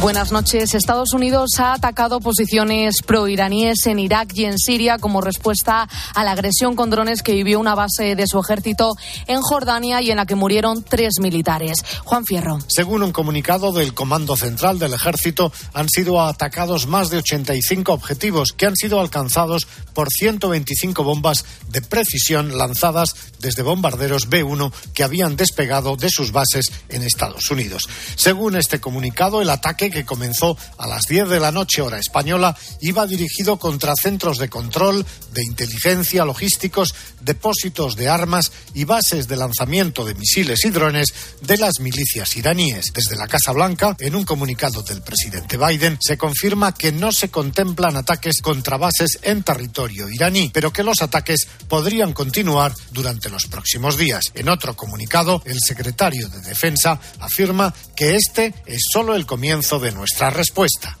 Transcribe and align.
Buenas 0.00 0.30
noches. 0.30 0.76
Estados 0.76 1.12
Unidos 1.12 1.58
ha 1.58 1.72
atacado 1.72 2.20
posiciones 2.20 3.02
proiraníes 3.04 3.84
en 3.86 3.98
Irak 3.98 4.30
y 4.32 4.44
en 4.44 4.56
Siria 4.56 4.96
como 4.96 5.20
respuesta 5.20 5.88
a 6.14 6.24
la 6.24 6.30
agresión 6.30 6.76
con 6.76 6.88
drones 6.88 7.24
que 7.24 7.32
vivió 7.32 7.58
una 7.58 7.74
base 7.74 8.14
de 8.14 8.28
su 8.28 8.38
ejército 8.38 8.94
en 9.26 9.42
Jordania 9.42 10.00
y 10.00 10.12
en 10.12 10.18
la 10.18 10.24
que 10.24 10.36
murieron 10.36 10.84
tres 10.84 11.14
militares. 11.20 11.78
Juan 12.04 12.24
Fierro. 12.24 12.60
Según 12.68 13.02
un 13.02 13.10
comunicado 13.10 13.72
del 13.72 13.92
Comando 13.92 14.36
Central 14.36 14.78
del 14.78 14.94
Ejército, 14.94 15.52
han 15.74 15.88
sido 15.88 16.22
atacados 16.22 16.86
más 16.86 17.10
de 17.10 17.18
85 17.18 17.92
objetivos 17.92 18.52
que 18.52 18.66
han 18.66 18.76
sido 18.76 19.00
alcanzados 19.00 19.66
por 19.94 20.10
125 20.10 21.02
bombas 21.02 21.44
de 21.70 21.82
precisión 21.82 22.56
lanzadas 22.56 23.16
desde 23.40 23.62
bombarderos 23.62 24.28
B-1 24.28 24.72
que 24.94 25.02
habían 25.02 25.34
despegado 25.34 25.96
de 25.96 26.08
sus 26.08 26.30
bases 26.30 26.70
en 26.88 27.02
Estados 27.02 27.50
Unidos. 27.50 27.88
Según 28.14 28.54
este 28.54 28.80
comunicado, 28.80 29.42
el 29.42 29.50
ataque 29.50 29.87
que 29.90 30.04
comenzó 30.04 30.56
a 30.76 30.86
las 30.86 31.02
10 31.06 31.28
de 31.28 31.40
la 31.40 31.52
noche 31.52 31.82
hora 31.82 31.98
española 31.98 32.56
iba 32.80 33.06
dirigido 33.06 33.58
contra 33.58 33.94
centros 34.00 34.38
de 34.38 34.48
control, 34.48 35.04
de 35.32 35.42
inteligencia, 35.42 36.24
logísticos, 36.24 36.94
depósitos 37.20 37.96
de 37.96 38.08
armas 38.08 38.52
y 38.74 38.84
bases 38.84 39.28
de 39.28 39.36
lanzamiento 39.36 40.04
de 40.04 40.14
misiles 40.14 40.64
y 40.64 40.70
drones 40.70 41.12
de 41.40 41.56
las 41.56 41.80
milicias 41.80 42.36
iraníes. 42.36 42.92
Desde 42.92 43.16
la 43.16 43.28
Casa 43.28 43.52
Blanca, 43.52 43.96
en 43.98 44.14
un 44.14 44.24
comunicado 44.24 44.82
del 44.82 45.02
presidente 45.02 45.56
Biden, 45.56 45.98
se 46.00 46.18
confirma 46.18 46.74
que 46.74 46.92
no 46.92 47.12
se 47.12 47.30
contemplan 47.30 47.96
ataques 47.96 48.40
contra 48.40 48.76
bases 48.76 49.18
en 49.22 49.42
territorio 49.42 50.08
iraní, 50.08 50.50
pero 50.52 50.72
que 50.72 50.82
los 50.82 51.02
ataques 51.02 51.46
podrían 51.68 52.12
continuar 52.12 52.74
durante 52.90 53.28
los 53.28 53.46
próximos 53.46 53.96
días. 53.96 54.24
En 54.34 54.48
otro 54.48 54.76
comunicado, 54.76 55.42
el 55.44 55.58
secretario 55.60 56.28
de 56.28 56.40
Defensa 56.40 57.00
afirma 57.20 57.74
que 57.96 58.16
este 58.16 58.54
es 58.66 58.82
solo 58.92 59.14
el 59.14 59.26
comienzo 59.26 59.77
de 59.78 59.92
nuestra 59.92 60.30
respuesta. 60.30 60.98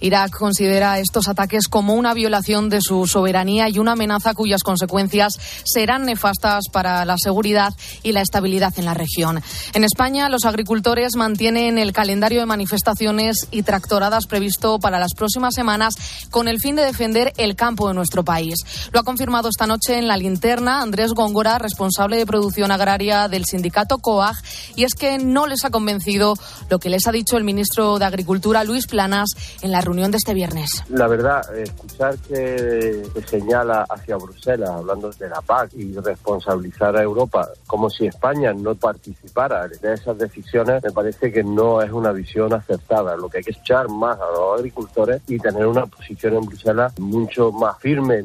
Irak 0.00 0.30
considera 0.30 0.98
estos 0.98 1.28
ataques 1.28 1.68
como 1.68 1.94
una 1.94 2.14
violación 2.14 2.68
de 2.68 2.80
su 2.80 3.06
soberanía 3.06 3.68
y 3.68 3.78
una 3.78 3.92
amenaza 3.92 4.34
cuyas 4.34 4.62
consecuencias 4.62 5.34
serán 5.64 6.06
nefastas 6.06 6.64
para 6.72 7.04
la 7.04 7.16
seguridad 7.18 7.74
y 8.02 8.12
la 8.12 8.22
estabilidad 8.22 8.72
en 8.78 8.84
la 8.84 8.94
región. 8.94 9.42
En 9.74 9.84
España, 9.84 10.28
los 10.28 10.44
agricultores 10.44 11.16
mantienen 11.16 11.78
el 11.78 11.92
calendario 11.92 12.40
de 12.40 12.46
manifestaciones 12.46 13.48
y 13.50 13.62
tractoradas 13.62 14.26
previsto 14.26 14.78
para 14.78 14.98
las 14.98 15.14
próximas 15.14 15.54
semanas 15.54 15.94
con 16.30 16.48
el 16.48 16.60
fin 16.60 16.76
de 16.76 16.84
defender 16.84 17.32
el 17.36 17.56
campo 17.56 17.88
de 17.88 17.94
nuestro 17.94 18.24
país. 18.24 18.56
Lo 18.92 19.00
ha 19.00 19.04
confirmado 19.04 19.48
esta 19.48 19.66
noche 19.66 19.98
en 19.98 20.08
la 20.08 20.16
linterna 20.16 20.82
Andrés 20.82 21.12
Góngora, 21.12 21.58
responsable 21.58 22.16
de 22.16 22.26
producción 22.26 22.70
agraria 22.70 23.28
del 23.28 23.44
sindicato 23.44 23.98
COAG, 23.98 24.36
y 24.76 24.84
es 24.84 24.94
que 24.94 25.18
no 25.18 25.46
les 25.46 25.64
ha 25.64 25.70
convencido 25.70 26.34
lo 26.68 26.78
que 26.78 26.90
les 26.90 27.06
ha 27.06 27.12
dicho 27.12 27.36
el 27.36 27.44
ministro 27.44 27.98
de 27.98 28.04
Agricultura, 28.04 28.64
Luis 28.64 28.86
Planas, 28.86 29.30
en 29.62 29.72
la 29.72 29.80
reunión 29.90 30.10
de 30.10 30.18
este 30.18 30.34
viernes. 30.34 30.70
La 30.88 31.08
verdad, 31.08 31.42
escuchar 31.56 32.16
que 32.18 33.02
se 33.12 33.22
señala 33.26 33.84
hacia 33.90 34.16
Bruselas, 34.16 34.70
hablando 34.70 35.10
de 35.10 35.28
la 35.28 35.40
PAC 35.40 35.74
y 35.74 35.92
responsabilizar 35.94 36.96
a 36.96 37.02
Europa, 37.02 37.48
como 37.66 37.90
si 37.90 38.06
España 38.06 38.52
no 38.52 38.76
participara 38.76 39.66
de 39.66 39.92
esas 39.92 40.16
decisiones, 40.16 40.82
me 40.82 40.92
parece 40.92 41.32
que 41.32 41.42
no 41.42 41.82
es 41.82 41.90
una 41.90 42.12
visión 42.12 42.52
acertada. 42.52 43.16
Lo 43.16 43.28
que 43.28 43.38
hay 43.38 43.44
que 43.44 43.50
echar 43.50 43.88
más 43.88 44.16
a 44.18 44.30
los 44.30 44.58
agricultores 44.58 45.22
y 45.26 45.38
tener 45.38 45.66
una 45.66 45.86
posición 45.86 46.34
en 46.34 46.46
Bruselas 46.46 46.96
mucho 46.98 47.50
más 47.50 47.76
firme 47.78 48.24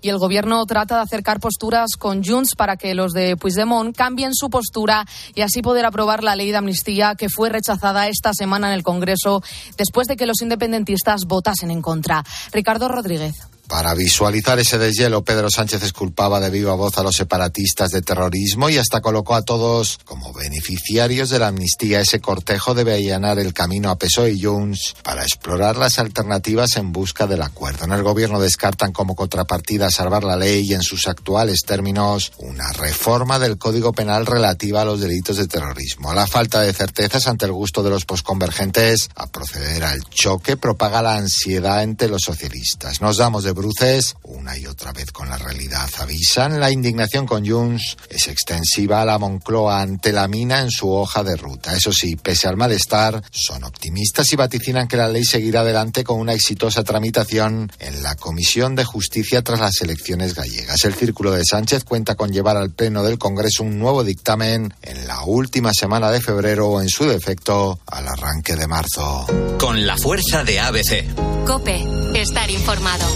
y 0.00 0.08
el 0.08 0.18
gobierno 0.18 0.64
trata 0.66 0.96
de 0.96 1.02
acercar 1.02 1.40
posturas 1.40 1.90
con 1.98 2.24
Junts 2.24 2.54
para 2.56 2.76
que 2.76 2.94
los 2.94 3.12
de 3.12 3.36
Puigdemont 3.36 3.96
cambien 3.96 4.34
su 4.34 4.50
postura 4.50 5.04
y 5.34 5.42
así 5.42 5.62
poder 5.62 5.86
aprobar 5.86 6.22
la 6.22 6.36
ley 6.36 6.50
de 6.50 6.58
amnistía 6.58 7.14
que 7.14 7.28
fue 7.28 7.48
rechazada 7.48 8.08
esta 8.08 8.32
semana 8.34 8.68
en 8.68 8.74
el 8.74 8.82
Congreso 8.82 9.42
después 9.76 10.06
de 10.06 10.16
que 10.16 10.26
los 10.26 10.42
independentistas 10.42 11.22
votasen 11.26 11.70
en 11.70 11.82
contra. 11.82 12.24
Ricardo 12.52 12.88
Rodríguez. 12.88 13.55
Para 13.68 13.94
visualizar 13.94 14.58
ese 14.60 14.78
deshielo, 14.78 15.24
Pedro 15.24 15.50
Sánchez 15.50 15.82
esculpaba 15.82 16.38
de 16.38 16.50
viva 16.50 16.74
voz 16.74 16.98
a 16.98 17.02
los 17.02 17.16
separatistas 17.16 17.90
de 17.90 18.00
terrorismo 18.00 18.70
y 18.70 18.78
hasta 18.78 19.00
colocó 19.00 19.34
a 19.34 19.42
todos 19.42 19.98
como 20.04 20.32
beneficiarios 20.32 21.30
de 21.30 21.40
la 21.40 21.48
amnistía. 21.48 22.00
Ese 22.00 22.20
cortejo 22.20 22.74
debe 22.74 22.94
allanar 22.94 23.40
el 23.40 23.52
camino 23.52 23.90
a 23.90 23.98
PSOE 23.98 24.32
y 24.32 24.42
Junts 24.42 24.94
para 25.02 25.22
explorar 25.22 25.76
las 25.76 25.98
alternativas 25.98 26.76
en 26.76 26.92
busca 26.92 27.26
del 27.26 27.42
acuerdo. 27.42 27.84
En 27.84 27.92
el 27.92 28.04
gobierno 28.04 28.38
descartan 28.38 28.92
como 28.92 29.16
contrapartida 29.16 29.90
salvar 29.90 30.22
la 30.22 30.36
ley 30.36 30.64
y 30.64 30.74
en 30.74 30.82
sus 30.82 31.08
actuales 31.08 31.62
términos 31.66 32.32
una 32.38 32.72
reforma 32.72 33.40
del 33.40 33.58
Código 33.58 33.92
Penal 33.92 34.26
relativa 34.26 34.82
a 34.82 34.84
los 34.84 35.00
delitos 35.00 35.38
de 35.38 35.48
terrorismo. 35.48 36.14
La 36.14 36.28
falta 36.28 36.60
de 36.60 36.72
certezas 36.72 37.26
ante 37.26 37.46
el 37.46 37.52
gusto 37.52 37.82
de 37.82 37.90
los 37.90 38.04
posconvergentes 38.04 39.10
a 39.16 39.26
proceder 39.26 39.82
al 39.82 40.02
choque 40.04 40.56
propaga 40.56 41.02
la 41.02 41.16
ansiedad 41.16 41.82
entre 41.82 42.08
los 42.08 42.22
socialistas. 42.22 43.00
Nos 43.00 43.16
damos 43.16 43.42
de 43.42 43.55
bruces 43.56 44.14
una 44.22 44.56
y 44.56 44.66
otra 44.66 44.92
vez 44.92 45.10
con 45.10 45.28
la 45.28 45.38
realidad. 45.38 45.88
Avisan, 45.98 46.60
la 46.60 46.70
indignación 46.70 47.26
con 47.26 47.44
Junts 47.44 47.96
es 48.08 48.28
extensiva 48.28 49.02
a 49.02 49.04
la 49.04 49.18
Moncloa 49.18 49.80
ante 49.80 50.12
la 50.12 50.28
mina 50.28 50.60
en 50.60 50.70
su 50.70 50.88
hoja 50.92 51.24
de 51.24 51.36
ruta. 51.36 51.74
Eso 51.74 51.92
sí, 51.92 52.14
pese 52.14 52.46
al 52.46 52.56
malestar, 52.56 53.22
son 53.32 53.64
optimistas 53.64 54.32
y 54.32 54.36
vaticinan 54.36 54.86
que 54.86 54.96
la 54.96 55.08
ley 55.08 55.24
seguirá 55.24 55.60
adelante 55.60 56.04
con 56.04 56.20
una 56.20 56.34
exitosa 56.34 56.84
tramitación 56.84 57.72
en 57.80 58.02
la 58.02 58.14
Comisión 58.14 58.76
de 58.76 58.84
Justicia 58.84 59.42
tras 59.42 59.58
las 59.58 59.80
elecciones 59.80 60.34
gallegas. 60.34 60.84
El 60.84 60.94
Círculo 60.94 61.32
de 61.32 61.44
Sánchez 61.44 61.84
cuenta 61.84 62.14
con 62.14 62.30
llevar 62.30 62.56
al 62.56 62.70
Pleno 62.70 63.02
del 63.02 63.18
Congreso 63.18 63.62
un 63.62 63.78
nuevo 63.78 64.04
dictamen 64.04 64.72
en 64.82 65.06
la 65.08 65.22
última 65.24 65.72
semana 65.72 66.10
de 66.10 66.20
febrero 66.20 66.68
o, 66.68 66.80
en 66.80 66.88
su 66.88 67.04
defecto, 67.04 67.80
al 67.86 68.06
arranque 68.06 68.54
de 68.54 68.66
marzo. 68.66 69.26
Con 69.58 69.86
la 69.86 69.96
fuerza 69.96 70.44
de 70.44 70.60
ABC. 70.60 71.44
Cope, 71.46 71.84
estar 72.14 72.50
informado. 72.50 73.06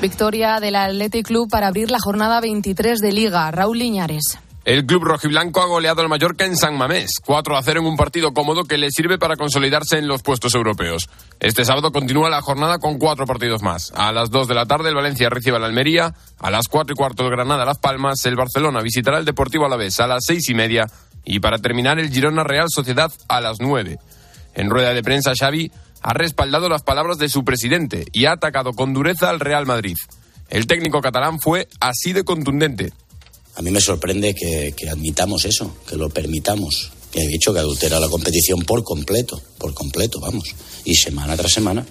Victoria 0.00 0.60
del 0.60 0.76
Athletic 0.76 1.26
Club 1.26 1.50
para 1.50 1.66
abrir 1.66 1.90
la 1.90 1.98
jornada 2.00 2.40
23 2.40 3.00
de 3.00 3.12
Liga. 3.12 3.50
Raúl 3.50 3.78
Liñares. 3.78 4.38
El 4.64 4.86
club 4.86 5.04
rojiblanco 5.04 5.60
ha 5.60 5.66
goleado 5.66 6.00
al 6.00 6.08
Mallorca 6.08 6.46
en 6.46 6.56
San 6.56 6.76
Mamés, 6.76 7.12
4 7.24 7.56
a 7.56 7.62
0 7.62 7.80
en 7.80 7.86
un 7.86 7.96
partido 7.96 8.32
cómodo 8.32 8.64
que 8.64 8.78
le 8.78 8.90
sirve 8.90 9.18
para 9.18 9.36
consolidarse 9.36 9.98
en 9.98 10.08
los 10.08 10.22
puestos 10.22 10.54
europeos. 10.54 11.10
Este 11.38 11.64
sábado 11.64 11.92
continúa 11.92 12.30
la 12.30 12.40
jornada 12.40 12.78
con 12.78 12.98
cuatro 12.98 13.26
partidos 13.26 13.62
más. 13.62 13.92
A 13.94 14.10
las 14.12 14.30
2 14.30 14.48
de 14.48 14.54
la 14.54 14.66
tarde 14.66 14.88
el 14.88 14.94
Valencia 14.94 15.28
recibe 15.28 15.56
al 15.56 15.64
Almería, 15.64 16.14
a 16.38 16.50
las 16.50 16.68
4 16.68 16.94
y 16.94 16.96
cuarto 16.96 17.24
el 17.24 17.30
Granada 17.30 17.64
Las 17.66 17.78
Palmas, 17.78 18.24
el 18.24 18.36
Barcelona 18.36 18.80
visitará 18.80 19.18
el 19.18 19.24
Deportivo 19.26 19.66
Alavés 19.66 20.00
a 20.00 20.06
las 20.06 20.24
seis 20.26 20.48
y 20.48 20.54
media 20.54 20.86
y 21.24 21.40
para 21.40 21.58
terminar 21.58 21.98
el 21.98 22.10
Girona 22.10 22.44
Real 22.44 22.68
Sociedad 22.68 23.12
a 23.28 23.40
las 23.40 23.58
9. 23.60 23.98
En 24.54 24.70
rueda 24.70 24.92
de 24.92 25.02
prensa 25.02 25.32
Xavi 25.38 25.70
ha 26.02 26.12
respaldado 26.12 26.68
las 26.68 26.82
palabras 26.82 27.18
de 27.18 27.28
su 27.28 27.44
presidente 27.44 28.06
y 28.12 28.26
ha 28.26 28.32
atacado 28.32 28.72
con 28.72 28.92
dureza 28.92 29.30
al 29.30 29.40
Real 29.40 29.66
Madrid. 29.66 29.96
El 30.48 30.66
técnico 30.66 31.00
catalán 31.00 31.38
fue 31.40 31.68
así 31.78 32.12
de 32.12 32.24
contundente. 32.24 32.92
A 33.56 33.62
mí 33.62 33.70
me 33.70 33.80
sorprende 33.80 34.34
que, 34.34 34.74
admitamos 34.88 35.44
eso, 35.44 35.76
que 35.86 35.96
lo 35.96 36.08
permitamos. 36.08 36.92
he 37.12 37.26
dicho 37.26 37.52
que 37.52 37.60
adultera 37.60 38.00
la 38.00 38.08
competición 38.08 38.62
por 38.62 38.82
completo, 38.82 39.40
por 39.58 39.74
completo, 39.74 40.18
vamos. 40.20 40.54
Y 40.84 40.94
semana 40.94 41.36
tras 41.36 41.52
semana 41.52 41.84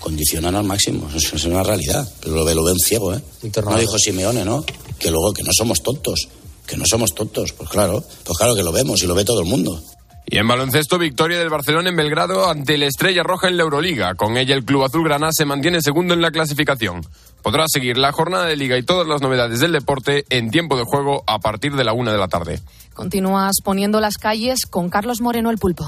condicionan 0.00 0.56
al 0.56 0.64
máximo. 0.64 1.08
Eso 1.14 1.36
es 1.36 1.44
una 1.44 1.62
realidad. 1.62 2.06
Pero 2.20 2.34
lo, 2.34 2.54
lo 2.54 2.64
ven 2.64 2.78
ciego, 2.78 3.14
¿eh? 3.14 3.22
No 3.64 3.78
dijo 3.78 3.98
Simeone, 3.98 4.44
¿no? 4.44 4.64
Que 4.98 5.10
luego 5.10 5.32
que 5.32 5.42
no 5.42 5.50
somos 5.56 5.82
tontos. 5.82 6.28
Que 6.66 6.76
no 6.76 6.84
somos 6.86 7.14
tontos. 7.14 7.52
Pues 7.52 7.70
claro, 7.70 8.04
pues 8.24 8.36
claro 8.36 8.54
que 8.54 8.62
lo 8.62 8.72
vemos 8.72 9.02
y 9.02 9.06
lo 9.06 9.14
ve 9.14 9.24
todo 9.24 9.40
el 9.40 9.48
mundo. 9.48 9.82
Y 10.26 10.38
en 10.38 10.48
baloncesto, 10.48 10.98
victoria 10.98 11.38
del 11.38 11.50
Barcelona 11.50 11.90
en 11.90 11.96
Belgrado 11.96 12.48
ante 12.48 12.78
la 12.78 12.86
Estrella 12.86 13.22
Roja 13.22 13.48
en 13.48 13.56
la 13.56 13.64
Euroliga. 13.64 14.14
Con 14.14 14.36
ella 14.36 14.54
el 14.54 14.64
club 14.64 14.84
azulgrana 14.84 15.30
se 15.32 15.44
mantiene 15.44 15.82
segundo 15.82 16.14
en 16.14 16.22
la 16.22 16.30
clasificación. 16.30 17.02
Podrá 17.42 17.64
seguir 17.66 17.98
la 17.98 18.12
jornada 18.12 18.46
de 18.46 18.56
liga 18.56 18.78
y 18.78 18.82
todas 18.82 19.06
las 19.06 19.20
novedades 19.20 19.60
del 19.60 19.72
deporte 19.72 20.24
en 20.30 20.50
tiempo 20.50 20.76
de 20.76 20.84
juego 20.84 21.24
a 21.26 21.40
partir 21.40 21.74
de 21.74 21.84
la 21.84 21.92
una 21.92 22.12
de 22.12 22.18
la 22.18 22.28
tarde. 22.28 22.60
Continúas 22.94 23.56
poniendo 23.64 24.00
las 24.00 24.16
calles 24.16 24.66
con 24.66 24.90
Carlos 24.90 25.20
Moreno 25.20 25.50
el 25.50 25.58
Pulpo. 25.58 25.84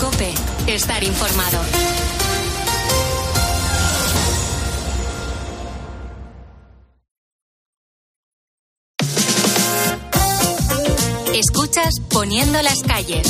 Cope, 0.00 0.34
estar 0.66 1.02
informado. 1.04 2.03
Escuchas 11.74 12.00
Poniendo 12.08 12.62
las 12.62 12.84
calles. 12.84 13.26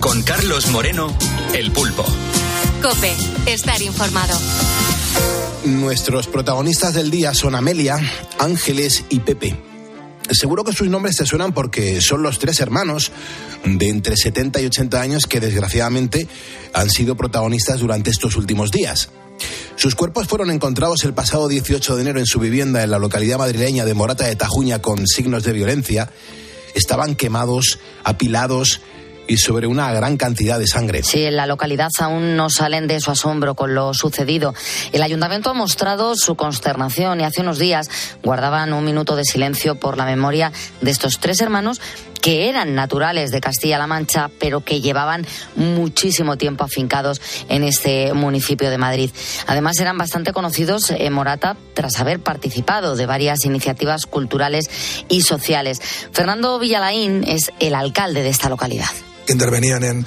Con 0.00 0.22
Carlos 0.22 0.70
Moreno, 0.70 1.14
el 1.52 1.72
pulpo. 1.72 2.02
Cope, 2.80 3.12
estar 3.44 3.82
informado. 3.82 4.34
Nuestros 5.66 6.26
protagonistas 6.26 6.94
del 6.94 7.10
día 7.10 7.34
son 7.34 7.54
Amelia, 7.54 7.98
Ángeles 8.38 9.04
y 9.10 9.20
Pepe. 9.20 9.54
Seguro 10.30 10.64
que 10.64 10.72
sus 10.72 10.88
nombres 10.88 11.16
te 11.16 11.26
suenan 11.26 11.52
porque 11.52 12.00
son 12.00 12.22
los 12.22 12.38
tres 12.38 12.60
hermanos 12.60 13.12
de 13.62 13.90
entre 13.90 14.16
70 14.16 14.62
y 14.62 14.66
80 14.66 15.00
años 15.02 15.26
que 15.26 15.40
desgraciadamente 15.40 16.26
han 16.72 16.88
sido 16.88 17.14
protagonistas 17.14 17.80
durante 17.80 18.08
estos 18.08 18.36
últimos 18.36 18.70
días. 18.70 19.10
Sus 19.76 19.94
cuerpos 19.94 20.28
fueron 20.28 20.50
encontrados 20.50 21.04
el 21.04 21.12
pasado 21.12 21.48
18 21.48 21.96
de 21.96 22.02
enero 22.02 22.20
en 22.20 22.26
su 22.26 22.40
vivienda 22.40 22.82
en 22.82 22.90
la 22.90 22.98
localidad 22.98 23.36
madrileña 23.36 23.84
de 23.84 23.92
Morata 23.92 24.24
de 24.24 24.36
Tajuña 24.36 24.80
con 24.80 25.06
signos 25.06 25.44
de 25.44 25.52
violencia. 25.52 26.10
Estaban 26.74 27.14
quemados, 27.14 27.78
apilados 28.02 28.80
y 29.26 29.38
sobre 29.38 29.66
una 29.66 29.92
gran 29.92 30.16
cantidad 30.16 30.58
de 30.58 30.66
sangre. 30.66 31.02
Sí, 31.02 31.24
en 31.24 31.36
la 31.36 31.46
localidad 31.46 31.88
aún 32.00 32.36
no 32.36 32.50
salen 32.50 32.86
de 32.86 33.00
su 33.00 33.10
asombro 33.10 33.54
con 33.54 33.74
lo 33.74 33.94
sucedido. 33.94 34.54
El 34.92 35.02
ayuntamiento 35.02 35.50
ha 35.50 35.54
mostrado 35.54 36.14
su 36.16 36.34
consternación 36.34 37.20
y 37.20 37.24
hace 37.24 37.40
unos 37.40 37.58
días 37.58 37.88
guardaban 38.22 38.72
un 38.72 38.84
minuto 38.84 39.16
de 39.16 39.24
silencio 39.24 39.76
por 39.76 39.96
la 39.96 40.04
memoria 40.04 40.52
de 40.80 40.90
estos 40.90 41.18
tres 41.20 41.40
hermanos 41.40 41.80
que 42.24 42.48
eran 42.48 42.74
naturales 42.74 43.30
de 43.32 43.42
Castilla-La 43.42 43.86
Mancha, 43.86 44.30
pero 44.38 44.62
que 44.62 44.80
llevaban 44.80 45.26
muchísimo 45.56 46.38
tiempo 46.38 46.64
afincados 46.64 47.20
en 47.50 47.64
este 47.64 48.14
municipio 48.14 48.70
de 48.70 48.78
Madrid. 48.78 49.10
Además, 49.46 49.78
eran 49.78 49.98
bastante 49.98 50.32
conocidos 50.32 50.88
en 50.88 51.12
Morata 51.12 51.54
tras 51.74 52.00
haber 52.00 52.20
participado 52.20 52.96
de 52.96 53.04
varias 53.04 53.44
iniciativas 53.44 54.06
culturales 54.06 54.70
y 55.10 55.20
sociales. 55.20 55.82
Fernando 56.12 56.58
Villalaín 56.58 57.24
es 57.24 57.52
el 57.60 57.74
alcalde 57.74 58.22
de 58.22 58.30
esta 58.30 58.48
localidad 58.48 58.88
que 59.24 59.32
intervenían 59.32 59.84
en, 59.84 60.06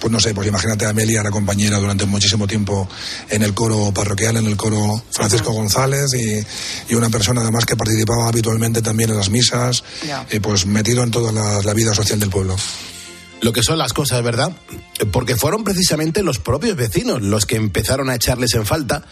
pues 0.00 0.12
no 0.12 0.20
sé, 0.20 0.34
pues 0.34 0.46
imagínate 0.48 0.86
a 0.86 0.90
Amelia, 0.90 1.20
era 1.20 1.30
compañera 1.30 1.78
durante 1.78 2.04
muchísimo 2.06 2.46
tiempo 2.46 2.88
en 3.28 3.42
el 3.42 3.54
coro 3.54 3.92
parroquial, 3.92 4.36
en 4.36 4.46
el 4.46 4.56
coro 4.56 5.02
Francisco 5.10 5.52
González 5.52 6.06
y, 6.14 6.94
una 6.94 7.10
persona 7.10 7.42
además 7.42 7.64
que 7.64 7.76
participaba 7.76 8.26
habitualmente 8.28 8.82
también 8.82 9.10
en 9.10 9.16
las 9.16 9.30
misas, 9.30 9.84
y 10.32 10.40
pues 10.40 10.66
metido 10.66 11.04
en 11.04 11.12
toda 11.12 11.30
la, 11.30 11.74
vida 11.74 11.94
social 11.94 12.18
del 12.18 12.30
pueblo 12.30 12.56
lo 13.40 13.52
que 13.52 13.62
son 13.62 13.78
las 13.78 13.92
cosas, 13.92 14.20
¿verdad? 14.24 14.50
Porque 15.12 15.36
fueron 15.36 15.62
precisamente 15.62 16.24
los 16.24 16.40
propios 16.40 16.76
vecinos 16.76 17.22
los 17.22 17.46
que 17.46 17.54
empezaron 17.54 18.10
a 18.10 18.16
echarles 18.16 18.52
en 18.54 18.66
falta 18.66 19.04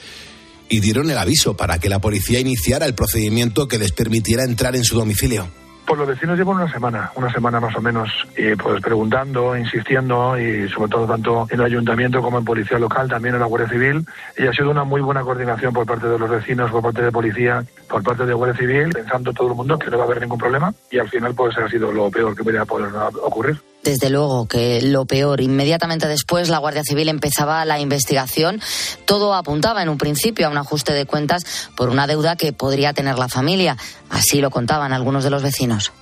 y 0.69 0.81
dieron 0.81 1.09
el 1.11 1.19
aviso 1.19 1.57
para 1.57 1.79
que 1.79 1.89
la 1.89 2.01
policía 2.01 2.41
iniciara 2.41 2.87
el 2.87 2.95
procedimiento 2.97 3.69
que 3.69 3.79
les 3.79 3.93
permitiera 3.93 4.43
entrar 4.43 4.75
en 4.75 4.83
su 4.83 4.97
domicilio. 4.97 5.49
Pues 5.87 5.99
los 6.01 6.09
vecinos 6.09 6.37
llevan 6.37 6.57
una 6.57 6.73
semana, 6.73 7.13
una 7.15 7.33
semana 7.33 7.61
más 7.61 7.77
o 7.77 7.81
menos, 7.81 8.11
y 8.37 8.57
pues 8.57 8.83
preguntando, 8.83 9.57
insistiendo, 9.57 10.37
y 10.37 10.69
sobre 10.69 10.91
todo 10.91 11.07
tanto 11.07 11.47
en 11.49 11.61
el 11.61 11.67
ayuntamiento 11.67 12.21
como 12.21 12.39
en 12.39 12.45
policía 12.45 12.79
local, 12.79 13.09
también 13.09 13.37
en 13.37 13.41
la 13.41 13.47
Guardia 13.47 13.69
Civil. 13.69 14.05
Y 14.37 14.47
ha 14.47 14.53
sido 14.53 14.73
una 14.73 14.83
muy 14.83 15.01
buena 15.01 15.23
coordinación 15.23 15.73
por 15.73 15.87
parte 15.87 16.09
de 16.09 16.19
los 16.19 16.29
vecinos, 16.29 16.73
por 16.73 16.83
parte 16.83 17.03
de 17.03 17.13
policía, 17.13 17.65
por 17.89 18.03
parte 18.03 18.27
de 18.27 18.35
Guardia 18.35 18.59
Civil, 18.59 18.91
pensando 18.93 19.33
todo 19.33 19.49
el 19.49 19.55
mundo 19.55 19.79
que 19.79 19.89
no 19.89 19.99
va 19.99 20.05
a 20.05 20.07
haber 20.07 20.21
ningún 20.21 20.39
problema. 20.39 20.75
Y 20.91 20.99
al 20.99 21.09
final, 21.09 21.35
pues 21.35 21.57
ha 21.57 21.69
sido 21.69 21.93
lo 21.93 22.11
peor 22.11 22.35
que 22.35 22.43
podría 22.43 22.65
poder 22.65 22.91
ocurrir. 23.23 23.57
Desde 23.87 24.11
luego 24.11 24.49
que 24.49 24.83
lo 24.83 25.05
peor. 25.05 25.41
Inmediatamente 25.41 26.09
después 26.09 26.49
la 26.49 26.59
Guardia 26.59 26.83
Civil 26.83 27.09
empezaba 27.09 27.65
la 27.65 27.79
investigación. 27.79 28.61
Todo 29.05 29.33
apuntaba 29.33 29.81
en 29.81 29.89
un 29.89 29.97
principio 29.97 30.49
a 30.49 30.51
un 30.51 30.59
ajuste 30.59 30.93
de 30.93 31.07
cuentas 31.07 31.45
por 31.77 31.89
una 31.89 32.09
deuda 32.09 32.35
que 32.35 32.53
podría 32.53 32.95
tener 32.95 33.17
la 33.17 33.29
familia. 33.29 33.77
Así 34.11 34.41
lo 34.41 34.51
contaban 34.51 34.93
algunos 34.93 35.23
de 35.23 35.31
los 35.31 35.45
vecinos 35.45 35.93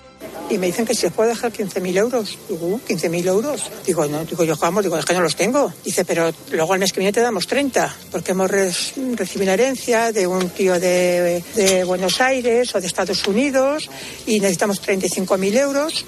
y 0.50 0.58
me 0.58 0.66
dicen 0.66 0.84
que 0.84 0.94
se 0.94 1.10
puede 1.10 1.30
dejar 1.30 1.52
15.000 1.52 1.96
euros. 1.96 2.38
Digo, 2.48 2.80
¿15.000 2.86 3.26
euros? 3.26 3.62
Digo, 3.86 4.06
no, 4.06 4.24
digo 4.24 4.44
yo, 4.44 4.56
vamos, 4.56 4.82
digo, 4.82 4.98
es 4.98 5.04
que 5.04 5.14
no 5.14 5.20
los 5.20 5.36
tengo. 5.36 5.72
Dice, 5.84 6.04
pero 6.04 6.30
luego 6.52 6.72
al 6.72 6.78
mes 6.78 6.92
que 6.92 7.00
viene 7.00 7.12
te 7.12 7.20
damos 7.20 7.46
30, 7.46 7.94
porque 8.10 8.32
hemos 8.32 8.50
recibido 8.50 9.42
una 9.42 9.54
herencia 9.54 10.12
de 10.12 10.26
un 10.26 10.50
tío 10.50 10.78
de, 10.78 11.42
de 11.54 11.84
Buenos 11.84 12.20
Aires 12.20 12.74
o 12.74 12.80
de 12.80 12.86
Estados 12.86 13.26
Unidos 13.26 13.88
y 14.26 14.40
necesitamos 14.40 14.82
35.000 14.82 15.56
euros. 15.58 16.04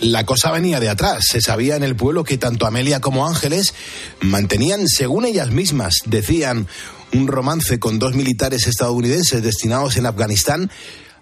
La 0.00 0.26
cosa 0.26 0.50
venía 0.50 0.80
de 0.80 0.88
atrás. 0.88 1.24
Se 1.30 1.40
sabía 1.40 1.76
en 1.76 1.82
el 1.82 1.96
pueblo 1.96 2.24
que 2.24 2.38
tanto 2.38 2.66
Amelia 2.66 3.00
como 3.00 3.26
Ángeles 3.26 3.74
mantenían, 4.20 4.86
según 4.88 5.24
ellas 5.24 5.50
mismas, 5.50 5.94
decían, 6.04 6.68
un 7.12 7.26
romance 7.26 7.78
con 7.78 7.98
dos 7.98 8.14
militares 8.14 8.66
estadounidenses 8.66 9.42
destinados 9.42 9.96
en 9.96 10.06
Afganistán, 10.06 10.70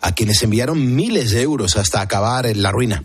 a 0.01 0.15
quienes 0.15 0.43
enviaron 0.43 0.95
miles 0.95 1.31
de 1.31 1.43
euros 1.43 1.77
hasta 1.77 2.01
acabar 2.01 2.47
en 2.47 2.63
la 2.63 2.73
ruina. 2.73 3.05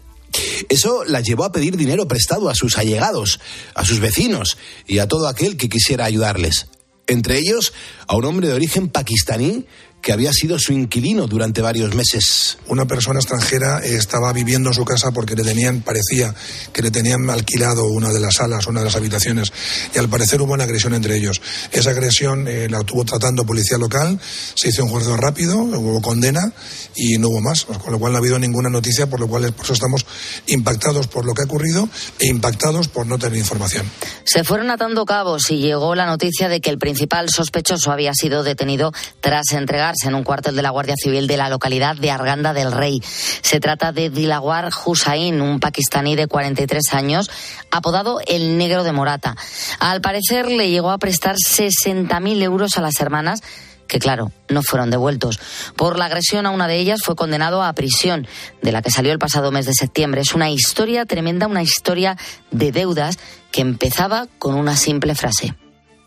Eso 0.70 1.04
la 1.06 1.22
llevó 1.22 1.46
a 1.46 1.52
pedir 1.52 1.78
dinero 1.78 2.08
prestado 2.08 2.50
a 2.50 2.56
sus 2.56 2.78
allegados, 2.78 3.40
a 3.74 3.86
sus 3.86 4.00
vecinos 4.00 4.58
y 4.88 5.00
a 5.00 5.08
todo 5.08 5.28
aquel 5.28 5.58
que 5.58 5.70
quisiera 5.70 6.06
ayudarles. 6.06 6.68
Entre 7.08 7.40
ellos, 7.40 7.74
a 8.08 8.16
un 8.16 8.26
hombre 8.26 8.48
de 8.48 8.54
origen 8.54 8.90
pakistaní 8.90 9.66
que 10.02 10.14
había 10.14 10.32
sido 10.32 10.58
su 10.60 10.74
inquilino 10.74 11.28
durante 11.28 11.62
varios 11.62 11.94
meses. 11.96 12.58
Una 12.68 12.86
persona 12.86 13.20
extranjera 13.20 13.80
estaba 13.80 14.32
viviendo 14.34 14.70
en 14.70 14.74
su 14.74 14.86
casa 14.86 15.12
porque 15.12 15.36
le 15.36 15.44
tenían, 15.44 15.82
parecía 15.82 16.34
que 16.72 16.82
le 16.82 16.92
tenían 16.92 17.30
alquilado 17.30 17.86
una 17.86 18.10
de 18.10 18.20
las 18.20 18.36
salas, 18.36 18.68
una 18.68 18.80
de 18.80 18.86
las 18.86 18.96
habitaciones, 18.96 19.52
y 19.94 19.98
al 19.98 20.10
parecer 20.10 20.42
hubo 20.42 20.54
una 20.54 20.64
agresión 20.64 20.94
entre 20.94 21.18
ellos. 21.18 21.42
Esa 21.72 21.92
agresión 21.92 22.48
eh, 22.48 22.68
la 22.70 22.80
estuvo 22.80 23.04
tratando 23.04 23.46
policía 23.46 23.78
local, 23.78 24.20
se 24.56 24.70
hizo 24.70 24.84
un 24.84 24.90
juicio 24.90 25.18
rápido, 25.18 25.58
hubo 25.58 26.02
condena 26.02 26.54
y 26.96 27.18
no 27.18 27.30
hubo 27.30 27.42
más, 27.42 27.66
con 27.66 27.92
lo 27.92 28.00
cual 28.00 28.14
no 28.14 28.18
ha 28.18 28.22
habido 28.22 28.40
ninguna 28.40 28.70
noticia, 28.70 29.08
por 29.08 29.20
lo 29.20 29.28
cual 29.28 29.52
por 29.54 29.66
eso 29.66 29.74
estamos 29.74 30.06
impactados 30.48 31.08
por 31.08 31.26
lo 31.26 31.34
que 31.34 31.42
ha 31.44 31.46
ocurrido 31.46 31.90
e 32.20 32.28
impactados 32.28 32.88
por 32.88 33.06
no 33.06 33.18
tener 33.18 33.38
información. 33.38 33.90
Se 34.24 34.44
fueron 34.44 34.72
atando 34.72 35.06
cabos 35.06 35.50
y 35.52 35.58
llegó 35.58 35.96
la 35.96 36.06
noticia 36.06 36.50
de 36.50 36.62
que 36.62 36.70
el 36.70 36.78
principal 36.78 37.30
sospechoso 37.30 37.92
había 37.92 38.14
sido 38.14 38.44
detenido 38.44 38.92
tras 39.22 39.52
entregar 39.52 39.89
en 40.06 40.16
un 40.16 40.24
cuartel 40.24 40.56
de 40.56 40.62
la 40.62 40.70
Guardia 40.70 40.96
Civil 40.98 41.28
de 41.28 41.38
la 41.38 41.50
localidad 41.50 41.96
de 41.96 42.12
Arganda 42.12 42.54
del 42.54 42.72
Rey. 42.72 43.02
Se 43.04 43.60
trata 43.60 43.92
de 43.92 44.10
Dilawar 44.10 44.70
Hussain, 44.86 45.42
un 45.42 45.60
pakistaní 45.60 46.16
de 46.16 46.28
43 46.28 46.94
años, 46.94 47.30
apodado 47.72 48.20
el 48.28 48.58
Negro 48.58 48.84
de 48.84 48.92
Morata. 48.92 49.36
Al 49.80 50.02
parecer 50.02 50.48
le 50.48 50.70
llegó 50.70 50.92
a 50.92 50.98
prestar 50.98 51.36
60.000 51.36 52.42
euros 52.44 52.78
a 52.78 52.82
las 52.82 53.00
hermanas 53.00 53.42
que 53.90 54.00
claro, 54.00 54.32
no 54.50 54.62
fueron 54.62 54.92
devueltos. 54.92 55.40
Por 55.76 55.98
la 55.98 56.06
agresión 56.06 56.46
a 56.46 56.52
una 56.52 56.68
de 56.68 56.78
ellas 56.78 57.02
fue 57.04 57.16
condenado 57.16 57.64
a 57.64 57.74
prisión, 57.74 58.28
de 58.62 58.72
la 58.72 58.82
que 58.84 58.92
salió 58.92 59.12
el 59.12 59.20
pasado 59.20 59.52
mes 59.52 59.66
de 59.66 59.74
septiembre. 59.74 60.22
Es 60.22 60.36
una 60.36 60.52
historia 60.52 61.06
tremenda, 61.06 61.48
una 61.48 61.64
historia 61.64 62.16
de 62.52 62.72
deudas 62.72 63.18
que 63.52 63.62
empezaba 63.62 64.28
con 64.38 64.54
una 64.54 64.78
simple 64.78 65.16
frase. 65.16 65.56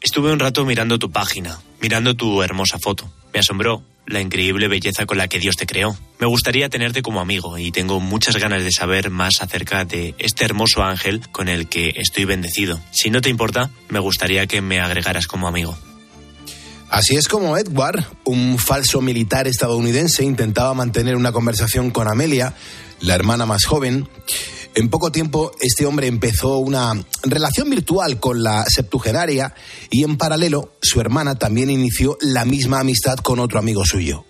Estuve 0.01 0.33
un 0.33 0.39
rato 0.39 0.65
mirando 0.65 0.99
tu 0.99 1.11
página, 1.11 1.59
mirando 1.81 2.15
tu 2.15 2.43
hermosa 2.43 2.79
foto. 2.79 3.11
Me 3.33 3.41
asombró 3.41 3.83
la 4.07 4.21
increíble 4.21 4.69
belleza 4.69 5.07
con 5.07 5.19
la 5.19 5.29
que 5.29 5.39
Dios 5.39 5.57
te 5.57 5.67
creó. 5.67 5.97
Me 6.19 6.27
gustaría 6.27 6.69
tenerte 6.69 7.03
como 7.03 7.21
amigo 7.21 7.59
y 7.59 7.71
tengo 7.71 8.01
muchas 8.01 8.37
ganas 8.37 8.63
de 8.63 8.71
saber 8.73 9.11
más 9.11 9.41
acerca 9.41 9.85
de 9.85 10.15
este 10.19 10.45
hermoso 10.45 10.83
ángel 10.83 11.21
con 11.31 11.49
el 11.49 11.69
que 11.69 11.95
estoy 11.97 12.25
bendecido. 12.25 12.81
Si 12.91 13.11
no 13.11 13.21
te 13.21 13.31
importa, 13.31 13.71
me 13.89 14.01
gustaría 14.01 14.47
que 14.47 14.61
me 14.61 14.81
agregaras 14.81 15.27
como 15.27 15.49
amigo. 15.49 15.77
Así 16.91 17.17
es 17.17 17.27
como 17.27 17.57
Edward, 17.57 18.05
un 18.25 18.59
falso 18.59 19.01
militar 19.01 19.47
estadounidense, 19.47 20.25
intentaba 20.25 20.75
mantener 20.75 21.17
una 21.17 21.33
conversación 21.33 21.91
con 21.91 22.07
Amelia, 22.07 22.55
la 23.01 23.15
hermana 23.15 23.47
más 23.47 23.65
joven. 23.65 24.09
En 24.75 24.89
poco 24.89 25.13
tiempo, 25.13 25.53
este 25.61 25.85
hombre 25.85 26.07
empezó 26.07 26.57
una 26.57 26.95
relación 27.25 27.69
virtual 27.69 28.19
con 28.19 28.43
la 28.43 28.65
septugenaria 28.67 29.55
y 29.91 30.03
en 30.03 30.17
paralelo, 30.17 30.73
su 30.81 30.99
hermana 30.99 31.35
también 31.35 31.69
inició 31.69 32.17
la 32.23 32.47
misma 32.47 32.81
amistad 32.81 33.17
con 33.17 33.39
otro 33.39 33.59
amigo 33.59 33.85
suyo. 33.85 34.25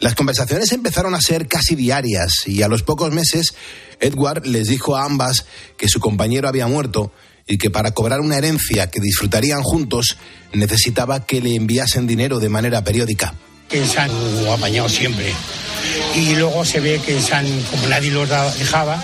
Las 0.00 0.16
conversaciones 0.16 0.72
empezaron 0.72 1.14
a 1.14 1.20
ser 1.20 1.46
casi 1.46 1.76
diarias 1.76 2.48
y 2.48 2.62
a 2.62 2.68
los 2.68 2.82
pocos 2.82 3.12
meses, 3.12 3.54
Edward 4.00 4.48
les 4.48 4.66
dijo 4.66 4.96
a 4.96 5.04
ambas 5.04 5.46
que 5.76 5.88
su 5.88 6.00
compañero 6.00 6.48
había 6.48 6.66
muerto 6.66 7.12
y 7.46 7.56
que 7.56 7.70
para 7.70 7.92
cobrar 7.92 8.20
una 8.20 8.38
herencia 8.38 8.90
que 8.90 9.00
disfrutarían 9.00 9.62
juntos 9.62 10.16
necesitaba 10.52 11.24
que 11.24 11.40
le 11.40 11.54
enviasen 11.54 12.08
dinero 12.08 12.40
de 12.40 12.48
manera 12.48 12.82
periódica. 12.82 13.34
Que 13.72 13.84
se 13.86 13.98
han 13.98 14.12
apañado 14.48 14.88
siempre. 14.88 15.34
Y 16.14 16.36
luego 16.36 16.64
se 16.64 16.78
ve 16.78 17.00
que 17.04 17.20
se 17.20 17.34
han, 17.34 17.46
como 17.62 17.88
nadie 17.88 18.10
los 18.10 18.28
dejaba, 18.58 19.02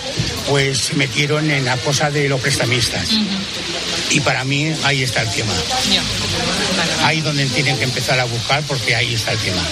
pues 0.49 0.79
se 0.79 0.95
metieron 0.95 1.51
en 1.51 1.65
la 1.65 1.77
cosa 1.79 2.11
de 2.11 2.29
los 2.29 2.41
prestamistas. 2.41 3.09
Y 4.11 4.21
para 4.21 4.45
mí 4.45 4.73
ahí 4.85 5.03
está 5.03 5.23
el 5.23 5.31
tema. 5.31 5.53
Ahí 7.03 7.21
donde 7.21 7.47
tienen 7.47 7.77
que 7.79 7.85
empezar 7.85 8.21
a 8.21 8.25
buscar 8.25 8.63
porque 8.65 8.95
ahí 8.95 9.15
está 9.15 9.33
el 9.33 9.39
tema. 9.39 9.63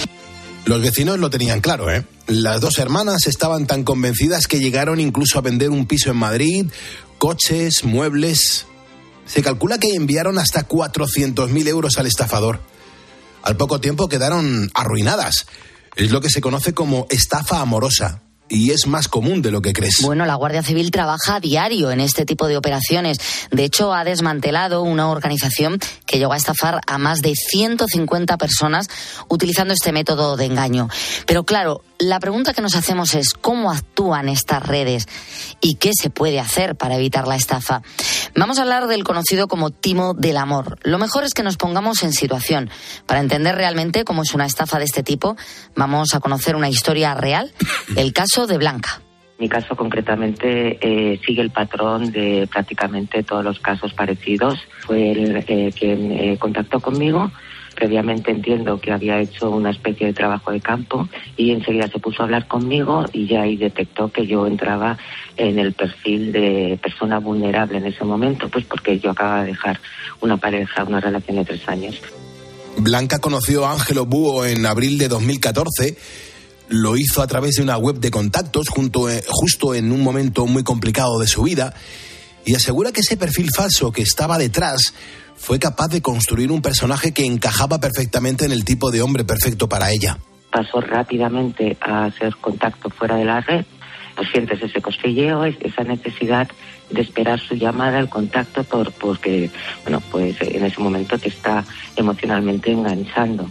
Los 0.65 0.81
vecinos 0.81 1.17
lo 1.19 1.29
tenían 1.29 1.61
claro, 1.61 1.89
¿eh? 1.89 2.03
Las 2.27 2.59
dos 2.59 2.77
hermanas 2.77 3.25
estaban 3.25 3.67
tan 3.67 3.85
convencidas 3.85 4.47
que 4.47 4.59
llegaron 4.59 4.99
incluso 4.99 5.39
a 5.39 5.41
vender 5.41 5.69
un 5.69 5.85
piso 5.85 6.11
en 6.11 6.17
Madrid, 6.17 6.65
coches, 7.17 7.85
muebles. 7.85 8.65
Se 9.25 9.41
calcula 9.41 9.77
que 9.77 9.95
enviaron 9.95 10.37
hasta 10.37 10.67
400.000 10.67 11.67
euros 11.67 11.97
al 11.97 12.07
estafador. 12.07 12.59
Al 13.47 13.55
poco 13.55 13.79
tiempo 13.79 14.09
quedaron 14.09 14.69
arruinadas. 14.73 15.45
Es 15.95 16.11
lo 16.11 16.19
que 16.19 16.29
se 16.29 16.41
conoce 16.41 16.73
como 16.73 17.07
estafa 17.09 17.61
amorosa 17.61 18.21
y 18.49 18.71
es 18.71 18.87
más 18.87 19.07
común 19.07 19.41
de 19.41 19.51
lo 19.51 19.61
que 19.61 19.71
crees. 19.71 19.99
Bueno, 20.01 20.25
la 20.25 20.35
Guardia 20.35 20.63
Civil 20.63 20.91
trabaja 20.91 21.35
a 21.35 21.39
diario 21.39 21.91
en 21.91 22.01
este 22.01 22.25
tipo 22.25 22.49
de 22.49 22.57
operaciones. 22.57 23.19
De 23.51 23.63
hecho, 23.63 23.93
ha 23.93 24.03
desmantelado 24.03 24.83
una 24.83 25.09
organización 25.09 25.79
que 26.05 26.19
llegó 26.19 26.33
a 26.33 26.37
estafar 26.37 26.81
a 26.87 26.97
más 26.97 27.21
de 27.21 27.35
150 27.35 28.37
personas 28.37 28.89
utilizando 29.29 29.73
este 29.73 29.93
método 29.93 30.35
de 30.35 30.45
engaño. 30.45 30.89
Pero 31.25 31.45
claro, 31.45 31.83
la 31.99 32.19
pregunta 32.19 32.53
que 32.53 32.61
nos 32.61 32.75
hacemos 32.75 33.15
es 33.15 33.33
cómo 33.33 33.71
actúan 33.71 34.29
estas 34.29 34.63
redes 34.63 35.07
y 35.61 35.75
qué 35.75 35.91
se 35.99 36.09
puede 36.09 36.39
hacer 36.39 36.75
para 36.75 36.95
evitar 36.95 37.27
la 37.27 37.35
estafa. 37.35 37.81
Vamos 38.39 38.59
a 38.59 38.61
hablar 38.61 38.85
del 38.85 39.03
conocido 39.03 39.47
como 39.47 39.71
timo 39.71 40.13
del 40.13 40.37
amor. 40.37 40.77
Lo 40.83 40.99
mejor 40.99 41.23
es 41.23 41.33
que 41.33 41.41
nos 41.41 41.57
pongamos 41.57 42.03
en 42.03 42.13
situación. 42.13 42.69
Para 43.07 43.19
entender 43.19 43.55
realmente 43.55 44.03
cómo 44.03 44.21
es 44.21 44.35
una 44.35 44.45
estafa 44.45 44.77
de 44.77 44.85
este 44.85 45.01
tipo, 45.01 45.35
vamos 45.75 46.13
a 46.13 46.19
conocer 46.19 46.55
una 46.55 46.69
historia 46.69 47.15
real, 47.15 47.51
el 47.95 48.13
caso 48.13 48.45
de 48.45 48.59
Blanca. 48.59 49.01
Mi 49.39 49.49
caso 49.49 49.75
concretamente 49.75 50.77
eh, 50.79 51.19
sigue 51.25 51.41
el 51.41 51.49
patrón 51.49 52.11
de 52.11 52.47
prácticamente 52.51 53.23
todos 53.23 53.43
los 53.43 53.59
casos 53.59 53.95
parecidos. 53.95 54.59
Fue 54.81 55.13
el 55.13 55.43
eh, 55.47 55.73
quien 55.75 56.11
eh, 56.11 56.37
contactó 56.37 56.79
conmigo. 56.79 57.31
Previamente 57.77 58.31
entiendo 58.31 58.81
que 58.81 58.91
había 58.91 59.19
hecho 59.19 59.51
una 59.51 59.69
especie 59.69 60.07
de 60.07 60.13
trabajo 60.13 60.51
de 60.51 60.59
campo 60.59 61.07
y 61.35 61.51
enseguida 61.51 61.87
se 61.87 61.99
puso 61.99 62.23
a 62.23 62.25
hablar 62.25 62.47
conmigo 62.47 63.05
y 63.13 63.27
ya 63.27 63.43
ahí 63.43 63.55
detectó 63.55 64.11
que 64.11 64.25
yo 64.25 64.47
entraba 64.47 64.97
en 65.35 65.59
el 65.59 65.73
perfil 65.73 66.31
de 66.31 66.79
persona 66.81 67.19
vulnerable 67.19 67.77
en 67.77 67.85
ese 67.85 68.03
momento, 68.03 68.49
pues 68.49 68.65
porque 68.65 68.97
yo 68.99 69.11
acababa 69.11 69.41
de 69.41 69.51
dejar 69.51 69.79
una 70.21 70.37
pareja, 70.37 70.83
una 70.85 70.99
relación 70.99 71.37
de 71.37 71.45
tres 71.45 71.69
años. 71.69 72.01
Blanca 72.77 73.19
conoció 73.19 73.67
a 73.67 73.73
Ángelo 73.73 74.07
Búho 74.07 74.43
en 74.43 74.65
abril 74.65 74.97
de 74.97 75.07
2014 75.07 75.97
lo 76.69 76.97
hizo 76.97 77.21
a 77.21 77.27
través 77.27 77.55
de 77.55 77.63
una 77.63 77.77
web 77.77 77.99
de 77.99 78.11
contactos 78.11 78.69
junto, 78.69 79.09
eh, 79.09 79.23
justo 79.27 79.73
en 79.73 79.91
un 79.91 80.01
momento 80.01 80.45
muy 80.47 80.63
complicado 80.63 81.19
de 81.19 81.27
su 81.27 81.43
vida 81.43 81.73
y 82.43 82.55
asegura 82.55 82.91
que 82.91 83.01
ese 83.01 83.17
perfil 83.17 83.49
falso 83.55 83.91
que 83.91 84.01
estaba 84.01 84.37
detrás 84.37 84.93
fue 85.37 85.59
capaz 85.59 85.87
de 85.87 86.01
construir 86.01 86.51
un 86.51 86.61
personaje 86.61 87.13
que 87.13 87.25
encajaba 87.25 87.79
perfectamente 87.79 88.45
en 88.45 88.51
el 88.51 88.65
tipo 88.65 88.91
de 88.91 89.01
hombre 89.01 89.23
perfecto 89.23 89.69
para 89.69 89.91
ella. 89.91 90.17
Pasó 90.51 90.81
rápidamente 90.81 91.77
a 91.81 92.05
hacer 92.05 92.35
contacto 92.37 92.89
fuera 92.89 93.15
de 93.15 93.25
la 93.25 93.41
red, 93.41 93.65
pues 94.15 94.29
sientes 94.31 94.61
ese 94.61 94.81
cosquilleo, 94.81 95.45
esa 95.45 95.83
necesidad 95.83 96.47
de 96.89 97.01
esperar 97.01 97.39
su 97.39 97.55
llamada, 97.55 97.99
el 97.99 98.09
contacto, 98.09 98.63
por, 98.63 98.91
porque, 98.93 99.49
bueno, 99.83 100.01
pues 100.11 100.35
en 100.41 100.65
ese 100.65 100.81
momento 100.81 101.17
te 101.17 101.29
está 101.29 101.63
emocionalmente 101.95 102.71
enganchando 102.71 103.49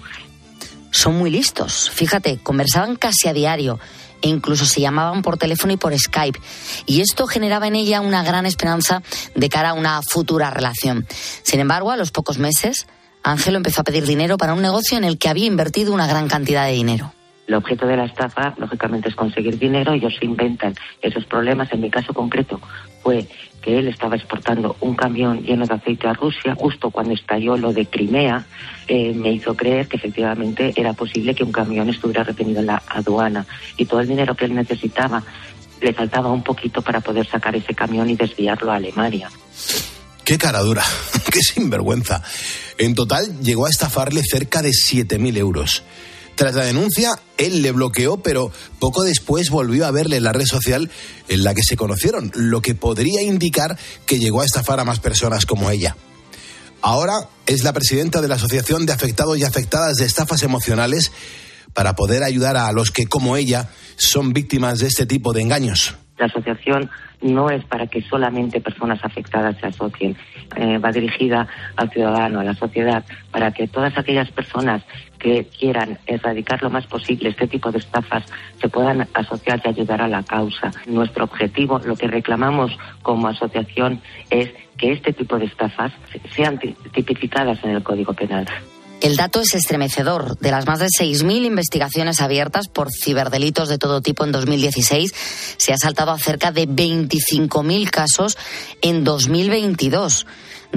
son 0.97 1.19
muy 1.19 1.31
listos. 1.31 1.90
Fíjate, 1.90 2.38
conversaban 2.43 2.97
casi 2.97 3.28
a 3.28 3.33
diario 3.33 3.78
e 4.23 4.28
incluso 4.28 4.64
se 4.64 4.80
llamaban 4.80 5.23
por 5.23 5.38
teléfono 5.38 5.73
y 5.73 5.76
por 5.76 5.96
Skype. 5.99 6.40
Y 6.87 7.00
esto 7.00 7.26
generaba 7.26 7.66
en 7.66 7.76
ella 7.76 8.00
una 8.00 8.23
gran 8.23 8.46
esperanza 8.46 9.02
de 9.35 9.49
cara 9.49 9.70
a 9.70 9.75
una 9.75 10.00
futura 10.02 10.50
relación. 10.50 11.06
Sin 11.42 11.61
embargo, 11.61 11.90
a 11.90 11.96
los 11.96 12.11
pocos 12.11 12.38
meses, 12.38 12.87
Ángelo 13.23 13.56
empezó 13.56 13.80
a 13.80 13.85
pedir 13.85 14.06
dinero 14.06 14.38
para 14.38 14.54
un 14.54 14.62
negocio 14.62 14.96
en 14.96 15.04
el 15.04 15.18
que 15.18 15.28
había 15.28 15.46
invertido 15.46 15.92
una 15.92 16.06
gran 16.06 16.28
cantidad 16.28 16.64
de 16.64 16.73
dinero. 16.73 17.15
El 17.47 17.55
objeto 17.55 17.87
de 17.87 17.97
la 17.97 18.07
estafa, 18.07 18.55
lógicamente, 18.59 19.09
es 19.09 19.15
conseguir 19.15 19.59
dinero. 19.59 19.93
Ellos 19.93 20.15
inventan 20.21 20.75
esos 21.00 21.25
problemas. 21.26 21.73
En 21.73 21.81
mi 21.81 21.91
caso 21.91 22.12
concreto 22.12 22.61
fue 23.03 23.26
que 23.62 23.79
él 23.79 23.88
estaba 23.88 24.17
exportando 24.17 24.76
un 24.81 24.95
camión 24.95 25.43
lleno 25.43 25.65
de 25.65 25.75
aceite 25.75 26.09
a 26.09 26.12
Rusia. 26.12 26.57
Justo 26.57 26.91
cuando 26.91 27.15
estalló 27.15 27.57
lo 27.57 27.73
de 27.73 27.87
Crimea, 27.87 28.45
eh, 28.88 29.12
me 29.15 29.33
hizo 29.33 29.55
creer 29.55 29.87
que 29.87 29.97
efectivamente 29.97 30.73
era 30.76 30.93
posible 30.93 31.35
que 31.35 31.45
un 31.45 31.53
camión 31.53 31.88
estuviera 31.88 32.25
retenido 32.25 32.61
en 32.61 32.67
la 32.67 32.83
aduana. 32.88 33.47
Y 33.76 33.87
todo 33.87 34.00
el 34.00 34.09
dinero 34.09 34.35
que 34.35 34.47
él 34.47 34.55
necesitaba 34.55 35.23
le 35.81 35.93
faltaba 35.93 36.33
un 36.33 36.43
poquito 36.43 36.83
para 36.83 37.00
poder 37.00 37.26
sacar 37.26 37.55
ese 37.55 37.75
camión 37.75 38.11
y 38.11 38.17
desviarlo 38.17 38.73
a 38.73 38.76
Alemania. 38.76 39.31
Qué 40.25 40.38
cara 40.38 40.61
dura, 40.61 40.83
qué 41.33 41.41
sinvergüenza. 41.41 42.23
En 42.79 42.95
total 42.95 43.41
llegó 43.41 43.67
a 43.67 43.71
estafarle 43.71 44.23
cerca 44.23 44.62
de 44.62 44.71
7.000 44.71 45.37
euros. 45.37 45.85
Tras 46.37 46.55
la 46.55 46.64
denuncia, 46.64 47.12
él 47.38 47.62
le 47.62 47.73
bloqueó, 47.73 48.19
pero 48.19 48.52
poco 48.78 49.02
después 49.02 49.49
volvió 49.49 49.87
a 49.87 49.90
verle 49.90 50.19
en 50.19 50.25
la 50.25 50.35
red 50.35 50.45
social 50.45 50.90
en 51.28 51.45
la 51.45 51.55
que 51.55 51.62
se 51.62 51.78
conocieron, 51.78 52.31
lo 52.35 52.61
que 52.61 52.75
podría 52.75 53.23
indicar 53.23 53.78
que 54.05 54.19
llegó 54.19 54.43
a 54.43 54.45
estafar 54.45 54.78
a 54.78 54.85
más 54.85 55.00
personas 55.00 55.47
como 55.47 55.71
ella. 55.71 55.97
Ahora 56.83 57.14
es 57.47 57.64
la 57.64 57.73
presidenta 57.73 58.21
de 58.21 58.28
la 58.28 58.35
Asociación 58.35 58.85
de 58.85 58.93
Afectados 58.93 59.38
y 59.38 59.45
Afectadas 59.45 59.97
de 59.97 60.05
Estafas 60.05 60.43
Emocionales 60.43 61.11
para 61.73 61.95
poder 61.95 62.23
ayudar 62.23 62.57
a 62.57 62.71
los 62.73 62.90
que, 62.90 63.07
como 63.07 63.38
ella, 63.38 63.71
son 63.97 64.35
víctimas 64.35 64.78
de 64.81 64.88
este 64.88 65.07
tipo 65.07 65.33
de 65.33 65.40
engaños. 65.40 65.97
La 66.19 66.26
asociación 66.26 66.90
no 67.21 67.50
es 67.50 67.64
para 67.64 67.87
que 67.87 68.02
solamente 68.02 68.61
personas 68.61 69.02
afectadas 69.02 69.57
se 69.59 69.66
asocien, 69.66 70.16
eh, 70.57 70.78
va 70.78 70.93
dirigida 70.93 71.47
al 71.76 71.90
ciudadano, 71.90 72.40
a 72.40 72.45
la 72.45 72.55
sociedad, 72.55 73.05
para 73.31 73.52
que 73.52 73.69
todas 73.69 73.97
aquellas 73.99 74.31
personas 74.31 74.83
que 75.18 75.46
quieran 75.58 75.99
erradicar 76.06 76.62
lo 76.62 76.70
más 76.70 76.87
posible 76.87 77.30
este 77.30 77.46
tipo 77.46 77.70
de 77.73 77.78
estafas 77.78 78.25
se 78.61 78.68
puedan 78.68 79.08
asociar 79.14 79.61
y 79.64 79.68
ayudar 79.68 80.02
a 80.02 80.08
la 80.08 80.23
causa. 80.23 80.70
Nuestro 80.87 81.25
objetivo, 81.25 81.78
lo 81.85 81.96
que 81.96 82.08
reclamamos 82.08 82.76
como 83.02 83.28
asociación, 83.28 84.00
es 84.30 84.50
que 84.76 84.92
este 84.92 85.12
tipo 85.12 85.38
de 85.38 85.46
estafas 85.46 85.92
sean 86.35 86.58
tipificadas 86.58 87.62
en 87.64 87.70
el 87.70 87.82
Código 87.82 88.12
Penal. 88.12 88.46
El 89.00 89.16
dato 89.16 89.40
es 89.40 89.54
estremecedor. 89.54 90.38
De 90.38 90.50
las 90.50 90.66
más 90.66 90.78
de 90.78 90.87
6.000 90.87 91.44
investigaciones 91.44 92.20
abiertas 92.20 92.68
por 92.68 92.88
ciberdelitos 92.90 93.68
de 93.68 93.78
todo 93.78 94.00
tipo 94.00 94.25
en 94.25 94.32
2016, 94.32 95.12
se 95.58 95.73
ha 95.73 95.76
saltado 95.76 96.12
a 96.12 96.18
cerca 96.18 96.50
de 96.50 96.66
25.000 96.66 97.90
casos 97.90 98.38
en 98.80 99.04
2022. 99.04 100.26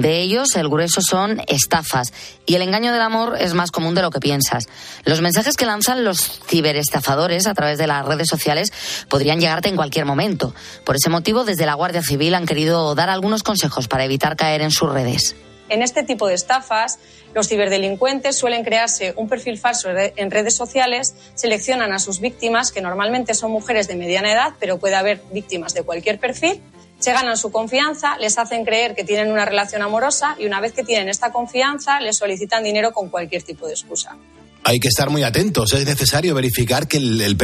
De 0.00 0.22
ellos, 0.22 0.56
el 0.56 0.70
grueso 0.70 1.02
son 1.02 1.42
estafas 1.46 2.14
y 2.46 2.54
el 2.54 2.62
engaño 2.62 2.90
del 2.90 3.02
amor 3.02 3.36
es 3.38 3.52
más 3.52 3.70
común 3.70 3.94
de 3.94 4.00
lo 4.00 4.10
que 4.10 4.18
piensas. 4.18 4.66
Los 5.04 5.20
mensajes 5.20 5.58
que 5.58 5.66
lanzan 5.66 6.04
los 6.04 6.40
ciberestafadores 6.48 7.46
a 7.46 7.52
través 7.52 7.76
de 7.76 7.86
las 7.86 8.06
redes 8.06 8.26
sociales 8.26 8.72
podrían 9.10 9.40
llegarte 9.40 9.68
en 9.68 9.76
cualquier 9.76 10.06
momento. 10.06 10.54
Por 10.86 10.96
ese 10.96 11.10
motivo, 11.10 11.44
desde 11.44 11.66
la 11.66 11.74
Guardia 11.74 12.00
Civil 12.02 12.34
han 12.34 12.46
querido 12.46 12.94
dar 12.94 13.10
algunos 13.10 13.42
consejos 13.42 13.88
para 13.88 14.06
evitar 14.06 14.36
caer 14.36 14.62
en 14.62 14.70
sus 14.70 14.90
redes. 14.90 15.36
En 15.68 15.82
este 15.82 16.02
tipo 16.02 16.28
de 16.28 16.34
estafas, 16.34 16.98
los 17.34 17.48
ciberdelincuentes 17.48 18.38
suelen 18.38 18.64
crearse 18.64 19.12
un 19.18 19.28
perfil 19.28 19.58
falso 19.58 19.90
en 19.90 20.30
redes 20.30 20.56
sociales, 20.56 21.14
seleccionan 21.34 21.92
a 21.92 21.98
sus 21.98 22.20
víctimas, 22.20 22.72
que 22.72 22.80
normalmente 22.80 23.34
son 23.34 23.52
mujeres 23.52 23.86
de 23.86 23.96
mediana 23.96 24.32
edad, 24.32 24.54
pero 24.58 24.78
puede 24.78 24.94
haber 24.94 25.20
víctimas 25.30 25.74
de 25.74 25.82
cualquier 25.82 26.18
perfil, 26.18 26.62
se 27.00 27.12
ganan 27.12 27.36
su 27.36 27.50
confianza, 27.50 28.16
les 28.18 28.38
hacen 28.38 28.64
creer 28.64 28.94
que 28.94 29.02
tienen 29.02 29.32
una 29.32 29.44
relación 29.44 29.82
amorosa 29.82 30.36
y 30.38 30.46
una 30.46 30.60
vez 30.60 30.72
que 30.72 30.84
tienen 30.84 31.08
esta 31.08 31.32
confianza 31.32 32.00
les 32.00 32.16
solicitan 32.16 32.62
dinero 32.62 32.92
con 32.92 33.08
cualquier 33.08 33.42
tipo 33.42 33.66
de 33.66 33.72
excusa 33.72 34.16
hay 34.62 34.78
que 34.78 34.88
estar 34.88 35.10
muy 35.10 35.22
atentos. 35.22 35.72
Es 35.72 35.84
necesario 35.86 36.34
verificar 36.34 36.86
que, 36.86 36.98
el, 36.98 37.36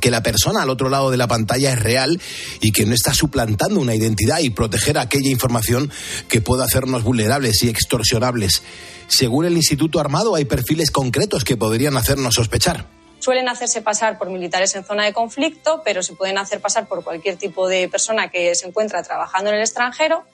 que 0.00 0.10
la 0.10 0.22
persona 0.22 0.62
al 0.62 0.70
otro 0.70 0.88
lado 0.88 1.10
de 1.10 1.16
la 1.16 1.26
pantalla 1.26 1.72
es 1.72 1.78
real 1.78 2.20
y 2.60 2.72
que 2.72 2.86
no 2.86 2.94
está 2.94 3.14
suplantando 3.14 3.80
una 3.80 3.94
identidad 3.94 4.40
y 4.40 4.50
proteger 4.50 4.98
aquella 4.98 5.30
información 5.30 5.90
que 6.28 6.40
pueda 6.40 6.64
hacernos 6.64 7.02
vulnerables 7.02 7.62
y 7.62 7.68
extorsionables. 7.68 8.62
Según 9.08 9.46
el 9.46 9.56
Instituto 9.56 10.00
Armado, 10.00 10.34
hay 10.34 10.44
perfiles 10.44 10.90
concretos 10.90 11.44
que 11.44 11.56
podrían 11.56 11.96
hacernos 11.96 12.34
sospechar. 12.34 12.93
Suelen 13.24 13.48
hacerse 13.48 13.80
pasar 13.80 14.18
por 14.18 14.28
militares 14.28 14.74
en 14.74 14.84
zona 14.84 15.06
de 15.06 15.14
conflicto, 15.14 15.80
pero 15.82 16.02
se 16.02 16.12
pueden 16.12 16.36
hacer 16.36 16.60
pasar 16.60 16.86
por 16.86 17.02
cualquier 17.02 17.38
tipo 17.38 17.66
de 17.66 17.88
persona 17.88 18.30
que 18.30 18.54
se 18.54 18.68
encuentra 18.68 19.02
trabajando 19.02 19.48
en 19.48 19.56
el 19.56 19.62
extranjero 19.62 20.26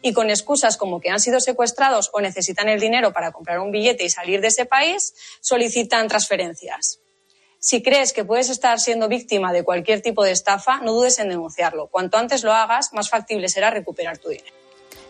y 0.00 0.14
con 0.14 0.30
excusas 0.30 0.78
como 0.78 0.98
que 0.98 1.10
han 1.10 1.20
sido 1.20 1.40
secuestrados 1.40 2.08
o 2.14 2.22
necesitan 2.22 2.70
el 2.70 2.80
dinero 2.80 3.12
para 3.12 3.32
comprar 3.32 3.58
un 3.60 3.70
billete 3.70 4.04
y 4.04 4.08
salir 4.08 4.40
de 4.40 4.48
ese 4.48 4.64
país, 4.64 5.12
solicitan 5.42 6.08
transferencias. 6.08 7.00
Si 7.58 7.82
crees 7.82 8.14
que 8.14 8.24
puedes 8.24 8.48
estar 8.48 8.80
siendo 8.80 9.08
víctima 9.08 9.52
de 9.52 9.62
cualquier 9.62 10.00
tipo 10.00 10.24
de 10.24 10.30
estafa, 10.30 10.78
no 10.78 10.94
dudes 10.94 11.18
en 11.18 11.28
denunciarlo. 11.28 11.88
Cuanto 11.88 12.16
antes 12.16 12.44
lo 12.44 12.54
hagas, 12.54 12.94
más 12.94 13.10
factible 13.10 13.50
será 13.50 13.68
recuperar 13.68 14.16
tu 14.16 14.30
dinero. 14.30 14.57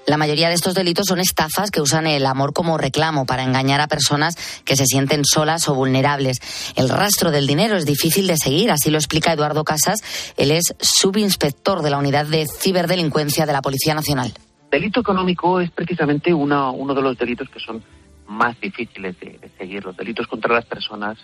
La 0.09 0.17
mayoría 0.17 0.49
de 0.49 0.55
estos 0.55 0.73
delitos 0.73 1.05
son 1.07 1.21
estafas 1.21 1.71
que 1.71 1.83
usan 1.83 2.07
el 2.07 2.25
amor 2.25 2.55
como 2.55 2.79
reclamo 2.79 3.27
para 3.27 3.43
engañar 3.43 3.83
a 3.83 3.89
personas 3.89 4.37
que 4.65 4.75
se 4.75 4.87
sienten 4.87 5.23
solas 5.27 5.69
o 5.69 5.75
vulnerables. 5.75 6.39
El 6.77 6.89
rastro 6.89 7.31
del 7.31 7.47
dinero 7.47 7.77
es 7.77 7.85
difícil 7.85 8.27
de 8.27 8.39
seguir, 8.39 8.71
así 8.71 8.91
lo 8.91 8.97
explica 8.97 9.35
Eduardo 9.35 9.65
Casas. 9.65 10.01
Él 10.39 10.51
es 10.51 10.75
subinspector 10.81 11.83
de 11.83 11.91
la 11.91 11.99
Unidad 11.99 12.25
de 12.25 12.47
Ciberdelincuencia 12.47 13.45
de 13.45 13.53
la 13.53 13.61
Policía 13.61 13.93
Nacional. 13.93 14.33
Delito 14.71 15.01
económico 15.01 15.61
es 15.61 15.71
precisamente 15.73 16.33
uno 16.33 16.95
de 16.95 17.03
los 17.03 17.19
delitos 17.19 17.51
que 17.51 17.61
son 17.61 17.83
más 18.29 18.59
difíciles 18.63 19.21
de, 19.21 19.39
seguir. 19.59 19.85
Los 19.85 19.95
delitos 19.95 20.27
contra 20.27 20.55
las 20.55 20.65
personas 20.65 21.19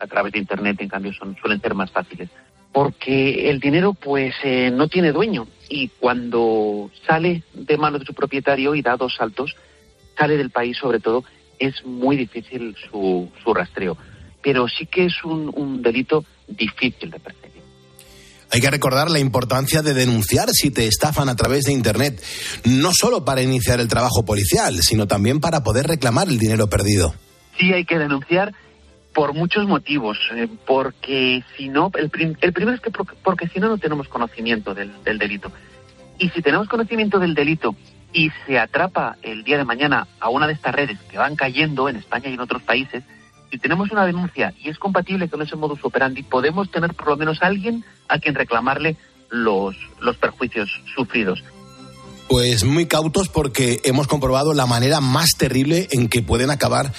a 0.00 0.06
través 0.06 0.32
de 0.32 0.38
Internet, 0.38 0.78
en 0.80 0.88
cambio, 0.88 1.12
son, 1.12 1.36
suelen 1.36 1.60
ser 1.60 1.74
más 1.74 1.90
fáciles. 1.90 2.30
Porque 2.72 3.50
el 3.50 3.60
dinero, 3.60 3.92
pues, 3.92 4.34
eh, 4.44 4.70
no 4.72 4.88
tiene 4.88 5.12
dueño. 5.12 5.46
Y 5.68 5.88
cuando 5.88 6.90
sale 7.06 7.42
de 7.52 7.76
manos 7.76 8.00
de 8.00 8.06
su 8.06 8.14
propietario 8.14 8.74
y 8.74 8.82
da 8.82 8.96
dos 8.96 9.14
saltos, 9.16 9.54
sale 10.16 10.36
del 10.36 10.50
país, 10.50 10.76
sobre 10.78 11.00
todo, 11.00 11.24
es 11.58 11.84
muy 11.84 12.16
difícil 12.16 12.74
su, 12.90 13.28
su 13.42 13.54
rastreo. 13.54 13.96
Pero 14.42 14.66
sí 14.68 14.86
que 14.86 15.06
es 15.06 15.24
un, 15.24 15.52
un 15.54 15.82
delito 15.82 16.24
difícil 16.48 17.10
de 17.10 17.20
perseguir. 17.20 17.62
Hay 18.50 18.60
que 18.60 18.70
recordar 18.70 19.10
la 19.10 19.18
importancia 19.18 19.80
de 19.80 19.94
denunciar 19.94 20.50
si 20.50 20.70
te 20.70 20.86
estafan 20.86 21.30
a 21.30 21.36
través 21.36 21.64
de 21.64 21.72
Internet, 21.72 22.22
no 22.64 22.90
solo 22.92 23.24
para 23.24 23.40
iniciar 23.40 23.80
el 23.80 23.88
trabajo 23.88 24.26
policial, 24.26 24.82
sino 24.82 25.06
también 25.06 25.40
para 25.40 25.62
poder 25.62 25.86
reclamar 25.86 26.28
el 26.28 26.38
dinero 26.38 26.68
perdido. 26.68 27.14
Sí, 27.58 27.72
hay 27.72 27.86
que 27.86 27.98
denunciar 27.98 28.52
por 29.14 29.34
muchos 29.34 29.66
motivos, 29.66 30.18
eh, 30.34 30.48
porque 30.66 31.44
si 31.56 31.68
no, 31.68 31.90
el, 31.94 32.10
primero 32.10 32.72
es 32.72 32.80
que 32.80 32.90
porque, 32.90 33.48
si 33.48 33.60
no 33.60 33.68
no 33.68 33.78
tenemos 33.78 34.08
conocimiento 34.08 34.74
del, 34.74 34.92
delito. 35.04 35.52
Y 36.18 36.30
si 36.30 36.42
tenemos 36.42 36.68
conocimiento 36.68 37.18
del 37.18 37.34
delito 37.34 37.74
y 38.12 38.30
se 38.46 38.58
atrapa 38.58 39.16
el 39.22 39.44
día 39.44 39.58
de 39.58 39.64
mañana 39.64 40.06
a 40.20 40.28
una 40.28 40.46
de 40.46 40.52
estas 40.52 40.74
redes 40.74 40.98
que 41.10 41.18
van 41.18 41.36
cayendo 41.36 41.88
en 41.88 41.96
España 41.96 42.28
y 42.28 42.34
en 42.34 42.40
otros 42.40 42.62
países, 42.62 43.04
si 43.50 43.58
tenemos 43.58 43.90
una 43.90 44.06
denuncia 44.06 44.54
y 44.58 44.70
es 44.70 44.78
compatible 44.78 45.28
con 45.28 45.42
ese 45.42 45.56
modus 45.56 45.84
operandi, 45.84 46.22
podemos 46.22 46.70
tener 46.70 46.94
por 46.94 47.08
lo 47.08 47.16
menos 47.16 47.42
alguien 47.42 47.84
a 48.08 48.18
quien 48.18 48.34
reclamarle 48.34 48.96
los, 49.30 49.76
los 50.00 50.16
perjuicios 50.16 50.70
sufridos. 50.94 51.42
Pues 52.28 52.64
muy 52.64 52.86
cautos 52.86 53.28
porque 53.28 53.80
hemos 53.84 54.06
comprobado 54.06 54.54
la 54.54 54.66
manera 54.66 55.00
más 55.00 55.30
terrible 55.36 55.88
en 55.90 56.08
que 56.08 56.22
pueden 56.22 56.50
acabar 56.50 56.92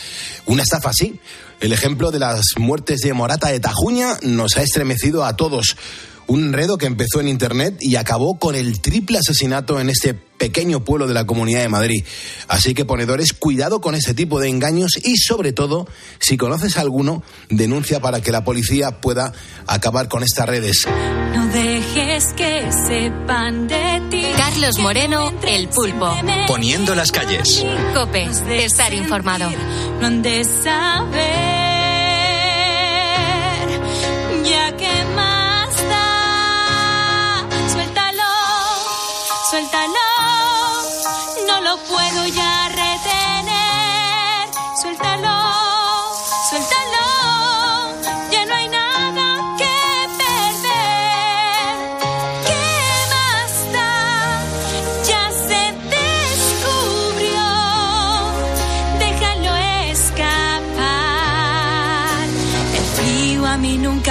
una 0.45 0.63
estafa 0.63 0.89
así. 0.89 1.19
El 1.59 1.73
ejemplo 1.73 2.11
de 2.11 2.19
las 2.19 2.43
muertes 2.57 2.99
de 2.99 3.13
Morata 3.13 3.47
de 3.47 3.59
Tajuña 3.59 4.17
nos 4.21 4.57
ha 4.57 4.61
estremecido 4.61 5.25
a 5.25 5.35
todos. 5.35 5.75
Un 6.27 6.43
enredo 6.43 6.77
que 6.77 6.85
empezó 6.85 7.19
en 7.19 7.27
Internet 7.27 7.77
y 7.79 7.95
acabó 7.95 8.39
con 8.39 8.55
el 8.55 8.79
triple 8.81 9.17
asesinato 9.17 9.79
en 9.79 9.89
este 9.89 10.13
pequeño 10.13 10.83
pueblo 10.83 11.07
de 11.07 11.13
la 11.13 11.25
Comunidad 11.25 11.61
de 11.61 11.69
Madrid. 11.69 12.03
Así 12.47 12.73
que 12.73 12.85
ponedores, 12.85 13.33
cuidado 13.33 13.79
con 13.79 13.95
ese 13.95 14.13
tipo 14.13 14.39
de 14.39 14.49
engaños 14.49 14.97
y 15.01 15.15
sobre 15.17 15.53
todo, 15.53 15.87
si 16.19 16.35
conoces 16.35 16.77
alguno, 16.77 17.23
denuncia 17.49 18.01
para 18.01 18.21
que 18.21 18.31
la 18.31 18.43
policía 18.43 18.99
pueda 18.99 19.31
acabar 19.67 20.09
con 20.09 20.21
estas 20.21 20.49
redes. 20.49 20.81
No 21.33 21.47
dejes 21.47 22.33
que 22.33 22.69
sepan 22.87 23.67
de 23.67 24.01
ti. 24.09 24.25
Carlos 24.35 24.79
Moreno, 24.79 25.33
El 25.47 25.69
Pulpo. 25.69 26.13
Poniendo 26.47 26.93
las 26.93 27.11
calles. 27.11 27.65
Cope, 27.93 28.27
estar 28.63 28.93
informado. 28.93 29.49
No 29.99 30.07
han 30.07 30.21
de 30.21 30.43
saber, 30.43 31.52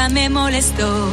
me 0.08 0.28
molestó. 0.28 1.08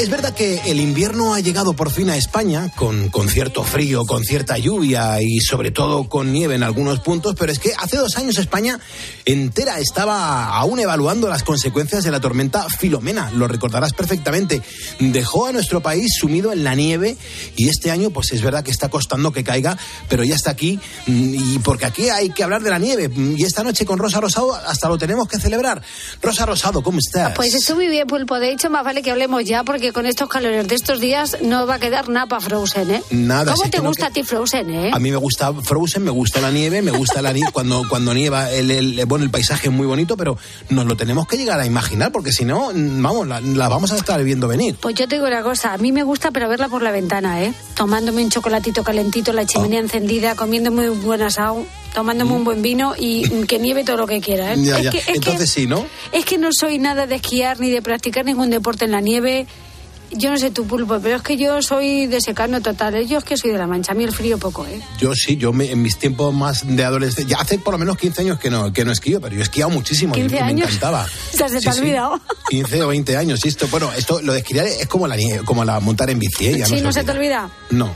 Es 0.00 0.08
verdad 0.08 0.32
que 0.32 0.58
el 0.64 0.80
invierno 0.80 1.34
ha 1.34 1.40
llegado 1.40 1.74
por 1.74 1.90
fin 1.90 2.08
a 2.08 2.16
España, 2.16 2.72
con, 2.74 3.10
cierto 3.28 3.62
frío, 3.64 4.06
con 4.06 4.24
cierta 4.24 4.56
lluvia 4.56 5.20
y 5.20 5.40
sobre 5.40 5.72
todo 5.72 6.08
con 6.08 6.32
nieve 6.32 6.54
en 6.54 6.62
algunos 6.62 7.00
puntos, 7.00 7.34
pero 7.38 7.52
es 7.52 7.58
que 7.58 7.74
hace 7.78 7.98
dos 7.98 8.16
años 8.16 8.38
España 8.38 8.80
entera 9.26 9.78
estaba 9.78 10.56
aún 10.56 10.80
evaluando 10.80 11.28
las 11.28 11.42
consecuencias 11.42 12.02
de 12.02 12.10
la 12.10 12.18
tormenta 12.18 12.66
Filomena, 12.70 13.30
lo 13.32 13.46
recordarás 13.46 13.92
perfectamente. 13.92 14.62
Dejó 15.00 15.44
a 15.44 15.52
nuestro 15.52 15.82
país 15.82 16.16
sumido 16.18 16.50
en 16.50 16.64
la 16.64 16.74
nieve 16.74 17.18
y 17.56 17.68
este 17.68 17.90
año 17.90 18.08
pues 18.08 18.32
es 18.32 18.40
verdad 18.40 18.64
que 18.64 18.70
está 18.70 18.88
costando 18.88 19.32
que 19.32 19.44
caiga, 19.44 19.76
pero 20.08 20.24
ya 20.24 20.34
está 20.34 20.50
aquí 20.50 20.80
mm, 21.08 21.34
y 21.34 21.58
porque 21.58 21.84
aquí 21.84 22.08
hay 22.08 22.30
que 22.30 22.42
hablar 22.42 22.62
de 22.62 22.70
la 22.70 22.78
nieve 22.78 23.10
y 23.36 23.44
esta 23.44 23.62
noche 23.62 23.84
con 23.84 23.98
Rosa 23.98 24.18
Rosado 24.18 24.54
hasta 24.54 24.88
lo 24.88 24.96
tenemos 24.96 25.28
que 25.28 25.38
celebrar. 25.38 25.82
Rosa 26.22 26.46
Rosado, 26.46 26.82
¿cómo 26.82 27.00
estás? 27.00 27.34
Pues 27.36 27.70
muy 27.74 27.88
bien, 27.88 28.06
Pulpo. 28.06 28.40
De 28.40 28.50
hecho, 28.50 28.70
más 28.70 28.82
vale 28.82 29.02
que 29.02 29.10
hablemos 29.10 29.44
ya, 29.44 29.62
porque 29.62 29.89
con 29.92 30.06
estos 30.06 30.28
calores 30.28 30.66
de 30.68 30.74
estos 30.74 31.00
días 31.00 31.38
no 31.42 31.66
va 31.66 31.74
a 31.76 31.78
quedar 31.78 32.08
nada 32.08 32.26
para 32.26 32.40
Frozen, 32.40 32.90
¿eh? 32.90 33.02
Nada, 33.10 33.52
¿Cómo 33.54 33.70
te 33.70 33.78
no 33.78 33.84
gusta 33.88 34.06
a 34.06 34.10
ti 34.10 34.22
Frozen, 34.22 34.70
eh? 34.70 34.90
A 34.92 34.98
mí 34.98 35.10
me 35.10 35.16
gusta 35.16 35.52
Frozen, 35.52 36.04
me 36.04 36.10
gusta 36.10 36.40
la 36.40 36.50
nieve, 36.50 36.82
me 36.82 36.90
gusta 36.90 37.20
la 37.22 37.32
nie- 37.32 37.50
cuando 37.52 37.82
cuando 37.88 38.14
nieva 38.14 38.50
el, 38.50 38.70
el- 38.70 39.04
bueno 39.06 39.24
el 39.24 39.30
paisaje 39.30 39.68
es 39.68 39.72
muy 39.74 39.86
bonito, 39.86 40.16
pero 40.16 40.36
nos 40.68 40.86
lo 40.86 40.96
tenemos 40.96 41.26
que 41.26 41.36
llegar 41.36 41.58
a 41.60 41.66
imaginar 41.66 42.12
porque 42.12 42.32
si 42.32 42.44
no, 42.44 42.70
mm, 42.72 43.02
vamos, 43.02 43.26
la, 43.26 43.40
la 43.40 43.68
vamos 43.68 43.92
a 43.92 43.96
estar 43.96 44.22
viendo 44.22 44.48
venir. 44.48 44.76
Pues 44.80 44.94
yo 44.94 45.06
te 45.08 45.16
digo 45.16 45.26
una 45.26 45.42
cosa, 45.42 45.72
a 45.72 45.78
mí 45.78 45.92
me 45.92 46.02
gusta, 46.02 46.30
pero 46.30 46.48
verla 46.48 46.68
por 46.68 46.82
la 46.82 46.90
ventana, 46.90 47.42
¿eh? 47.42 47.52
Tomándome 47.74 48.22
un 48.24 48.30
chocolatito 48.30 48.82
calentito, 48.84 49.32
la 49.32 49.46
chimenea 49.46 49.80
encendida, 49.80 50.34
comiéndome 50.34 50.88
un 50.90 51.02
buen 51.02 51.22
asado, 51.22 51.64
tomándome 51.94 52.32
un 52.32 52.44
buen 52.44 52.62
vino 52.62 52.94
y 52.98 53.24
mm, 53.28 53.44
que 53.46 53.58
nieve 53.58 53.84
todo 53.84 53.96
lo 53.96 54.06
que 54.06 54.20
quiera, 54.20 54.52
¿eh? 54.52 54.56
Ya, 54.58 54.78
Es 54.78 54.84
ya. 54.84 54.90
que- 54.90 54.98
es 54.98 55.04
que- 55.06 55.12
Entonces 55.14 55.50
sí, 55.50 55.66
¿no? 55.66 55.84
Es 56.12 56.24
que 56.24 56.38
no 56.38 56.48
soy 56.52 56.78
nada 56.78 57.06
de 57.06 57.16
esquiar 57.16 57.58
ni 57.60 57.70
de 57.70 57.82
practicar 57.82 58.24
ningún 58.24 58.50
deporte 58.50 58.84
en 58.84 58.92
la 58.92 59.00
nieve. 59.00 59.46
Yo 60.12 60.30
no 60.30 60.38
sé 60.38 60.50
tu 60.50 60.66
pulpo, 60.66 60.98
pero 61.00 61.16
es 61.16 61.22
que 61.22 61.36
yo 61.36 61.62
soy 61.62 62.06
de 62.06 62.20
secano 62.20 62.60
total. 62.60 63.06
Yo 63.06 63.18
es 63.18 63.24
que 63.24 63.36
soy 63.36 63.50
de 63.52 63.58
la 63.58 63.66
mancha. 63.66 63.92
A 63.92 63.94
mí 63.94 64.04
el 64.04 64.12
frío 64.12 64.38
poco, 64.38 64.66
¿eh? 64.66 64.80
Yo 64.98 65.14
sí, 65.14 65.36
yo 65.36 65.52
me- 65.52 65.70
en 65.70 65.80
mis 65.82 65.98
tiempos 65.98 66.34
más 66.34 66.64
de 66.66 66.84
adolescencia, 66.84 67.36
ya 67.36 67.42
hace 67.42 67.58
por 67.58 67.74
lo 67.74 67.78
menos 67.78 67.96
15 67.96 68.22
años 68.22 68.38
que 68.38 68.50
no 68.50 68.72
que 68.72 68.84
no 68.84 68.90
esquío, 68.92 69.20
pero 69.20 69.34
yo 69.34 69.40
he 69.40 69.44
esquiado 69.44 69.70
muchísimo 69.70 70.14
y- 70.16 70.20
15 70.22 70.36
y 70.36 70.38
me 70.40 70.44
años. 70.44 70.68
encantaba. 70.68 71.06
O 71.34 71.36
sea, 71.36 71.48
se 71.48 71.60
te 71.60 71.68
ha 71.68 71.72
sí. 71.72 71.80
olvidado. 71.80 72.20
15 72.48 72.82
o 72.82 72.88
20 72.88 73.16
años, 73.16 73.40
sí, 73.40 73.48
esto, 73.48 73.66
bueno, 73.68 73.90
esto 73.96 74.20
lo 74.22 74.32
de 74.32 74.40
esquiar 74.40 74.66
es 74.66 74.86
como 74.88 75.06
la 75.06 75.16
como 75.44 75.64
la 75.64 75.78
montar 75.80 76.10
en 76.10 76.18
bici, 76.18 76.48
¿eh? 76.48 76.58
Ya 76.58 76.66
sí, 76.66 76.80
no 76.80 76.92
se 76.92 77.04
te 77.04 77.12
olvida. 77.12 77.48
No. 77.70 77.90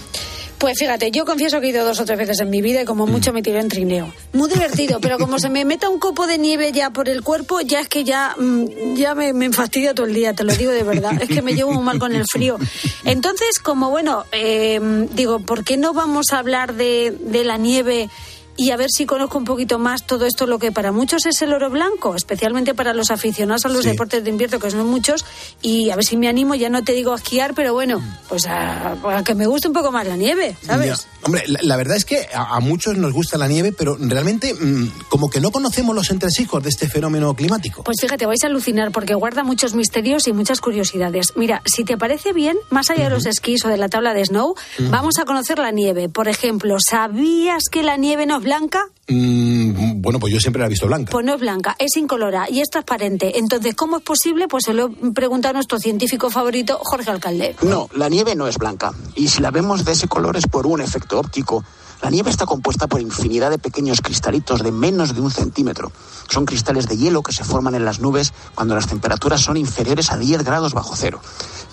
Pues 0.59 0.79
fíjate, 0.79 1.11
yo 1.11 1.25
confieso 1.25 1.61
que 1.61 1.67
he 1.67 1.71
ido 1.71 1.85
dos 1.85 2.01
o 2.01 2.05
tres 2.05 2.19
veces 2.19 2.41
en 2.41 2.49
mi 2.51 2.63
vida 2.63 2.83
y 2.83 2.85
como 2.85 3.07
mucho 3.07 3.33
me 3.33 3.43
tiro 3.43 3.61
en 3.61 3.69
trineo. 3.69 4.13
Muy 4.33 4.49
divertido, 4.49 5.01
pero 5.01 5.19
como 5.19 5.39
se 5.39 5.51
me 5.51 5.65
meta 5.65 5.89
un 5.89 5.99
copo 5.99 6.27
de 6.27 6.39
nieve 6.39 6.73
ya 6.73 6.91
por 6.91 7.09
el 7.09 7.23
cuerpo, 7.23 7.61
ya 7.61 7.81
es 7.81 7.89
que 7.89 8.05
ya, 8.05 8.35
mm, 8.39 8.95
ya 8.95 9.15
me, 9.15 9.33
me 9.33 9.53
fastidia 9.53 9.95
todo 9.95 10.07
el 10.07 10.15
día, 10.15 10.33
te 10.33 10.45
lo 10.45 10.55
digo 10.55 10.71
de 10.73 10.83
verdad. 10.83 11.21
Es 11.21 11.29
que 11.29 11.43
me 11.43 11.55
llevo 11.55 11.73
muy 11.73 11.85
mal 11.85 11.99
con 11.99 12.15
el 12.15 12.25
frío. 12.31 12.59
Entonces, 13.05 13.59
como 13.59 13.91
bueno, 13.91 14.25
eh, 14.33 14.81
digo, 15.13 15.41
¿por 15.41 15.65
qué 15.65 15.77
no 15.77 15.93
vamos 15.93 16.33
a 16.33 16.39
hablar 16.39 16.75
de, 16.75 17.15
de 17.21 17.45
la 17.45 17.57
nieve? 17.57 18.09
Y 18.57 18.71
a 18.71 18.77
ver 18.77 18.89
si 18.91 19.05
conozco 19.07 19.39
un 19.39 19.45
poquito 19.45 19.79
más 19.79 20.07
todo 20.07 20.27
esto, 20.27 20.47
lo 20.47 20.59
que 20.59 20.71
para 20.73 20.93
muchos 20.93 21.27
es 21.27 21.43
el 21.43 21.53
oro 21.53 21.71
blanco, 21.71 22.15
especialmente 22.15 22.75
para 22.75 22.95
los 22.95 23.11
aficionados 23.11 23.65
a 23.65 23.69
los 23.69 23.83
Sí. 23.83 23.91
deportes 23.91 24.23
de 24.23 24.31
invierno, 24.31 24.59
que 24.61 24.71
son 24.71 24.87
muchos, 24.87 25.25
y 25.61 25.91
a 25.91 25.97
ver 25.97 26.05
si 26.05 26.17
me 26.17 26.29
animo, 26.29 26.55
ya 26.55 26.69
no 26.71 26.85
te 26.85 26.93
digo 26.93 27.13
a 27.13 27.17
esquiar, 27.17 27.55
pero 27.55 27.73
bueno, 27.75 28.01
pues 28.29 28.47
a, 28.47 28.93
a 28.93 29.25
que 29.25 29.35
me 29.35 29.47
guste 29.47 29.69
un 29.69 29.75
poco 29.75 29.91
más 29.91 30.07
la 30.07 30.17
nieve, 30.17 30.57
¿sabes? 30.63 30.87
Ya. 30.87 30.97
Hombre, 31.27 31.43
la, 31.49 31.59
la 31.63 31.77
verdad 31.77 31.97
es 31.97 32.05
que 32.05 32.29
a, 32.35 32.57
a 32.57 32.61
muchos 32.61 32.97
nos 32.97 33.13
gusta 33.13 33.39
la 33.39 33.49
nieve, 33.49 33.73
pero 33.73 33.97
realmente 33.99 34.55
mm, 34.55 34.91
como 35.09 35.31
que 35.31 35.41
no 35.41 35.51
conocemos 35.51 35.95
los 35.95 36.11
entresijos 36.11 36.63
de 36.63 36.69
este 36.69 36.89
fenómeno 36.89 37.35
climático. 37.35 37.83
Pues 37.83 37.97
fíjate, 38.01 38.27
vais 38.27 38.45
a 38.45 38.47
alucinar 38.47 38.93
porque 38.93 39.15
guarda 39.15 39.43
muchos 39.43 39.75
misterios 39.75 40.29
y 40.29 40.33
muchas 40.33 40.61
curiosidades. 40.61 41.29
Mira, 41.35 41.63
si 41.65 41.83
te 41.85 41.97
parece 41.97 42.33
bien, 42.33 42.57
más 42.71 42.91
allá 42.91 43.05
de 43.05 43.11
los 43.11 43.27
esquís 43.27 43.65
o 43.65 43.69
de 43.69 43.79
la 43.79 43.89
tabla 43.89 44.13
de 44.15 44.25
snow, 44.25 44.55
vamos 44.91 45.19
a 45.19 45.25
conocer 45.25 45.59
la 45.59 45.71
nieve. 45.71 46.09
Por 46.11 46.29
ejemplo, 46.29 46.77
¿sabías 46.79 47.65
que 47.71 47.83
la 47.83 47.97
nieve 47.97 48.27
no 48.27 48.35
blanca? 48.45 48.85
Mm, 49.09 50.01
bueno, 50.01 50.21
pues 50.21 50.33
yo 50.33 50.39
siempre 50.39 50.61
la 50.61 50.67
he 50.67 50.69
visto 50.69 50.87
blanca. 50.87 51.11
Pues 51.11 51.25
no 51.27 51.35
es 51.35 51.41
blanca, 51.41 51.75
es 51.79 51.97
incolora 51.97 52.49
y 52.49 52.61
es 52.61 52.71
transparente. 52.71 53.39
Entonces, 53.39 53.75
¿cómo 53.75 53.97
es 53.97 54.03
posible? 54.03 54.47
Pues 54.47 54.65
se 54.65 54.75
lo 54.75 54.91
pregunta 55.13 55.51
a 55.51 55.53
nuestro 55.53 55.79
científico 55.79 56.31
favorito, 56.31 56.79
Jorge 56.83 57.11
Alcalde. 57.11 57.57
No, 57.63 57.89
la 57.95 58.09
nieve 58.09 58.37
no 58.37 58.47
es 58.47 58.59
blanca. 58.59 58.93
Y 59.17 59.29
si 59.29 59.41
la 59.43 59.51
vemos 59.51 59.85
de 59.85 59.93
ese 59.93 60.07
color 60.07 60.37
es 60.37 60.47
por 60.47 60.67
un 60.67 60.81
efecto 60.81 61.19
óptico. 61.19 61.65
La 62.03 62.11
nieve 62.11 62.29
está 62.29 62.45
compuesta 62.45 62.87
por 62.87 63.01
infinidad 63.01 63.49
de 63.51 63.57
pequeños 63.57 64.03
cristalitos 64.03 64.63
de 64.63 64.71
menos 64.71 65.15
de 65.15 65.23
un 65.23 65.31
centímetro. 65.31 65.91
Son 66.29 66.45
cristales 66.45 66.87
de 66.87 66.99
hielo 66.99 67.23
que 67.23 67.33
se 67.33 67.45
forman 67.45 67.75
en 67.75 67.87
las 67.87 67.99
nubes 67.99 68.35
cuando 68.55 68.75
las 68.75 68.89
temperaturas 68.89 69.41
son 69.41 69.57
inferiores 69.57 70.13
a 70.13 70.19
10 70.19 70.45
grados 70.45 70.75
bajo 70.75 70.97
cero. 70.97 71.21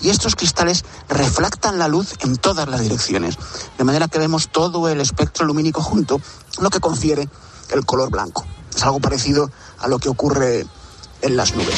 Y 0.00 0.08
estos 0.08 0.34
cristales 0.34 0.86
refractan 1.08 1.78
la 1.78 1.86
luz 1.86 2.14
en 2.20 2.36
todas 2.36 2.66
las 2.66 2.80
direcciones, 2.80 3.36
de 3.76 3.84
manera 3.84 4.08
que 4.08 4.18
vemos 4.18 4.48
todo 4.48 4.88
el 4.88 5.02
espectro 5.02 5.44
lumínico 5.44 5.82
junto, 5.82 6.20
lo 6.60 6.70
que 6.70 6.80
confiere 6.80 7.28
el 7.70 7.84
color 7.84 8.10
blanco. 8.10 8.44
Es 8.74 8.82
algo 8.82 9.00
parecido 9.00 9.50
a 9.78 9.88
lo 9.88 9.98
que 9.98 10.08
ocurre 10.08 10.66
en 11.22 11.36
las 11.36 11.54
nubes. 11.54 11.74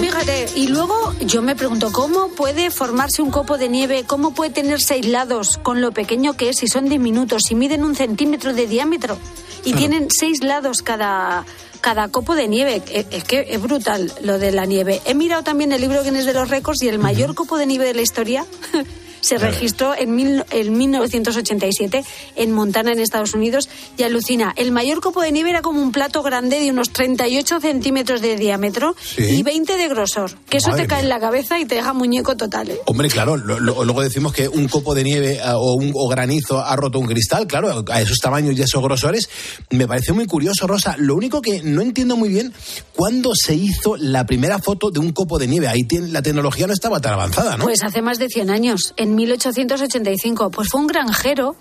Fíjate, 0.00 0.46
y 0.56 0.68
luego 0.68 1.14
yo 1.20 1.42
me 1.42 1.54
pregunto, 1.54 1.92
¿cómo 1.92 2.28
puede 2.28 2.70
formarse 2.70 3.22
un 3.22 3.30
copo 3.30 3.58
de 3.58 3.68
nieve? 3.68 4.04
¿Cómo 4.06 4.34
puede 4.34 4.50
tener 4.50 4.80
seis 4.80 5.06
lados 5.06 5.58
con 5.62 5.80
lo 5.80 5.92
pequeño 5.92 6.34
que 6.34 6.48
es? 6.50 6.56
Si 6.58 6.66
son 6.68 6.88
diminutos, 6.88 7.42
si 7.46 7.54
miden 7.54 7.84
un 7.84 7.94
centímetro 7.94 8.52
de 8.54 8.66
diámetro 8.66 9.16
y 9.64 9.72
Claro. 9.72 9.78
tienen 9.78 10.08
seis 10.10 10.42
lados 10.42 10.82
cada, 10.82 11.44
cada 11.80 12.08
copo 12.08 12.34
de 12.34 12.48
nieve. 12.48 12.82
Es, 12.90 13.06
es 13.10 13.24
que 13.24 13.46
es 13.50 13.62
brutal 13.62 14.12
lo 14.22 14.38
de 14.38 14.50
la 14.52 14.64
nieve. 14.66 15.00
He 15.04 15.14
mirado 15.14 15.42
también 15.44 15.72
el 15.72 15.80
libro 15.80 16.02
Guinness 16.02 16.26
de 16.26 16.32
los 16.34 16.48
récords 16.48 16.82
y 16.82 16.88
el 16.88 16.98
mayor 16.98 17.34
copo 17.34 17.56
de 17.58 17.66
nieve 17.66 17.84
de 17.86 17.94
la 17.94 18.02
historia 18.02 18.44
se 19.22 19.38
registró 19.38 19.94
en, 19.96 20.14
mil- 20.14 20.44
en 20.50 20.76
1987 20.76 22.04
en 22.36 22.52
Montana, 22.52 22.92
en 22.92 23.00
Estados 23.00 23.32
Unidos, 23.34 23.68
y 23.96 24.02
alucina. 24.02 24.52
El 24.56 24.72
mayor 24.72 25.00
copo 25.00 25.22
de 25.22 25.32
nieve 25.32 25.48
era 25.50 25.62
como 25.62 25.80
un 25.80 25.92
plato 25.92 26.22
grande 26.22 26.60
de 26.60 26.70
unos 26.70 26.90
38 26.90 27.60
centímetros 27.60 28.20
de 28.20 28.36
diámetro 28.36 28.94
Sí. 29.02 29.22
y 29.38 29.42
20 29.42 29.76
de 29.76 29.88
grosor. 29.88 30.32
Que 30.50 30.58
eso 30.58 30.70
Madre 30.70 30.82
te 30.82 30.88
cae 30.88 31.00
en 31.02 31.08
la 31.08 31.20
cabeza 31.20 31.58
y 31.58 31.64
te 31.64 31.76
deja 31.76 31.92
muñeco 31.94 32.36
total. 32.36 32.70
¿eh? 32.70 32.78
Hombre, 32.86 33.08
claro, 33.08 33.36
lo- 33.36 33.58
lo- 33.60 33.84
luego 33.84 34.02
decimos 34.02 34.32
que 34.32 34.48
un 34.48 34.68
copo 34.68 34.94
de 34.94 35.04
nieve 35.04 35.40
ah, 35.42 35.56
o, 35.56 35.74
un, 35.74 35.92
o 35.94 36.08
granizo 36.08 36.58
ha 36.60 36.74
roto 36.76 36.98
un 36.98 37.06
cristal, 37.06 37.46
claro, 37.46 37.84
a 37.88 38.00
esos 38.02 38.18
tamaños 38.18 38.58
y 38.58 38.62
esos 38.62 38.82
grosores. 38.82 39.28
Me 39.70 39.86
parece 39.86 40.12
muy 40.12 40.26
curioso, 40.26 40.66
Rosa. 40.66 40.96
Lo 40.98 41.14
único 41.14 41.40
que 41.40 41.62
no 41.62 41.80
entiendo 41.80 42.16
muy 42.16 42.28
bien, 42.28 42.52
¿cuándo 42.94 43.32
se 43.34 43.54
hizo 43.54 43.96
la 43.96 44.26
primera 44.26 44.58
foto 44.58 44.90
de 44.90 44.98
un 44.98 45.12
copo 45.12 45.38
de 45.38 45.46
nieve? 45.46 45.68
Ahí 45.68 45.84
tiene- 45.84 46.08
la 46.08 46.22
tecnología 46.22 46.66
no 46.66 46.72
estaba 46.72 47.00
tan 47.00 47.12
avanzada, 47.12 47.56
¿no? 47.56 47.64
Pues 47.64 47.82
hace 47.84 48.02
más 48.02 48.18
de 48.18 48.28
100 48.28 48.50
años, 48.50 48.92
en 48.96 49.11
en 49.12 49.16
1885. 49.16 50.50
Pues 50.50 50.68
fue 50.68 50.80
un 50.80 50.86
granjero 50.86 51.54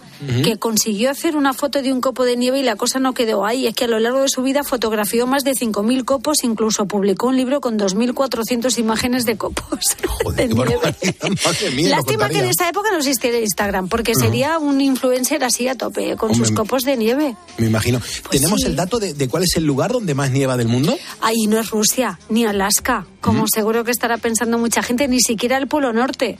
que 0.44 0.58
consiguió 0.58 1.12
hacer 1.12 1.36
una 1.36 1.54
foto 1.54 1.82
de 1.82 1.92
un 1.92 2.00
copo 2.00 2.26
de 2.26 2.38
nieve 2.38 2.60
y 2.60 2.64
la 2.64 2.76
cosa 2.76 3.00
no 3.00 3.14
quedó 3.14 3.46
ahí. 3.46 3.68
Es 3.68 3.76
que 3.76 3.86
a 3.86 3.88
lo 3.88 4.00
largo 4.00 4.22
de 4.22 4.30
su 4.30 4.42
vida 4.42 4.64
fotografió 4.64 5.28
más 5.28 5.44
de 5.44 5.52
5.000 5.52 6.06
copos, 6.06 6.44
incluso 6.44 6.86
publicó 6.86 7.28
un 7.28 7.38
libro 7.38 7.60
con 7.62 7.78
2.400 7.78 8.78
imágenes 8.80 9.26
de 9.26 9.38
copos. 9.38 9.80
de 10.36 10.48
nieve. 10.48 10.78
Madre 10.82 11.72
mía, 11.72 11.90
lo 11.90 11.96
Lástima 11.98 12.30
que 12.30 12.40
en 12.40 12.46
esa 12.46 12.70
época 12.70 12.90
no 12.92 12.98
existiera 12.98 13.38
Instagram, 13.40 13.90
porque 13.90 14.16
sería 14.16 14.58
un 14.58 14.80
influencer 14.80 15.44
así 15.44 15.68
a 15.68 15.76
tope, 15.76 16.16
con 16.16 16.34
sus 16.34 16.52
copos 16.52 16.84
de 16.84 16.98
nieve. 16.98 17.36
Me 17.58 17.68
imagino. 17.68 18.00
¿Tenemos 18.30 18.62
Pues 18.62 18.62
sí. 18.64 18.68
el 18.68 18.76
dato 18.76 19.00
de, 19.00 19.14
de 19.14 19.28
cuál 19.28 19.44
es 19.44 19.56
el 19.58 19.66
lugar 19.66 19.92
donde 19.92 20.14
más 20.14 20.32
nieva 20.32 20.56
del 20.58 20.68
mundo? 20.68 20.98
Ahí 21.22 21.48
no 21.48 21.60
es 21.60 21.70
Rusia, 21.70 22.20
ni 22.30 22.46
Alaska, 22.46 23.06
como 23.20 23.46
seguro 23.48 23.84
que 23.84 23.92
estará 23.92 24.18
pensando 24.18 24.58
mucha 24.58 24.82
gente, 24.82 25.08
ni 25.08 25.20
siquiera 25.20 25.58
el 25.58 25.68
Polo 25.68 25.92
Norte. 25.94 26.38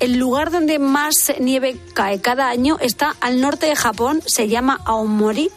El 0.00 0.18
lugar 0.18 0.51
donde 0.52 0.78
más 0.78 1.14
nieve 1.40 1.76
cae 1.94 2.20
cada 2.20 2.48
año 2.48 2.78
está 2.80 3.16
al 3.20 3.40
norte 3.40 3.66
de 3.66 3.76
Japón, 3.76 4.22
se 4.26 4.48
llama 4.48 4.80
Aomori. 4.84 5.50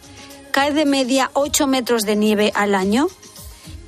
Cae 0.52 0.74
de 0.74 0.86
media 0.86 1.30
8 1.34 1.68
metros 1.68 2.04
de 2.04 2.16
nieve 2.16 2.52
al 2.56 2.74
año. 2.74 3.08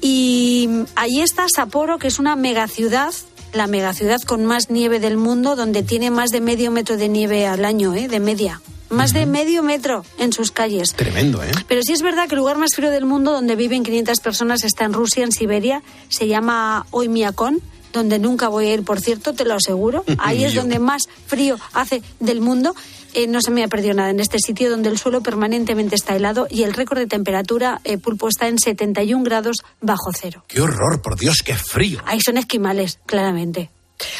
Y 0.01 0.69
ahí 0.95 1.21
está 1.21 1.47
Sapporo, 1.49 1.97
que 1.97 2.07
es 2.07 2.19
una 2.19 2.35
megaciudad, 2.35 3.13
la 3.53 3.67
megaciudad 3.67 4.21
con 4.21 4.45
más 4.45 4.69
nieve 4.69 4.99
del 4.99 5.17
mundo, 5.17 5.55
donde 5.55 5.81
tiene 5.81 6.11
más 6.11 6.29
de 6.29 6.41
medio 6.41 6.71
metro 6.71 6.97
de 6.97 7.09
nieve 7.09 7.47
al 7.47 7.65
año, 7.65 7.95
¿eh? 7.95 8.07
de 8.07 8.19
media. 8.19 8.61
Más 8.89 9.11
de 9.11 9.25
medio 9.25 9.63
metro 9.63 10.05
en 10.17 10.31
sus 10.31 10.51
calles. 10.51 10.93
Tremendo, 10.93 11.43
¿eh? 11.43 11.51
Pero 11.67 11.81
sí 11.83 11.91
es 11.91 12.01
verdad 12.01 12.27
que 12.29 12.35
el 12.35 12.39
lugar 12.39 12.57
más 12.57 12.73
frío 12.73 12.89
del 12.89 13.05
mundo 13.05 13.33
donde 13.33 13.57
viven 13.57 13.83
500 13.83 14.19
personas 14.21 14.63
está 14.63 14.85
en 14.85 14.93
Rusia, 14.93 15.25
en 15.25 15.33
Siberia. 15.33 15.83
Se 16.07 16.27
llama 16.27 16.85
Oymyakon, 16.91 17.61
donde 17.93 18.19
nunca 18.19 18.47
voy 18.47 18.67
a 18.67 18.73
ir, 18.73 18.83
por 18.83 18.99
cierto, 18.99 19.33
te 19.33 19.45
lo 19.45 19.55
aseguro. 19.55 20.03
Ahí 20.19 20.43
es 20.43 20.53
donde 20.53 20.79
más 20.79 21.03
frío 21.25 21.57
hace 21.73 22.01
del 22.19 22.41
mundo. 22.41 22.75
Eh, 23.13 23.27
no 23.27 23.41
se 23.41 23.51
me 23.51 23.63
ha 23.63 23.67
perdido 23.67 23.95
nada 23.95 24.09
en 24.09 24.19
este 24.19 24.37
sitio 24.39 24.69
donde 24.69 24.89
el 24.89 24.97
suelo 24.97 25.21
permanentemente 25.21 25.95
está 25.95 26.15
helado 26.15 26.47
y 26.49 26.63
el 26.63 26.73
récord 26.73 26.99
de 26.99 27.07
temperatura 27.07 27.81
eh, 27.83 27.97
pulpo 27.97 28.27
está 28.27 28.47
en 28.47 28.59
71 28.59 29.23
grados 29.23 29.57
bajo 29.81 30.11
cero. 30.13 30.43
¡Qué 30.47 30.61
horror! 30.61 31.01
Por 31.01 31.17
Dios, 31.17 31.37
qué 31.43 31.55
frío. 31.55 31.99
Ahí 32.05 32.19
son 32.21 32.37
esquimales, 32.37 32.99
claramente. 33.05 33.71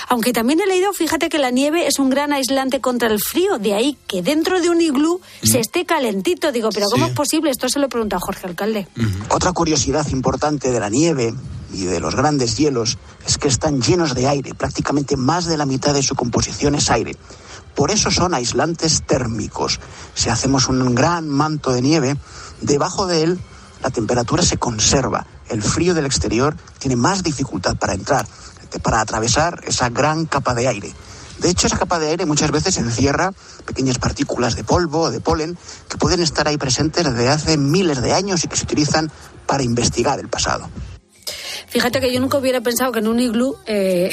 Aunque 0.09 0.33
también 0.33 0.59
he 0.59 0.65
leído, 0.65 0.91
fíjate 0.93 1.29
que 1.29 1.37
la 1.37 1.51
nieve 1.51 1.87
es 1.87 1.99
un 1.99 2.09
gran 2.09 2.33
aislante 2.33 2.81
contra 2.81 3.09
el 3.09 3.19
frío, 3.21 3.59
de 3.59 3.73
ahí 3.73 3.97
que 4.07 4.21
dentro 4.21 4.59
de 4.59 4.69
un 4.69 4.81
iglú 4.81 5.21
se 5.43 5.59
esté 5.59 5.85
calentito. 5.85 6.51
Digo, 6.51 6.69
pero 6.73 6.87
¿cómo 6.91 7.05
Sí. 7.05 7.11
es 7.11 7.15
posible? 7.15 7.51
Esto 7.51 7.69
se 7.69 7.79
lo 7.79 7.89
pregunto 7.89 8.15
a 8.15 8.19
Jorge 8.19 8.47
Alcalde. 8.47 8.87
Otra 9.29 9.51
curiosidad 9.53 10.07
importante 10.09 10.71
de 10.71 10.79
la 10.79 10.89
nieve 10.89 11.33
y 11.73 11.83
de 11.83 11.99
los 11.99 12.15
grandes 12.15 12.57
hielos 12.57 12.97
es 13.27 13.37
que 13.37 13.47
están 13.47 13.81
llenos 13.81 14.15
de 14.15 14.27
aire. 14.27 14.53
Prácticamente 14.55 15.15
más 15.17 15.45
de 15.45 15.57
la 15.57 15.65
mitad 15.65 15.93
de 15.93 16.01
su 16.01 16.15
composición 16.15 16.75
es 16.75 16.89
aire. 16.89 17.15
Por 17.75 17.91
eso 17.91 18.09
son 18.09 18.33
aislantes 18.33 19.03
térmicos. 19.05 19.79
Si 20.15 20.29
hacemos 20.29 20.67
un 20.69 20.95
gran 20.95 21.29
manto 21.29 21.71
de 21.71 21.81
nieve, 21.83 22.17
debajo 22.61 23.05
de 23.05 23.23
él 23.23 23.39
la 23.83 23.91
temperatura 23.91 24.41
se 24.41 24.57
conserva. 24.57 25.27
El 25.49 25.61
frío 25.61 25.93
del 25.93 26.07
exterior 26.07 26.55
tiene 26.79 26.95
más 26.95 27.21
dificultad 27.21 27.75
para 27.77 27.93
entrar, 27.93 28.25
para 28.81 29.01
atravesar 29.01 29.61
esa 29.65 29.89
gran 29.89 30.25
capa 30.25 30.53
de 30.53 30.67
aire. 30.67 30.93
De 31.39 31.49
hecho, 31.49 31.67
esa 31.67 31.77
capa 31.77 31.99
de 31.99 32.09
aire 32.09 32.25
muchas 32.25 32.51
veces 32.51 32.77
encierra 32.77 33.31
pequeñas 33.65 33.99
partículas 33.99 34.55
de 34.55 34.63
polvo 34.63 35.01
o 35.01 35.11
de 35.11 35.19
polen 35.19 35.57
que 35.87 35.97
pueden 35.97 36.21
estar 36.21 36.47
ahí 36.47 36.57
presentes 36.57 37.05
desde 37.05 37.29
hace 37.29 37.57
miles 37.57 38.01
de 38.01 38.13
años 38.13 38.43
y 38.43 38.47
que 38.47 38.57
se 38.57 38.63
utilizan 38.63 39.11
para 39.45 39.63
investigar 39.63 40.19
el 40.19 40.29
pasado. 40.29 40.69
Fíjate 41.67 41.99
que 41.99 42.11
yo 42.11 42.19
nunca 42.19 42.37
hubiera 42.37 42.61
pensado 42.61 42.91
que 42.91 42.99
en 42.99 43.07
un 43.07 43.19
iglú 43.19 43.55
eh, 43.65 44.09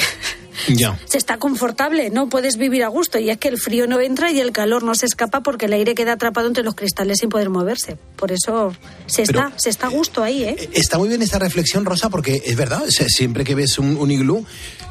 Ya. 0.67 0.99
se 1.05 1.17
está 1.17 1.37
confortable, 1.37 2.09
no 2.09 2.29
puedes 2.29 2.57
vivir 2.57 2.83
a 2.83 2.87
gusto. 2.87 3.19
Y 3.19 3.29
es 3.29 3.37
que 3.37 3.47
el 3.47 3.57
frío 3.57 3.87
no 3.87 3.99
entra 3.99 4.31
y 4.31 4.39
el 4.39 4.51
calor 4.51 4.83
no 4.83 4.95
se 4.95 5.05
escapa 5.05 5.41
porque 5.41 5.65
el 5.65 5.73
aire 5.73 5.95
queda 5.95 6.13
atrapado 6.13 6.47
entre 6.47 6.63
los 6.63 6.75
cristales 6.75 7.19
sin 7.19 7.29
poder 7.29 7.49
moverse. 7.49 7.97
Por 8.15 8.31
eso 8.31 8.73
se 9.07 9.23
Pero- 9.23 9.39
está, 9.47 9.59
se 9.59 9.69
está 9.69 9.87
a 9.87 9.89
gusto 9.89 10.23
ahí, 10.23 10.43
¿eh? 10.43 10.69
Está 10.73 10.97
muy 10.97 11.09
bien 11.09 11.21
esta 11.21 11.39
reflexión, 11.39 11.85
Rosa, 11.85 12.09
porque 12.09 12.41
es 12.45 12.55
verdad, 12.55 12.83
o 12.87 12.91
sea, 12.91 13.07
siempre 13.09 13.43
que 13.43 13.55
ves 13.55 13.77
un, 13.77 13.97
un 13.97 14.11
iglú, 14.11 14.45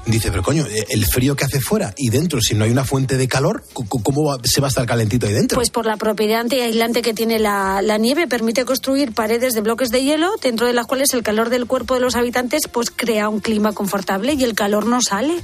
dices, 0.06 0.30
pero 0.30 0.42
coño, 0.42 0.66
eh, 0.66 0.86
el 0.90 1.06
frío 1.06 1.34
que 1.36 1.44
hace 1.44 1.60
fuera 1.60 1.94
y 1.96 2.10
dentro, 2.10 2.40
si 2.40 2.54
no 2.54 2.64
hay 2.64 2.70
una 2.70 2.84
fuente 2.84 3.16
de 3.16 3.26
calor, 3.28 3.64
¿cómo 3.72 4.38
se 4.44 4.60
va 4.60 4.66
a 4.66 4.70
estar 4.70 4.86
calentito 4.86 5.26
ahí 5.26 5.32
dentro? 5.32 5.56
Pues 5.56 5.70
por 5.70 5.86
la 5.86 5.96
propiedad 5.96 6.40
antiaislante 6.40 7.02
que 7.02 7.14
tiene 7.14 7.38
la, 7.38 7.80
la 7.82 7.98
nieve, 7.98 8.26
permite 8.26 8.64
construir 8.64 9.12
paredes 9.12 9.54
de 9.54 9.60
bloques 9.62 9.90
de 9.90 10.02
hielo, 10.02 10.30
dentro 10.42 10.66
de 10.66 10.72
las 10.72 10.86
cuales 10.86 11.12
el 11.14 11.22
calor 11.22 11.48
del 11.50 11.66
cuerpo 11.66 11.94
de 11.94 12.00
los 12.00 12.14
habitantes 12.16 12.62
pues 12.70 12.90
crea 12.90 13.28
un 13.28 13.40
clima 13.40 13.72
confortable 13.72 14.34
y 14.34 14.44
el 14.44 14.54
calor 14.54 14.86
no 14.86 15.00
sale. 15.00 15.34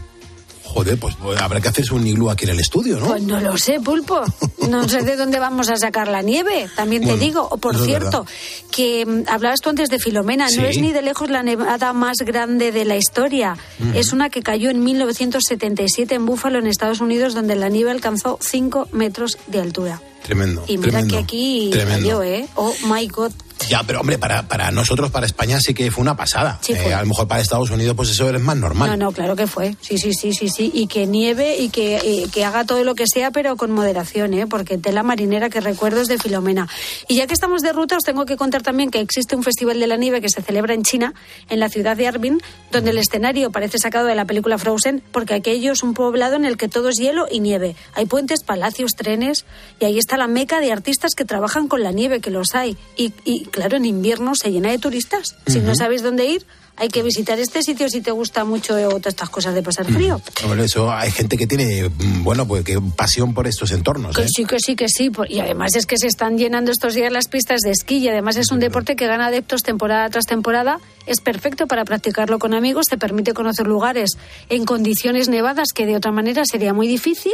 Joder, 0.73 0.99
pues 0.99 1.17
habrá 1.41 1.61
que 1.61 1.69
hacerse 1.69 1.93
un 1.95 2.07
iglú 2.07 2.31
aquí 2.31 2.45
en 2.45 2.51
el 2.53 2.61
estudio, 2.61 2.99
¿no? 3.01 3.07
Pues 3.09 3.23
no 3.25 3.41
lo 3.41 3.59
sé, 3.59 3.81
pulpo. 3.81 4.23
No 4.69 4.89
sé 4.89 5.03
de 5.03 5.17
dónde 5.17 5.41
vamos 5.41 5.69
a 5.69 5.75
sacar 5.77 6.07
la 6.07 6.23
nieve, 6.23 6.69
también 6.77 7.05
te 7.05 7.17
digo. 7.17 7.47
O 7.51 7.57
por 7.59 7.77
cierto, 7.77 8.25
que 8.71 9.05
mm, 9.05 9.23
hablabas 9.29 9.61
tú 9.61 9.71
antes 9.71 9.89
de 9.91 9.99
Filomena, 9.99 10.49
Sí. 10.49 10.59
no 10.59 10.67
es 10.67 10.79
ni 10.79 10.93
de 10.93 11.03
lejos 11.03 11.29
la 11.29 11.43
nevada 11.43 11.93
más 11.93 12.19
grande 12.19 12.71
de 12.71 12.85
la 12.85 12.97
historia. 12.97 13.57
Es 13.95 14.13
una 14.13 14.31
que 14.31 14.43
cayó 14.43 14.71
en 14.71 14.85
1977 14.85 16.15
en 16.15 16.25
Búfalo, 16.25 16.59
en 16.61 16.69
Estados 16.69 17.01
Unidos, 17.01 17.35
donde 17.35 17.57
la 17.57 17.69
nieve 17.69 17.91
alcanzó 17.91 18.39
5 18.41 18.89
metros 18.93 19.39
de 19.49 19.61
altura. 19.61 20.01
Tremendo. 20.23 20.63
Y 20.69 20.77
mira 20.79 20.91
tremendo, 20.91 21.17
que 21.17 21.23
aquí 21.23 21.69
tremendo. 21.73 22.19
cayó, 22.19 22.23
¿eh? 22.23 22.47
Oh 22.55 22.73
my 22.85 23.09
God. 23.09 23.33
Ya, 23.69 23.83
pero 23.87 24.01
hombre, 24.01 24.19
para, 24.19 24.49
para 24.49 24.71
nosotros, 24.71 25.11
para 25.11 25.27
España, 25.27 25.59
sí 25.61 25.75
que 25.75 25.91
fue 25.91 26.03
una 26.03 26.17
pasada. 26.17 26.59
Sí, 26.61 26.73
Eh, 26.73 26.95
a 26.95 27.01
lo 27.03 27.07
mejor 27.07 27.29
para 27.29 27.41
Estados 27.41 27.71
Unidos, 27.71 27.95
pues 27.97 28.11
eso 28.11 28.29
es 28.29 28.41
más 28.41 28.57
normal. 28.57 28.91
No, 28.91 28.97
no, 28.97 29.13
claro 29.13 29.37
que 29.37 29.47
fue. 29.47 29.77
Sí, 29.81 29.99
sí, 29.99 30.13
sí, 30.13 30.33
sí, 30.33 30.49
sí. 30.49 30.71
Y 30.75 30.87
que 30.87 31.07
nieve 31.07 31.57
y 31.59 31.69
que, 31.69 32.27
que 32.33 32.45
haga 32.45 32.65
todo 32.65 32.85
lo 32.85 32.95
que 32.95 33.05
sea, 33.07 33.31
pero 33.31 33.57
con 33.57 33.71
moderación, 33.71 34.35
¿eh? 34.35 34.47
Porque 34.47 34.79
tela 34.79 35.03
marinera 35.03 35.51
que 35.51 35.61
recuerdo 35.61 36.01
es 36.01 36.09
de 36.09 36.19
Filomena. 36.19 36.69
Y 37.09 37.17
ya 37.17 37.27
que 37.27 37.35
estamos 37.35 37.63
de 37.63 37.73
ruta, 37.73 37.97
os 37.97 38.03
tengo 38.03 38.27
que 38.27 38.37
contar 38.37 38.63
también 38.63 38.91
que 38.91 39.01
existe 39.01 39.37
un 39.37 39.43
festival 39.43 39.79
de 39.79 39.87
la 39.87 39.97
nieve 39.97 40.21
que 40.21 40.29
se 40.31 40.43
celebra 40.43 40.75
en 40.75 40.83
China, 40.83 41.15
en 41.49 41.61
la 41.61 41.69
ciudad 41.69 41.97
de 41.97 42.07
Harbin, 42.09 42.41
donde 42.73 42.91
el 42.91 42.99
escenario 42.99 43.51
parece 43.51 43.79
sacado 43.79 44.07
de 44.07 44.15
la 44.15 44.25
película 44.25 44.59
Frozen, 44.59 45.03
porque 45.13 45.35
aquello 45.35 45.73
es 45.73 45.83
un 45.83 45.95
poblado 45.95 46.37
en 46.37 46.45
el 46.45 46.57
que 46.57 46.69
todo 46.69 46.89
es 46.89 46.97
hielo 46.97 47.27
y 47.31 47.41
nieve. 47.41 47.77
Hay 47.95 48.07
puentes, 48.07 48.43
palacios, 48.43 48.93
trenes, 48.97 49.45
y 49.79 49.85
ahí 49.85 49.99
está 49.99 50.17
la 50.17 50.27
meca 50.27 50.61
de 50.61 50.73
artistas 50.73 51.15
que 51.15 51.25
trabajan 51.25 51.69
con 51.69 51.83
la 51.83 51.93
nieve, 51.93 52.21
que 52.21 52.31
los 52.31 52.55
hay. 52.55 52.77
Y, 52.97 53.13
y 53.25 53.45
claro, 53.51 53.77
en 53.77 53.85
invierno 53.85 54.35
se 54.35 54.51
llena 54.51 54.71
de 54.71 54.79
turistas. 54.79 55.37
Si 55.47 55.61
no 55.61 55.75
sabéis 55.75 56.03
dónde 56.03 56.27
ir, 56.27 56.47
hay 56.81 56.89
que 56.89 57.03
visitar 57.03 57.39
este 57.39 57.63
sitio 57.63 57.91
si 57.91 58.01
te 58.01 58.11
gusta 58.11 58.45
mucho 58.45 58.77
eh, 58.79 58.85
todas 58.85 59.09
estas 59.09 59.29
cosas 59.29 59.55
de 59.55 59.63
pasar 59.63 59.85
frío. 59.85 60.19
Hombre, 60.43 60.65
eso 60.65 60.91
hay 60.91 61.11
gente 61.11 61.37
que 61.37 61.47
tiene, 61.47 61.91
mm, 61.91 62.25
bueno, 62.25 62.49
pues 62.49 62.65
que 62.65 62.81
pasión 62.97 63.35
por 63.35 63.47
estos 63.47 63.71
entornos. 63.73 64.17
Que 64.17 64.23
¿eh? 64.23 64.29
sí, 64.35 64.47
que 64.47 64.59
sí, 64.59 64.77
que 64.77 64.89
sí. 64.89 65.11
Y 65.29 65.41
además 65.41 65.77
es 65.77 65.85
que 65.85 65.99
se 65.99 66.07
están 66.07 66.39
llenando 66.39 66.73
estos 66.73 66.95
días 66.95 67.13
las 67.13 67.29
pistas 67.29 67.61
de 67.61 67.71
esquí 67.71 67.99
y 67.99 68.09
además 68.09 68.37
es 68.37 68.51
un 68.51 68.61
deporte 68.61 68.97
que 68.97 69.07
gana 69.07 69.27
adeptos 69.27 69.63
temporada 69.63 70.09
tras 70.09 70.25
temporada. 70.25 70.81
Es 71.07 71.21
perfecto 71.21 71.67
para 71.67 71.85
practicarlo 71.85 72.39
con 72.39 72.55
amigos, 72.55 72.87
te 72.87 72.97
permite 72.97 73.35
conocer 73.35 73.67
lugares 73.67 74.13
en 74.49 74.65
condiciones 74.65 75.29
nevadas 75.29 75.73
que 75.75 75.85
de 75.85 75.97
otra 75.97 76.13
manera 76.13 76.47
sería 76.47 76.73
muy 76.73 76.89
difícil. 76.89 77.33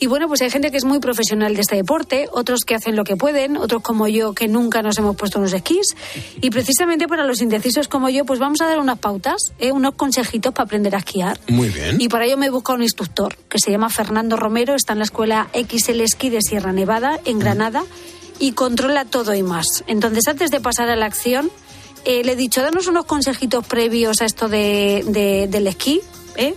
Y 0.00 0.06
bueno, 0.06 0.26
pues 0.26 0.42
hay 0.42 0.50
gente 0.50 0.72
que 0.72 0.76
es 0.76 0.84
muy 0.84 0.98
profesional 0.98 1.54
de 1.54 1.60
este 1.60 1.76
deporte, 1.76 2.28
otros 2.32 2.60
que 2.66 2.74
hacen 2.74 2.96
lo 2.96 3.04
que 3.04 3.16
pueden, 3.16 3.56
otros 3.56 3.82
como 3.82 4.08
yo 4.08 4.32
que 4.32 4.48
nunca 4.48 4.82
nos 4.82 4.98
hemos 4.98 5.14
puesto 5.14 5.38
unos 5.38 5.52
esquís. 5.52 5.94
Y 6.40 6.50
precisamente 6.50 7.06
para 7.06 7.24
los 7.24 7.40
indecisos 7.40 7.86
como 7.86 8.08
yo, 8.08 8.24
pues 8.24 8.40
vamos 8.40 8.60
a 8.60 8.71
dar 8.72 8.80
unas 8.80 8.98
pautas, 8.98 9.52
¿eh? 9.58 9.72
unos 9.72 9.94
consejitos 9.94 10.52
para 10.52 10.64
aprender 10.64 10.94
a 10.94 10.98
esquiar. 10.98 11.38
Muy 11.48 11.68
bien. 11.68 12.00
Y 12.00 12.08
para 12.08 12.26
ello 12.26 12.36
me 12.36 12.46
he 12.46 12.50
buscado 12.50 12.76
un 12.76 12.82
instructor 12.82 13.36
que 13.48 13.58
se 13.58 13.70
llama 13.70 13.88
Fernando 13.90 14.36
Romero, 14.36 14.74
está 14.74 14.92
en 14.92 14.98
la 15.00 15.04
escuela 15.04 15.48
XL 15.54 16.00
Esquí 16.00 16.30
de 16.30 16.40
Sierra 16.42 16.72
Nevada, 16.72 17.18
en 17.24 17.38
Granada, 17.38 17.84
y 18.38 18.52
controla 18.52 19.04
todo 19.04 19.34
y 19.34 19.42
más. 19.42 19.84
Entonces, 19.86 20.26
antes 20.26 20.50
de 20.50 20.60
pasar 20.60 20.88
a 20.90 20.96
la 20.96 21.06
acción, 21.06 21.50
eh, 22.04 22.24
le 22.24 22.32
he 22.32 22.36
dicho, 22.36 22.60
danos 22.62 22.88
unos 22.88 23.04
consejitos 23.04 23.64
previos 23.66 24.20
a 24.20 24.24
esto 24.24 24.48
de, 24.48 25.04
de- 25.06 25.46
del 25.48 25.66
esquí, 25.68 26.00
¿eh? 26.36 26.54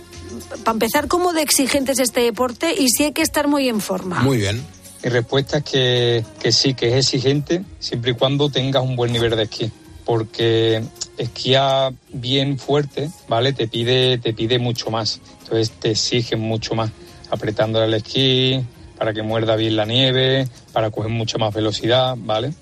Para 0.64 0.72
empezar, 0.72 1.06
¿cómo 1.08 1.32
de 1.32 1.42
exigente 1.42 1.92
es 1.92 1.98
este 2.00 2.20
deporte 2.20 2.74
y 2.76 2.88
si 2.88 3.04
hay 3.04 3.12
que 3.12 3.22
estar 3.22 3.46
muy 3.48 3.68
en 3.68 3.80
forma? 3.80 4.20
Muy 4.22 4.38
bien. 4.38 4.64
Mi 5.04 5.10
respuesta 5.10 5.58
es 5.58 5.64
que, 5.64 6.24
que 6.40 6.50
sí, 6.50 6.74
que 6.74 6.88
es 6.88 6.94
exigente 7.06 7.62
siempre 7.78 8.10
y 8.10 8.14
cuando 8.14 8.50
tengas 8.50 8.82
un 8.82 8.96
buen 8.96 9.12
nivel 9.12 9.36
de 9.36 9.44
esquí. 9.44 9.70
Porque 10.06 10.82
esquiar 11.18 11.92
bien 12.12 12.58
fuerte, 12.58 13.10
¿vale? 13.28 13.52
Te 13.52 13.68
pide, 13.68 14.16
te 14.18 14.32
pide 14.32 14.58
mucho 14.58 14.90
más. 14.90 15.20
Entonces 15.42 15.70
te 15.72 15.90
exigen 15.90 16.40
mucho 16.40 16.74
más. 16.74 16.90
Apretando 17.30 17.82
el 17.82 17.92
esquí 17.92 18.64
para 18.96 19.12
que 19.12 19.22
muerda 19.22 19.56
bien 19.56 19.76
la 19.76 19.84
nieve, 19.84 20.48
para 20.72 20.90
coger 20.90 21.10
mucha 21.10 21.38
más 21.38 21.52
velocidad, 21.52 22.16
¿vale? 22.18 22.54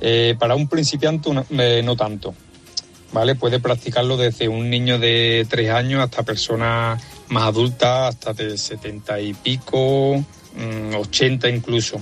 Eh, 0.00 0.36
para 0.38 0.54
un 0.54 0.68
principiante 0.68 1.32
no, 1.32 1.44
eh, 1.50 1.82
no 1.84 1.96
tanto. 1.96 2.34
¿Vale? 3.12 3.34
Puede 3.34 3.60
practicarlo 3.60 4.16
desde 4.16 4.48
un 4.48 4.68
niño 4.68 4.98
de 4.98 5.46
tres 5.48 5.70
años 5.70 6.02
hasta 6.02 6.22
personas 6.22 7.02
más 7.28 7.44
adultas, 7.44 8.14
hasta 8.14 8.32
de 8.32 8.58
70 8.58 9.20
y 9.20 9.32
pico, 9.32 10.16
mm, 10.54 10.94
80 10.94 11.48
incluso. 11.48 12.00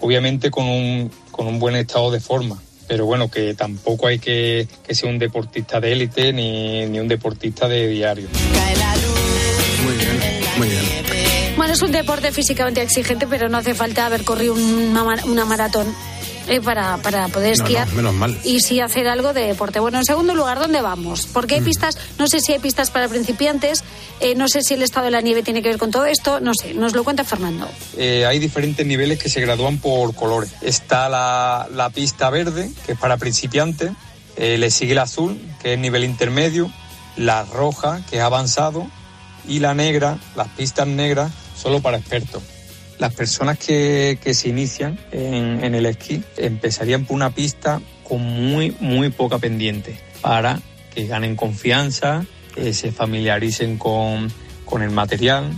Obviamente 0.00 0.50
con 0.50 0.66
un, 0.66 1.10
con 1.30 1.46
un 1.46 1.58
buen 1.58 1.76
estado 1.76 2.10
de 2.10 2.20
forma, 2.20 2.60
pero 2.90 3.06
bueno, 3.06 3.30
que 3.30 3.54
tampoco 3.54 4.08
hay 4.08 4.18
que, 4.18 4.66
que 4.84 4.96
ser 4.96 5.08
un 5.08 5.16
deportista 5.16 5.78
de 5.78 5.92
élite 5.92 6.32
ni, 6.32 6.86
ni 6.86 6.98
un 6.98 7.06
deportista 7.06 7.68
de 7.68 7.86
diario. 7.86 8.26
Muy 9.84 9.94
bien. 9.94 10.18
Muy 10.58 10.68
bien. 10.68 10.82
Bueno, 11.56 11.72
es 11.72 11.82
un 11.82 11.92
deporte 11.92 12.32
físicamente 12.32 12.82
exigente, 12.82 13.28
pero 13.28 13.48
no 13.48 13.58
hace 13.58 13.74
falta 13.74 14.06
haber 14.06 14.24
corrido 14.24 14.54
una, 14.54 15.04
una 15.24 15.44
maratón 15.44 15.86
eh, 16.48 16.60
para, 16.60 16.96
para 16.98 17.28
poder 17.28 17.52
esquiar. 17.52 17.88
No, 17.88 17.94
menos 17.94 18.14
mal. 18.14 18.38
Y 18.44 18.60
sí 18.60 18.80
hacer 18.80 19.08
algo 19.08 19.32
de 19.32 19.46
deporte. 19.46 19.80
Bueno, 19.80 19.98
en 19.98 20.04
segundo 20.04 20.34
lugar, 20.34 20.58
¿dónde 20.58 20.80
vamos? 20.80 21.26
Porque 21.32 21.56
hay 21.56 21.60
Mm. 21.60 21.64
pistas, 21.64 21.98
no 22.18 22.26
sé 22.26 22.40
si 22.40 22.52
hay 22.52 22.58
pistas 22.58 22.90
para 22.90 23.08
principiantes, 23.08 23.84
eh, 24.20 24.34
no 24.34 24.48
sé 24.48 24.62
si 24.62 24.74
el 24.74 24.82
estado 24.82 25.06
de 25.06 25.10
la 25.12 25.20
nieve 25.20 25.42
tiene 25.42 25.62
que 25.62 25.68
ver 25.68 25.78
con 25.78 25.90
todo 25.90 26.04
esto, 26.06 26.40
no 26.40 26.52
sé, 26.54 26.74
nos 26.74 26.94
lo 26.94 27.04
cuenta 27.04 27.24
Fernando. 27.24 27.68
Eh, 27.96 28.26
hay 28.26 28.38
diferentes 28.38 28.84
niveles 28.86 29.18
que 29.18 29.28
se 29.28 29.40
gradúan 29.40 29.78
por 29.78 30.14
colores. 30.14 30.50
Está 30.62 31.08
la, 31.08 31.68
la 31.72 31.90
pista 31.90 32.30
verde, 32.30 32.70
que 32.86 32.92
es 32.92 32.98
para 32.98 33.16
principiantes, 33.16 33.92
eh, 34.36 34.58
le 34.58 34.70
sigue 34.70 34.92
el 34.92 34.98
azul, 34.98 35.40
que 35.62 35.74
es 35.74 35.78
nivel 35.78 36.04
intermedio, 36.04 36.70
la 37.16 37.44
roja, 37.44 38.00
que 38.08 38.16
es 38.16 38.22
avanzado, 38.22 38.88
y 39.48 39.58
la 39.58 39.74
negra, 39.74 40.18
las 40.36 40.48
pistas 40.48 40.86
negras, 40.86 41.32
solo 41.60 41.80
para 41.80 41.98
expertos. 41.98 42.42
Las 43.00 43.14
personas 43.14 43.58
que, 43.58 44.18
que 44.22 44.34
se 44.34 44.50
inician 44.50 44.98
en, 45.10 45.74
el 45.74 45.86
esquí 45.86 46.22
empezarían 46.36 47.06
por 47.06 47.16
una 47.16 47.30
pista 47.30 47.80
con 48.06 48.20
muy, 48.20 48.76
muy 48.78 49.08
poca 49.08 49.38
pendiente 49.38 49.98
para 50.20 50.60
que 50.94 51.06
ganen 51.06 51.34
confianza, 51.34 52.26
que 52.54 52.74
se 52.74 52.92
familiaricen 52.92 53.78
con, 53.78 54.30
con 54.66 54.82
el 54.82 54.90
material, 54.90 55.50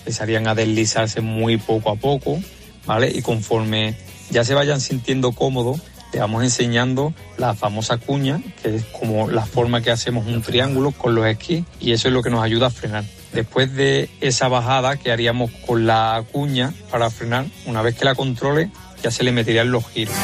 empezarían 0.00 0.46
a 0.46 0.54
deslizarse 0.54 1.22
muy 1.22 1.56
poco 1.56 1.90
a 1.90 1.96
poco, 1.96 2.38
¿vale? 2.84 3.10
Y 3.10 3.22
conforme 3.22 3.94
ya 4.28 4.44
se 4.44 4.52
vayan 4.52 4.82
sintiendo 4.82 5.32
cómodos, 5.32 5.80
le 6.12 6.20
vamos 6.20 6.44
enseñando 6.44 7.14
la 7.38 7.54
famosa 7.54 7.96
cuña, 7.96 8.42
que 8.62 8.76
es 8.76 8.84
como 8.84 9.30
la 9.30 9.46
forma 9.46 9.80
que 9.80 9.90
hacemos 9.90 10.26
un 10.26 10.42
triángulo 10.42 10.90
con 10.90 11.14
los 11.14 11.24
esquís, 11.24 11.64
y 11.80 11.92
eso 11.92 12.08
es 12.08 12.14
lo 12.14 12.22
que 12.22 12.28
nos 12.28 12.42
ayuda 12.42 12.66
a 12.66 12.70
frenar. 12.70 13.04
Después 13.32 13.74
de 13.74 14.10
esa 14.20 14.48
bajada 14.48 14.96
que 14.96 15.12
haríamos 15.12 15.50
con 15.66 15.86
la 15.86 16.24
cuña 16.32 16.72
para 16.90 17.10
frenar, 17.10 17.46
una 17.66 17.82
vez 17.82 17.96
que 17.96 18.04
la 18.04 18.14
controle, 18.14 18.70
ya 19.02 19.10
se 19.10 19.22
le 19.22 19.32
meterían 19.32 19.70
los 19.70 19.86
giros. 19.88 20.14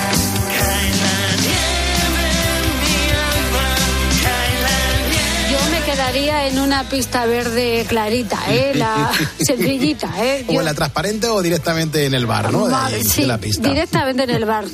En 6.44 6.58
una 6.58 6.84
pista 6.88 7.24
verde 7.26 7.84
clarita, 7.88 8.38
¿eh? 8.48 8.72
La 8.74 9.10
sencillita, 9.38 10.10
¿eh? 10.18 10.44
O 10.48 10.58
en 10.60 10.64
la 10.64 10.74
transparente 10.74 11.28
o 11.28 11.40
directamente 11.40 12.04
en 12.04 12.14
el 12.14 12.26
bar, 12.26 12.52
¿no? 12.52 12.66
De, 12.66 12.72
Va- 12.72 12.90
de 12.90 13.02
sí, 13.04 13.24
la 13.24 13.38
pista. 13.38 13.68
directamente 13.68 14.24
en 14.24 14.30
el 14.30 14.44
bar. 14.44 14.64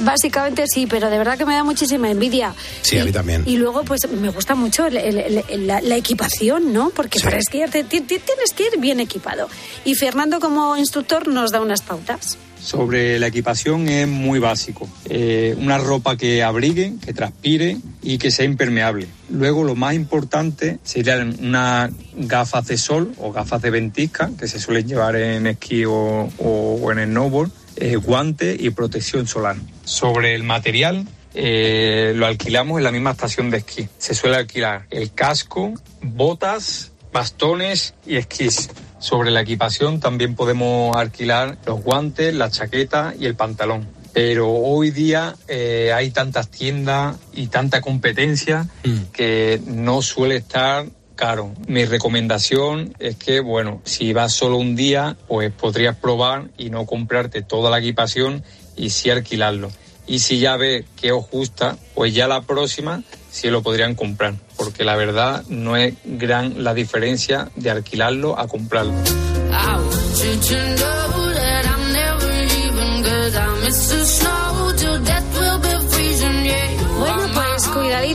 Básicamente 0.00 0.64
sí, 0.66 0.86
pero 0.86 1.10
de 1.10 1.18
verdad 1.18 1.36
que 1.36 1.44
me 1.44 1.54
da 1.54 1.64
muchísima 1.64 2.10
envidia. 2.10 2.54
Sí, 2.82 2.98
a 2.98 3.04
mí 3.04 3.12
también. 3.12 3.42
Y 3.46 3.56
luego, 3.56 3.84
pues 3.84 4.08
me 4.08 4.28
gusta 4.30 4.54
mucho 4.54 4.86
el- 4.86 4.96
el- 4.96 5.44
el- 5.48 5.66
la, 5.66 5.80
la 5.80 5.96
equipación, 5.96 6.72
¿no? 6.72 6.90
Porque 6.90 7.20
para 7.20 7.38
esquiar 7.38 7.70
te- 7.70 7.84
ti- 7.84 8.00
ti- 8.00 8.18
tienes 8.20 8.52
que 8.54 8.64
ir 8.72 8.78
bien 8.80 9.00
equipado. 9.00 9.48
Y 9.84 9.94
Fernando, 9.94 10.40
como 10.40 10.76
instructor, 10.76 11.28
nos 11.28 11.50
da 11.50 11.60
unas 11.60 11.82
pautas. 11.82 12.38
Sobre 12.60 13.18
la 13.18 13.28
equipación 13.28 13.88
es 13.88 14.06
muy 14.08 14.38
básico. 14.38 14.88
Eh, 15.08 15.54
una 15.58 15.78
ropa 15.78 16.16
que 16.16 16.42
abrigue, 16.42 16.94
que 17.04 17.12
transpire 17.12 17.76
y 18.02 18.18
que 18.18 18.30
sea 18.30 18.44
impermeable. 18.44 19.06
Luego 19.30 19.64
lo 19.64 19.74
más 19.74 19.94
importante 19.94 20.78
serían 20.82 21.36
unas 21.40 21.90
gafas 22.16 22.66
de 22.66 22.76
sol 22.76 23.12
o 23.18 23.32
gafas 23.32 23.62
de 23.62 23.70
ventisca 23.70 24.30
que 24.38 24.48
se 24.48 24.58
suelen 24.58 24.86
llevar 24.88 25.16
en 25.16 25.46
esquí 25.46 25.84
o, 25.84 26.28
o- 26.38 26.92
en 26.92 26.98
el 26.98 27.08
snowboard, 27.10 27.50
eh, 27.76 27.96
guantes 27.96 28.60
y 28.60 28.70
protección 28.70 29.26
solar. 29.26 29.56
Sobre 29.84 30.34
el 30.34 30.42
material, 30.42 31.06
eh, 31.34 32.12
lo 32.16 32.26
alquilamos 32.26 32.78
en 32.78 32.84
la 32.84 32.90
misma 32.92 33.12
estación 33.12 33.50
de 33.50 33.58
esquí. 33.58 33.88
Se 33.98 34.14
suele 34.14 34.36
alquilar 34.36 34.86
el 34.90 35.12
casco, 35.12 35.74
botas, 36.02 36.90
bastones 37.12 37.94
y 38.06 38.16
esquís. 38.16 38.68
Sobre 38.98 39.30
la 39.30 39.42
equipación 39.42 40.00
también 40.00 40.34
podemos 40.34 40.96
alquilar 40.96 41.58
los 41.66 41.82
guantes, 41.82 42.34
la 42.34 42.50
chaqueta 42.50 43.14
y 43.18 43.26
el 43.26 43.34
pantalón. 43.36 43.88
Pero 44.12 44.50
hoy 44.50 44.90
día 44.90 45.36
eh, 45.46 45.92
hay 45.94 46.10
tantas 46.10 46.50
tiendas 46.50 47.16
y 47.32 47.46
tanta 47.46 47.80
competencia 47.80 48.66
que 49.12 49.60
no 49.66 50.02
suele 50.02 50.36
estar 50.36 50.86
caro. 51.14 51.52
Mi 51.66 51.84
recomendación 51.84 52.94
es 52.98 53.16
que, 53.16 53.40
bueno, 53.40 53.82
si 53.84 54.12
vas 54.12 54.32
solo 54.32 54.56
un 54.56 54.76
día, 54.76 55.16
pues 55.26 55.52
podrías 55.52 55.96
probar 55.96 56.48
y 56.56 56.70
no 56.70 56.86
comprarte 56.86 57.42
toda 57.42 57.70
la 57.70 57.78
equipación 57.78 58.42
y 58.76 58.90
sí 58.90 59.10
alquilarlo. 59.10 59.70
Y 60.06 60.20
si 60.20 60.38
ya 60.38 60.56
ves 60.56 60.86
que 61.00 61.12
os 61.12 61.28
gusta, 61.30 61.76
pues 61.94 62.14
ya 62.14 62.26
la 62.26 62.42
próxima 62.42 63.02
sí 63.30 63.50
lo 63.50 63.62
podrían 63.62 63.94
comprar. 63.94 64.34
Porque 64.58 64.84
la 64.84 64.96
verdad 64.96 65.44
no 65.48 65.76
es 65.76 65.94
gran 66.04 66.62
la 66.62 66.74
diferencia 66.74 67.48
de 67.56 67.70
alquilarlo 67.70 68.38
a 68.38 68.46
comprarlo. 68.46 68.92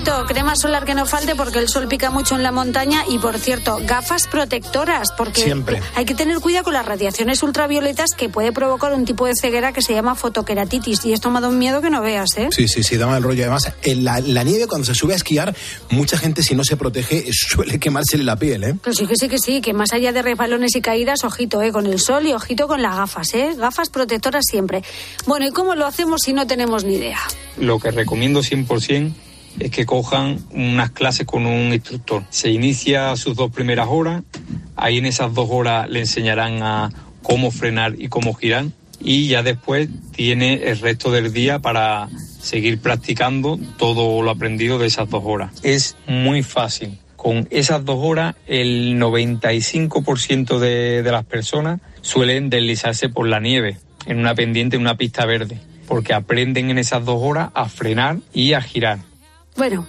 Pues 0.04 0.24
crema 0.28 0.56
solar 0.56 0.86
que 0.86 0.94
no 0.96 1.06
falte 1.06 1.36
porque 1.36 1.60
el 1.60 1.70
sol 1.70 1.88
pica 1.88 2.10
mucho 2.10 2.36
en 2.36 2.44
la 2.44 2.52
montaña 2.52 3.04
y 3.08 3.20
por 3.20 3.38
cierto, 3.38 3.80
gafas 3.84 4.28
protectoras 4.28 5.12
porque 5.18 5.42
Siempre. 5.42 5.82
hay 5.96 6.06
que 6.06 6.16
tener 6.16 6.40
cuidado 6.40 6.66
con 6.66 6.74
las 6.74 6.86
radiaciones 6.86 7.42
ultravioletas 7.44 8.12
que 8.12 8.30
puede 8.30 8.52
provocar 8.52 8.94
un 8.94 9.06
tipo 9.06 9.26
de 9.26 9.34
ceguera 9.40 9.72
que 9.72 9.82
se 9.82 9.94
llama 9.94 10.16
fotoqueratitis 10.16 11.06
y 11.06 11.14
esto 11.14 11.30
me 11.32 11.40
da 11.40 11.48
un 11.48 11.58
miedo 11.58 11.82
que 11.82 11.90
no 11.90 12.02
veas, 12.02 12.38
¿eh? 12.38 12.50
Sí, 12.52 12.68
sí, 12.68 12.84
sí, 12.84 12.98
da 12.98 13.08
mal 13.08 13.24
rollo. 13.24 13.44
Además, 13.44 13.72
en 13.84 14.04
la, 14.04 14.20
la 14.20 14.44
nieve, 14.44 14.68
cuando 14.68 14.86
se 14.86 14.96
sube 14.96 15.14
a 15.14 15.16
esquiar, 15.16 15.56
mucha 15.90 16.18
gente, 16.18 16.44
si 16.44 16.56
no 16.56 16.64
se 16.64 16.76
protege, 16.76 17.26
suele 17.32 17.80
quemársele 17.80 18.24
la 18.24 18.36
piel, 18.36 18.64
¿eh? 18.64 18.76
Que 18.84 18.94
sí, 18.94 19.08
que 19.08 19.16
sí, 19.16 19.30
que 19.30 19.40
sí, 19.40 19.62
que 19.62 19.74
más 19.74 19.94
allá 19.94 20.12
de 20.12 20.22
resbalones 20.22 20.76
y 20.76 20.82
caídas, 20.82 21.24
ojito, 21.24 21.62
¿eh? 21.62 21.72
Con 21.72 21.86
el 21.86 22.00
sol 22.00 22.26
y 22.28 22.34
ojito 22.34 22.68
con 22.68 22.82
las 22.82 22.96
gafas, 22.96 23.34
¿eh? 23.34 23.54
Gafas 23.58 23.90
protectoras 23.90 24.44
siempre. 24.50 24.84
Bueno, 25.26 25.48
¿y 25.48 25.52
cómo 25.52 25.76
lo 25.76 25.86
hacemos 25.86 26.22
si 26.24 26.34
no 26.34 26.48
tenemos 26.48 26.84
ni 26.84 26.96
idea? 26.96 27.20
Lo 27.58 27.80
que 27.80 27.92
recomiendo 27.92 28.42
100% 28.42 29.14
es 29.60 29.72
que 29.72 29.86
cojan 29.86 30.40
unas 30.52 30.92
clases 30.92 31.26
con 31.26 31.46
un 31.46 31.74
instructor. 31.74 32.24
Se 32.30 32.50
inicia 32.50 33.16
sus 33.16 33.36
dos 33.36 33.52
primeras 33.52 33.88
horas, 33.90 34.24
ahí 34.76 34.98
en 34.98 35.06
esas 35.06 35.34
dos 35.34 35.50
horas 35.52 35.90
le 35.90 36.00
enseñarán 36.00 36.64
a 36.64 36.90
cómo 37.22 37.52
frenar 37.52 37.96
y 37.98 38.10
cómo 38.10 38.34
girar 38.34 38.66
y 39.04 39.28
ya 39.28 39.44
después 39.44 39.90
tiene 40.12 40.64
el 40.64 40.80
resto 40.80 41.12
del 41.12 41.34
día 41.34 41.60
para 41.60 42.08
seguir 42.40 42.80
practicando 42.80 43.60
todo 43.78 44.22
lo 44.22 44.32
aprendido 44.32 44.80
de 44.80 44.88
esas 44.88 45.10
dos 45.10 45.24
horas. 45.26 45.52
Es 45.64 45.98
muy 46.08 46.42
fácil. 46.42 46.98
Con 47.16 47.48
esas 47.52 47.86
dos 47.86 47.98
horas, 48.02 48.36
el 48.48 49.00
95% 49.00 50.60
de, 50.60 51.04
de 51.04 51.12
las 51.12 51.26
personas 51.26 51.80
suelen 52.02 52.50
deslizarse 52.50 53.10
por 53.10 53.28
la 53.28 53.40
nieve 53.40 53.78
en 54.06 54.20
una 54.20 54.36
pendiente, 54.36 54.76
en 54.76 54.82
una 54.82 54.98
pista 54.98 55.26
verde, 55.26 55.58
porque 55.88 56.14
aprenden 56.14 56.70
en 56.70 56.78
esas 56.78 57.06
dos 57.06 57.20
horas 57.22 57.50
a 57.54 57.70
frenar 57.70 58.18
y 58.34 58.54
a 58.54 58.62
girar. 58.62 59.00
Bueno, 59.56 59.88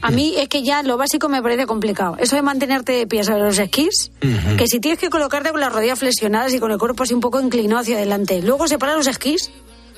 a 0.00 0.10
mí 0.10 0.34
es 0.36 0.48
que 0.48 0.62
ya 0.62 0.82
lo 0.82 0.96
básico 0.96 1.28
me 1.28 1.42
parece 1.42 1.66
complicado. 1.66 2.16
Eso 2.18 2.36
de 2.36 2.42
mantenerte 2.42 2.92
de 2.92 3.06
pie 3.06 3.24
sobre 3.24 3.40
los 3.40 3.58
esquís, 3.58 4.10
que 4.56 4.66
si 4.66 4.80
tienes 4.80 4.98
que 5.00 5.10
colocarte 5.10 5.50
con 5.50 5.60
las 5.60 5.72
rodillas 5.72 5.98
flexionadas 5.98 6.52
y 6.54 6.60
con 6.60 6.70
el 6.70 6.78
cuerpo 6.78 7.02
así 7.02 7.14
un 7.14 7.20
poco 7.20 7.40
inclinado 7.40 7.80
hacia 7.80 7.96
adelante, 7.96 8.40
luego 8.42 8.68
separar 8.68 8.96
los 8.96 9.06
esquís 9.06 9.50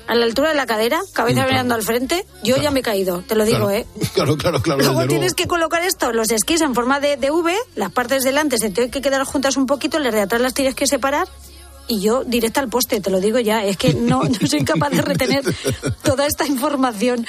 a 0.07 0.15
la 0.15 0.25
altura 0.25 0.49
de 0.49 0.55
la 0.55 0.65
cadera, 0.65 0.99
cabeza 1.13 1.45
mirando 1.45 1.75
al 1.75 1.83
frente, 1.83 2.25
yo 2.43 2.57
ya 2.57 2.71
me 2.71 2.79
he 2.79 2.83
caído, 2.83 3.21
te 3.21 3.35
lo 3.35 3.45
digo, 3.45 3.67
Claro. 3.67 3.71
¿eh? 3.75 3.85
Claro, 4.15 4.35
claro, 4.35 4.61
claro. 4.61 4.81
Luego 4.81 5.01
tienes 5.07 5.19
luego. 5.31 5.35
que 5.35 5.47
colocar 5.47 5.83
esto, 5.83 6.11
los 6.11 6.31
esquís 6.31 6.59
en 6.61 6.73
forma 6.73 6.99
de, 6.99 7.17
de 7.17 7.29
V, 7.31 7.55
las 7.75 7.91
partes 7.91 8.23
delante 8.23 8.57
se 8.57 8.71
tienen 8.71 8.91
que 8.91 8.99
quedar 9.01 9.23
juntas 9.23 9.55
un 9.57 9.67
poquito, 9.67 9.99
las 9.99 10.13
de 10.13 10.21
atrás 10.21 10.41
las 10.41 10.53
tienes 10.55 10.73
que 10.73 10.87
separar 10.87 11.27
y 11.87 11.99
yo 12.01 12.23
directa 12.23 12.61
al 12.61 12.69
poste, 12.69 13.01
te 13.01 13.09
lo 13.09 13.19
digo 13.19 13.39
ya, 13.39 13.65
es 13.65 13.77
que 13.77 13.93
no, 13.93 14.23
no 14.41 14.47
soy 14.47 14.63
capaz 14.63 14.89
de 14.91 15.01
retener 15.01 15.43
toda 16.03 16.25
esta 16.25 16.45
información, 16.45 17.25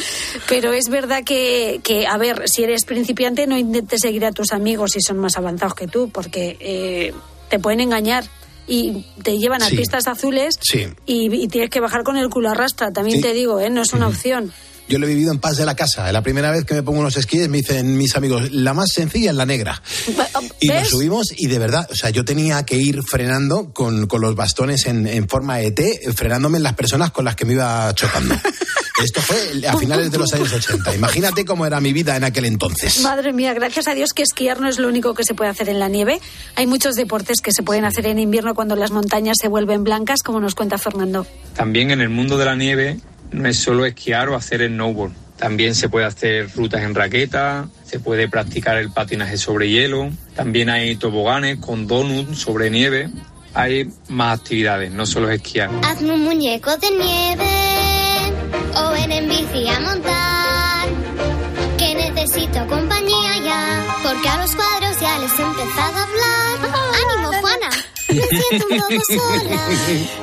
pero 0.48 0.72
es 0.72 0.88
verdad 0.88 1.24
que, 1.24 1.80
que, 1.82 2.06
a 2.06 2.16
ver, 2.18 2.48
si 2.48 2.62
eres 2.64 2.84
principiante 2.84 3.46
no 3.46 3.56
intentes 3.58 4.00
seguir 4.00 4.24
a 4.24 4.32
tus 4.32 4.52
amigos 4.52 4.92
si 4.92 5.00
son 5.00 5.18
más 5.18 5.36
avanzados 5.36 5.74
que 5.74 5.86
tú, 5.88 6.10
porque 6.10 6.56
eh, 6.60 7.12
te 7.48 7.58
pueden 7.58 7.80
engañar 7.80 8.24
y 8.68 9.04
te 9.22 9.38
llevan 9.38 9.62
a 9.62 9.68
Sí. 9.68 9.76
pistas 9.76 10.06
azules 10.06 10.56
Sí. 10.60 10.86
y, 11.06 11.34
y 11.34 11.48
tienes 11.48 11.68
que 11.70 11.80
bajar 11.80 12.04
con 12.04 12.16
el 12.16 12.28
culo 12.30 12.50
a 12.50 12.54
rastra, 12.54 12.92
también 12.92 13.16
Sí. 13.18 13.22
te 13.22 13.32
digo, 13.34 13.58
¿eh? 13.60 13.70
no 13.70 13.82
es 13.82 13.92
una 13.92 14.06
opción. 14.06 14.52
Yo 14.92 14.98
lo 14.98 15.06
he 15.06 15.08
vivido 15.08 15.32
en 15.32 15.38
paz 15.38 15.56
de 15.56 15.64
la 15.64 15.74
casa. 15.74 16.12
La 16.12 16.20
primera 16.20 16.50
vez 16.50 16.66
que 16.66 16.74
me 16.74 16.82
pongo 16.82 17.00
unos 17.00 17.16
esquíes 17.16 17.48
me 17.48 17.56
dicen 17.56 17.96
mis 17.96 18.14
amigos, 18.14 18.52
la 18.52 18.74
más 18.74 18.90
sencilla 18.92 19.30
es 19.30 19.36
la 19.36 19.46
negra. 19.46 19.82
Y 20.60 20.68
nos 20.68 20.90
subimos 20.90 21.32
y 21.34 21.46
de 21.46 21.58
verdad, 21.58 21.88
o 21.90 21.94
sea, 21.94 22.10
yo 22.10 22.26
tenía 22.26 22.62
que 22.66 22.76
ir 22.76 23.02
frenando 23.02 23.72
con, 23.72 24.06
con 24.06 24.20
los 24.20 24.36
bastones 24.36 24.84
en, 24.84 25.06
en 25.06 25.30
forma 25.30 25.56
de 25.56 25.70
T, 25.70 26.00
frenándome 26.14 26.58
en 26.58 26.64
las 26.64 26.74
personas 26.74 27.10
con 27.10 27.24
las 27.24 27.36
que 27.36 27.46
me 27.46 27.54
iba 27.54 27.90
chocando. 27.94 28.34
Esto 29.02 29.22
fue 29.22 29.66
a 29.66 29.78
finales 29.78 30.10
de 30.10 30.18
los 30.18 30.30
años 30.34 30.52
80. 30.52 30.94
Imagínate 30.94 31.46
cómo 31.46 31.64
era 31.64 31.80
mi 31.80 31.94
vida 31.94 32.14
en 32.14 32.24
aquel 32.24 32.44
entonces. 32.44 33.00
Madre 33.00 33.32
mía, 33.32 33.54
gracias 33.54 33.88
a 33.88 33.94
Dios 33.94 34.12
que 34.12 34.22
esquiar 34.22 34.60
no 34.60 34.68
es 34.68 34.78
lo 34.78 34.88
único 34.88 35.14
que 35.14 35.24
se 35.24 35.32
puede 35.32 35.50
hacer 35.50 35.70
en 35.70 35.80
la 35.80 35.88
nieve. 35.88 36.20
Hay 36.54 36.66
muchos 36.66 36.96
deportes 36.96 37.40
que 37.40 37.50
se 37.52 37.62
pueden 37.62 37.86
hacer 37.86 38.06
en 38.06 38.18
invierno 38.18 38.54
cuando 38.54 38.76
las 38.76 38.90
montañas 38.90 39.38
se 39.40 39.48
vuelven 39.48 39.84
blancas, 39.84 40.22
como 40.22 40.38
nos 40.38 40.54
cuenta 40.54 40.76
Fernando. 40.76 41.26
También 41.56 41.90
en 41.90 42.02
el 42.02 42.10
mundo 42.10 42.36
de 42.36 42.44
la 42.44 42.54
nieve 42.56 43.00
no 43.32 43.48
es 43.48 43.56
solo 43.56 43.86
esquiar 43.86 44.28
o 44.28 44.36
hacer 44.36 44.66
snowboard. 44.66 45.12
También 45.36 45.74
se 45.74 45.88
puede 45.88 46.06
hacer 46.06 46.50
rutas 46.54 46.82
en 46.82 46.94
raqueta, 46.94 47.68
se 47.84 47.98
puede 47.98 48.28
practicar 48.28 48.76
el 48.76 48.90
patinaje 48.90 49.36
sobre 49.36 49.68
hielo, 49.68 50.10
también 50.36 50.70
hay 50.70 50.94
toboganes 50.96 51.58
con 51.58 51.86
donuts 51.86 52.38
sobre 52.38 52.70
nieve 52.70 53.10
hay 53.54 53.90
más 54.08 54.40
actividades, 54.40 54.90
no 54.90 55.06
solo 55.06 55.30
es 55.30 55.36
esquiar. 55.36 55.70
Hazme 55.84 56.12
un 56.12 56.24
muñeco 56.24 56.76
de 56.76 56.90
nieve 56.90 58.32
o 58.76 58.90
ven 58.92 59.12
en 59.12 59.28
bici 59.28 59.68
a 59.68 59.80
montar. 59.80 60.88
Que 61.76 61.94
necesito 61.94 62.66
compañía 62.66 63.38
ya, 63.44 63.84
porque 64.02 64.28
a 64.28 64.38
los 64.38 64.54
cuadros 64.54 65.00
ya 65.00 65.18
les 65.18 65.38
he 65.38 65.42
empezado 65.42 65.98
a 65.98 66.02
hablar. 66.02 66.72
¡Ánimo, 67.12 67.40
Juana! 67.40 67.68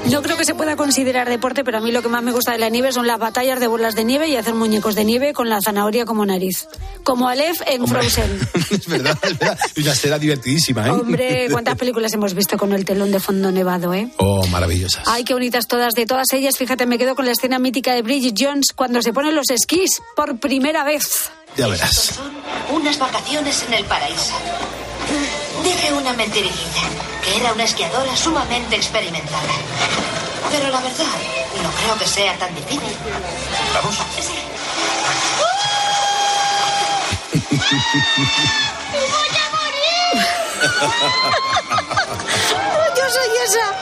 No 0.05 0.21
creo 0.21 0.37
que 0.37 0.45
se 0.45 0.55
pueda 0.55 0.75
considerar 0.75 1.29
deporte, 1.29 1.63
pero 1.63 1.77
a 1.77 1.81
mí 1.81 1.91
lo 1.91 2.01
que 2.01 2.09
más 2.09 2.23
me 2.23 2.31
gusta 2.31 2.51
de 2.51 2.57
la 2.57 2.69
nieve 2.69 2.91
son 2.91 3.07
las 3.07 3.19
batallas 3.19 3.59
de 3.59 3.67
bolas 3.67 3.95
de 3.95 4.03
nieve 4.03 4.27
y 4.27 4.35
hacer 4.35 4.53
muñecos 4.53 4.95
de 4.95 5.03
nieve 5.03 5.33
con 5.33 5.49
la 5.49 5.59
zanahoria 5.61 6.05
como 6.05 6.25
nariz. 6.25 6.67
Como 7.03 7.29
Aleph 7.29 7.61
en 7.67 7.87
Frozen. 7.87 8.39
es 8.71 8.87
verdad, 8.87 9.17
es 9.21 9.37
verdad. 9.37 9.59
Una 9.77 9.91
escena 9.91 10.19
divertidísima, 10.19 10.87
¿eh? 10.87 10.91
Hombre, 10.91 11.47
cuántas 11.51 11.75
películas 11.75 12.13
hemos 12.13 12.33
visto 12.33 12.57
con 12.57 12.73
el 12.73 12.85
telón 12.85 13.11
de 13.11 13.19
fondo 13.19 13.51
nevado, 13.51 13.93
¿eh? 13.93 14.11
Oh, 14.17 14.45
maravillosas. 14.47 15.03
Ay, 15.07 15.23
qué 15.23 15.33
bonitas 15.33 15.67
todas. 15.67 15.93
De 15.93 16.05
todas 16.05 16.27
ellas, 16.33 16.57
fíjate, 16.57 16.85
me 16.85 16.97
quedo 16.97 17.15
con 17.15 17.25
la 17.25 17.31
escena 17.31 17.59
mítica 17.59 17.93
de 17.93 18.01
Bridget 18.01 18.35
Jones 18.37 18.73
cuando 18.75 19.01
se 19.01 19.13
ponen 19.13 19.35
los 19.35 19.49
esquís 19.49 20.01
por 20.15 20.39
primera 20.39 20.83
vez. 20.83 21.31
Ya 21.57 21.67
verás. 21.67 22.19
Unas 22.71 22.99
vacaciones 22.99 23.63
en 23.67 23.73
el 23.73 23.85
paraíso. 23.85 24.33
Dije 25.63 25.93
una 25.93 26.13
mentirillita, 26.13 26.81
que 27.23 27.37
era 27.37 27.53
una 27.53 27.63
esquiadora 27.63 28.15
sumamente 28.15 28.75
experimentada. 28.75 29.53
Pero 30.51 30.69
la 30.69 30.81
verdad, 30.81 31.05
no 31.61 31.71
creo 31.71 31.97
que 31.97 32.07
sea 32.07 32.37
tan 32.37 32.53
difícil. 32.55 32.95
¿Vamos? 33.73 33.95
Sí. 34.19 34.33
Yo 40.61 41.55
soy 43.09 43.29
esa. 43.45 43.75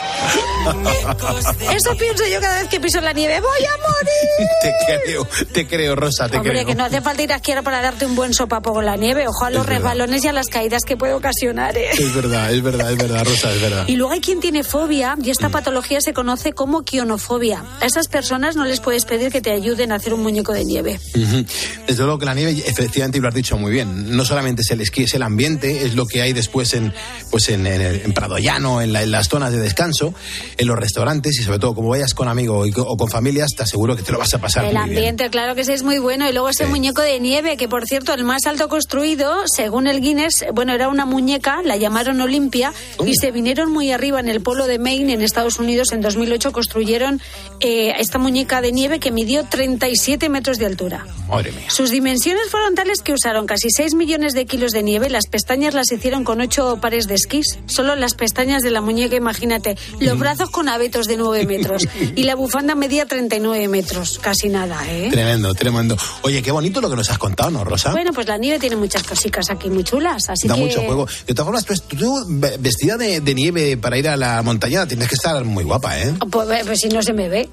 Eso 1.74 1.96
pienso 1.98 2.26
yo 2.28 2.40
cada 2.42 2.60
vez 2.62 2.70
que 2.70 2.80
piso 2.80 3.00
la 3.02 3.13
nieve. 3.13 3.40
¡Voy 3.40 3.66
a 3.66 3.78
morir! 3.78 4.50
Te 4.68 4.74
creo, 5.04 5.28
te 5.54 5.68
creo, 5.68 5.96
Rosa, 5.96 6.28
te 6.30 6.38
Hombre, 6.38 6.52
creo. 6.54 6.66
que 6.66 6.76
no 6.76 6.84
hace 6.84 7.02
falta 7.02 7.22
ir 7.22 7.32
a 7.32 7.36
esquiar 7.38 7.63
para 7.63 7.82
darte 7.82 8.06
un 8.06 8.16
buen 8.16 8.34
sopapo 8.34 8.74
con 8.74 8.86
la 8.86 8.96
nieve. 8.98 9.28
Ojo 9.28 9.46
a 9.46 9.50
los 9.50 9.62
Es 9.62 9.68
verdad. 9.68 9.80
resbalones 9.82 10.24
y 10.24 10.28
a 10.28 10.34
las 10.34 10.48
caídas 10.48 10.84
que 10.84 10.98
puede 10.98 11.13
ocasionar, 11.13 11.78
¿eh? 11.78 11.90
Es 11.92 12.13
verdad, 12.16 12.52
es 12.52 12.62
verdad, 12.62 12.92
es 12.92 12.98
verdad, 12.98 13.24
Rosa, 13.26 13.54
es 13.54 13.62
verdad. 13.62 13.86
Y 13.88 13.96
luego 13.96 14.13
hay 14.13 14.22
quien 14.22 14.40
tiene 14.40 14.63
fobia 14.63 15.16
y 15.24 15.30
esta 15.30 15.50
patología 15.50 16.02
se 16.02 16.13
conoce 16.13 16.54
como 16.54 16.84
quionofobia. 16.84 17.63
A 17.82 17.86
esas 17.86 18.08
personas 18.08 18.56
no 18.56 18.66
les 18.66 18.80
puedes 18.80 19.06
pedir 19.06 19.32
que 19.32 19.42
te 19.42 19.52
ayuden 19.52 19.92
a 19.92 19.96
hacer 19.96 20.13
un 20.13 20.22
muñeco 20.24 20.54
de 20.54 20.66
nieve. 20.66 21.00
Desde 21.13 22.04
luego 22.04 22.20
que 22.20 22.26
la 22.26 22.34
nieve, 22.34 22.52
efectivamente, 22.66 23.18
y 23.20 23.22
lo 23.22 23.28
has 23.30 23.36
dicho 23.36 23.58
muy 23.58 23.72
bien, 23.72 24.16
no 24.16 24.26
solamente 24.26 24.62
es 24.63 24.72
el 24.72 24.82
esquí, 24.82 25.04
es 25.04 25.13
el 25.13 25.24
ambiente, 25.24 25.86
es 25.86 25.96
lo 25.96 26.06
que 26.08 26.22
hay 26.22 26.34
después 26.34 26.74
en, 26.74 26.94
pues 27.32 27.50
en, 27.50 27.66
en, 27.68 27.82
en 27.82 28.13
Prado 28.13 28.38
Llano, 28.38 28.82
en, 28.82 28.94
la- 28.94 29.04
en 29.04 29.12
las 29.18 29.30
zonas 29.30 29.52
de 29.52 29.60
descanso, 29.60 30.14
en 30.58 30.68
los 30.68 30.78
restaurantes 30.78 31.40
y 31.40 31.44
sobre 31.44 31.58
todo 31.60 31.74
como 31.74 31.90
vayas 31.90 32.14
con 32.14 32.28
amigos 32.28 32.70
o 32.78 32.98
con 32.98 33.10
familias, 33.10 33.50
te 33.56 33.64
aseguro 33.64 33.96
que 33.96 34.04
te 34.04 34.12
lo 34.12 34.20
vas 34.20 34.34
a 34.34 34.38
pasar 34.40 34.66
El 34.66 34.74
muy 34.74 34.84
bien. 34.84 34.98
ambiente, 34.98 35.30
claro 35.30 35.56
que 35.56 35.66
sí, 35.66 35.72
es 35.72 35.84
muy 35.84 35.98
bueno. 35.98 36.30
Y 36.30 36.34
luego 36.34 36.50
ese 36.50 36.68
muñeco 36.68 37.02
de 37.02 37.20
nieve, 37.20 37.58
que 37.58 37.68
por 37.68 37.86
cierto, 37.88 38.14
el 38.14 38.24
más 38.24 38.46
alto 38.46 38.70
construido, 38.70 39.44
según 39.48 39.88
el 39.88 40.02
Guinness, 40.02 40.46
bueno, 40.54 40.74
era 40.74 40.88
una 40.88 41.06
muñeca, 41.06 41.62
la 41.64 41.78
llamaron 41.78 42.22
Olimpia, 42.22 42.74
y 43.06 43.16
se 43.16 43.32
vinieron 43.32 43.72
muy 43.72 43.92
arriba 43.92 44.20
en 44.20 44.28
el 44.28 44.42
polo 44.42 44.68
de 44.68 44.78
Maine, 44.78 45.14
en 45.14 45.22
Estados 45.22 45.58
Unidos, 45.58 45.92
en 45.94 46.02
2008, 46.02 46.52
construyeron 46.52 47.20
eh, 47.60 47.94
esta 47.98 48.20
muñeca 48.20 48.62
de 48.62 48.72
nieve 48.72 49.00
que 49.00 49.12
midió 49.12 49.46
37 49.46 50.30
metros 50.30 50.60
de 50.60 50.68
altura. 50.68 51.06
Madre 51.28 51.52
mía. 51.52 51.70
Sus 51.70 51.90
dimensiones 51.90 52.50
fueron 52.52 52.76
tales 52.76 53.02
que 53.02 53.14
usaron 53.14 53.48
casi 53.48 53.70
6 53.72 53.96
millones 53.96 54.34
de 54.34 54.46
kilos 54.46 54.72
de 54.72 54.84
nieve. 54.84 55.10
Las 55.10 55.26
pestañas 55.28 55.74
las 55.74 55.92
hicieron 55.92 56.24
con 56.24 56.40
8 56.40 56.78
pares 56.82 57.08
de 57.08 57.16
esquís. 57.16 57.58
Solo 57.66 57.96
las 57.96 58.14
pestañas 58.14 58.62
de 58.62 58.72
la 58.72 58.82
muñeca, 58.82 59.07
imagínate. 59.15 59.78
Los 60.00 60.20
brazos 60.20 60.50
con 60.50 60.67
abetos 60.70 61.08
de 61.08 61.17
9 61.17 61.46
metros. 61.46 61.88
Y 62.15 62.24
la 62.24 62.36
bufanda 62.36 62.76
medía 62.76 63.06
39 63.06 63.67
metros. 63.70 64.20
Casi 64.22 64.50
nada, 64.50 64.80
¿eh? 64.89 65.08
Tremendo, 65.12 65.54
tremendo. 65.56 65.98
Oye, 66.24 66.41
qué 66.41 66.52
bonito 66.52 66.82
lo 66.82 66.89
que 66.89 66.96
nos 66.98 67.10
has 67.10 67.17
contado, 67.17 67.50
¿no, 67.52 67.63
Rosa? 67.63 67.91
Bueno, 67.91 68.12
pues 68.13 68.28
la 68.28 68.38
nieve 68.38 68.60
tiene 68.60 68.76
muchas 68.76 69.04
cositas 69.04 69.50
aquí 69.50 69.70
muy 69.70 69.84
chulas. 69.84 70.30
Así 70.30 70.48
da 70.48 70.56
que... 70.56 70.62
mucho 70.62 70.82
juego. 70.82 71.08
De 71.26 71.34
todas 71.34 71.46
formas, 71.46 71.65
pues, 71.65 71.84
tú, 71.84 72.24
ve- 72.28 72.58
vestida 72.60 72.98
de, 72.98 73.22
de 73.22 73.34
nieve 73.34 73.78
para 73.78 73.98
ir 73.98 74.08
a 74.10 74.17
la 74.17 74.41
montaña, 74.43 74.86
tienes 74.88 75.08
que 75.08 75.15
estar 75.15 75.43
muy 75.46 75.63
guapa, 75.63 75.98
¿eh? 76.00 76.13
Pues, 76.30 76.65
pues 76.65 76.80
si 76.80 76.89
no 76.89 77.02
se 77.02 77.13
me 77.13 77.30
ve. 77.30 77.50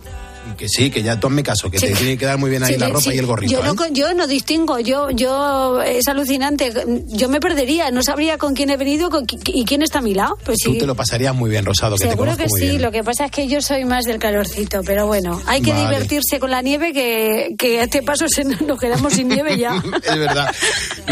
Que 0.57 0.69
sí, 0.69 0.91
que 0.91 1.03
ya 1.03 1.19
tú 1.19 1.27
hazme 1.27 1.43
caso, 1.43 1.71
que 1.71 1.79
Sí. 1.79 1.87
te 1.89 1.93
tiene 1.95 2.13
que 2.13 2.19
quedar 2.19 2.39
muy 2.39 2.49
bien 2.51 2.63
ahí 2.63 2.75
Sí, 2.75 2.79
la 2.81 2.87
sí, 2.87 2.93
ropa 2.93 3.15
y 3.15 3.19
el 3.19 3.27
gorrito, 3.27 3.53
yo, 3.53 3.61
¿eh? 3.65 3.75
no, 3.75 3.89
yo 3.93 4.15
no 4.15 4.27
distingo, 4.27 4.79
yo, 4.79 5.11
yo 5.11 5.83
es 5.83 6.07
alucinante. 6.07 6.73
Yo 7.09 7.29
me 7.29 7.41
perdería, 7.41 7.91
no 7.91 8.03
sabría 8.03 8.39
con 8.39 8.55
quién 8.55 8.71
he 8.71 8.77
venido 8.77 9.11
con 9.11 9.27
y 9.47 9.65
quién 9.65 9.83
está 9.83 9.99
a 9.99 10.03
mi 10.03 10.15
lado. 10.15 10.39
Pues 10.45 10.59
Tú 10.63 10.73
sí, 10.73 10.79
te 10.79 10.87
lo 10.87 10.95
pasarías 10.95 11.35
muy 11.35 11.51
bien, 11.51 11.65
Rosado, 11.65 11.97
que 11.97 12.05
te 12.05 12.11
Seguro 12.11 12.33
conozco 12.33 12.45
que 12.45 12.51
muy 12.51 12.61
sí, 12.61 12.69
bien. 12.71 12.83
lo 12.83 12.93
que 12.93 13.03
pasa 13.03 13.25
es 13.27 13.31
que 13.33 13.49
yo 13.49 13.61
soy 13.61 13.85
más 13.85 14.05
del 14.05 14.19
calorcito, 14.19 14.83
pero 14.85 15.07
bueno, 15.07 15.41
hay 15.47 15.61
que 15.61 15.73
Vale. 15.73 15.89
divertirse 15.89 16.39
con 16.39 16.51
la 16.51 16.63
nieve 16.63 16.93
que, 16.93 17.55
que 17.59 17.81
a 17.81 17.85
este 17.85 18.03
paso 18.03 18.27
se 18.29 18.45
nos, 18.45 18.79
quedamos 18.79 19.13
sin 19.15 19.29
nieve 19.29 19.59
ya. 19.59 19.83
Es 20.05 20.19
verdad. 20.19 20.55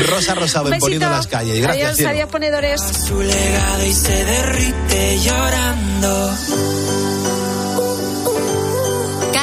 Rosa 0.09 0.35
Rosado 0.35 0.73
en 0.73 0.79
Poniendo 0.79 1.09
las 1.11 1.27
calles. 1.27 1.61
Gracias, 1.61 1.85
adiós, 1.85 1.97
cielo. 1.97 2.11
adiós, 2.11 2.29
ponedores. 2.31 2.81
Su 2.81 3.21
legado 3.21 3.87
y 3.87 3.93
se 3.93 4.25
derrite 4.25 5.19
llorando. 5.25 6.31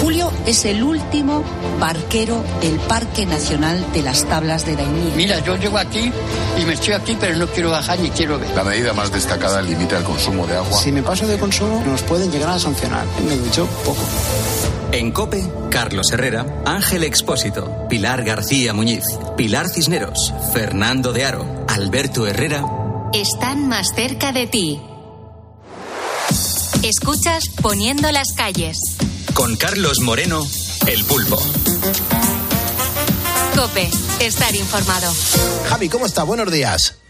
Julio 0.00 0.30
es 0.46 0.64
el 0.64 0.84
último 0.84 1.42
barquero 1.80 2.44
del 2.60 2.78
Parque 2.78 3.26
Nacional 3.26 3.84
de 3.92 4.02
las 4.02 4.24
Tablas 4.24 4.64
de 4.64 4.76
Daimiel. 4.76 5.12
Mira, 5.16 5.40
yo 5.40 5.56
llego 5.56 5.78
aquí 5.78 6.12
y 6.60 6.64
me 6.64 6.74
estoy 6.74 6.94
aquí, 6.94 7.16
pero 7.18 7.36
no 7.36 7.48
quiero 7.48 7.70
bajar 7.70 7.98
ni 7.98 8.10
quiero 8.10 8.38
ver. 8.38 8.50
La 8.54 8.62
medida 8.62 8.92
más 8.92 9.10
destacada 9.10 9.60
limita 9.60 9.98
el 9.98 10.04
consumo 10.04 10.46
de 10.46 10.56
agua. 10.56 10.78
Si 10.78 10.92
me 10.92 11.02
paso 11.02 11.26
de 11.26 11.38
consumo, 11.38 11.82
nos 11.84 12.02
pueden 12.02 12.30
llegar 12.30 12.50
a 12.50 12.58
sancionar. 12.58 13.04
Me 13.26 13.36
ducho 13.36 13.66
poco. 13.84 14.02
En 14.92 15.10
COPE, 15.10 15.42
Carlos 15.70 16.12
Herrera, 16.12 16.46
Ángel 16.64 17.02
Expósito, 17.02 17.88
Pilar 17.88 18.22
García 18.22 18.72
Muñiz, 18.72 19.04
Pilar 19.36 19.68
Cisneros, 19.68 20.32
Fernando 20.52 21.12
de 21.12 21.24
Aro, 21.24 21.64
Alberto 21.66 22.28
Herrera. 22.28 22.64
Están 23.12 23.66
más 23.66 23.88
cerca 23.94 24.30
de 24.30 24.46
ti. 24.46 24.80
Escuchas 26.82 27.44
Poniendo 27.60 28.10
las 28.12 28.32
calles. 28.34 28.78
Con 29.34 29.56
Carlos 29.56 30.00
Moreno, 30.00 30.42
El 30.86 31.04
Pulpo. 31.04 31.38
Cope, 33.56 33.90
estar 34.20 34.54
informado. 34.54 35.12
Javi, 35.68 35.88
¿cómo 35.88 36.06
está? 36.06 36.24
Buenos 36.24 36.50
días. 36.52 37.00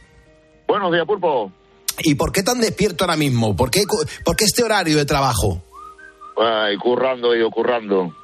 Buenos 0.68 0.92
días, 0.92 1.04
Pulpo. 1.06 1.52
¿Y 1.98 2.14
por 2.14 2.32
qué 2.32 2.42
tan 2.42 2.61
despierto 2.61 3.04
ahora 3.04 3.16
mismo? 3.16 3.56
¿Por 3.56 3.70
qué, 3.70 3.82
por 4.24 4.37
qué 4.37 4.44
este 4.44 4.62
horario 4.62 4.96
de 4.96 5.04
trabajo? 5.04 5.62
Ay, 6.38 6.76
currando, 6.76 7.35
yo, 7.35 7.50
currando. 7.50 8.14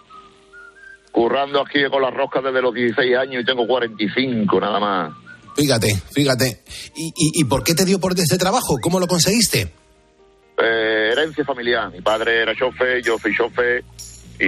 Currando 1.11 1.61
aquí 1.61 1.80
con 1.90 2.02
las 2.02 2.14
roscas 2.14 2.44
desde 2.44 2.62
los 2.62 2.74
16 2.74 3.16
años 3.16 3.42
y 3.42 3.46
tengo 3.46 3.66
45 3.66 4.61
nada 4.61 4.78
más. 4.78 5.12
Fíjate, 5.56 5.94
fíjate. 6.12 6.62
¿Y, 6.94 7.08
y, 7.08 7.40
y 7.40 7.44
por 7.44 7.64
qué 7.64 7.74
te 7.74 7.84
dio 7.84 7.99
por 7.99 8.12
este 8.18 8.38
trabajo? 8.38 8.76
¿Cómo 8.80 9.01
lo 9.01 9.09
conseguiste? 9.09 9.72
Eh, 10.61 11.11
herencia 11.12 11.44
familiar. 11.44 11.90
Mi 11.92 12.00
padre 12.00 12.42
era 12.42 12.54
chofer, 12.54 13.02
yo 13.02 13.18
soy 13.18 13.34
chofer 13.36 13.84
y 14.40 14.44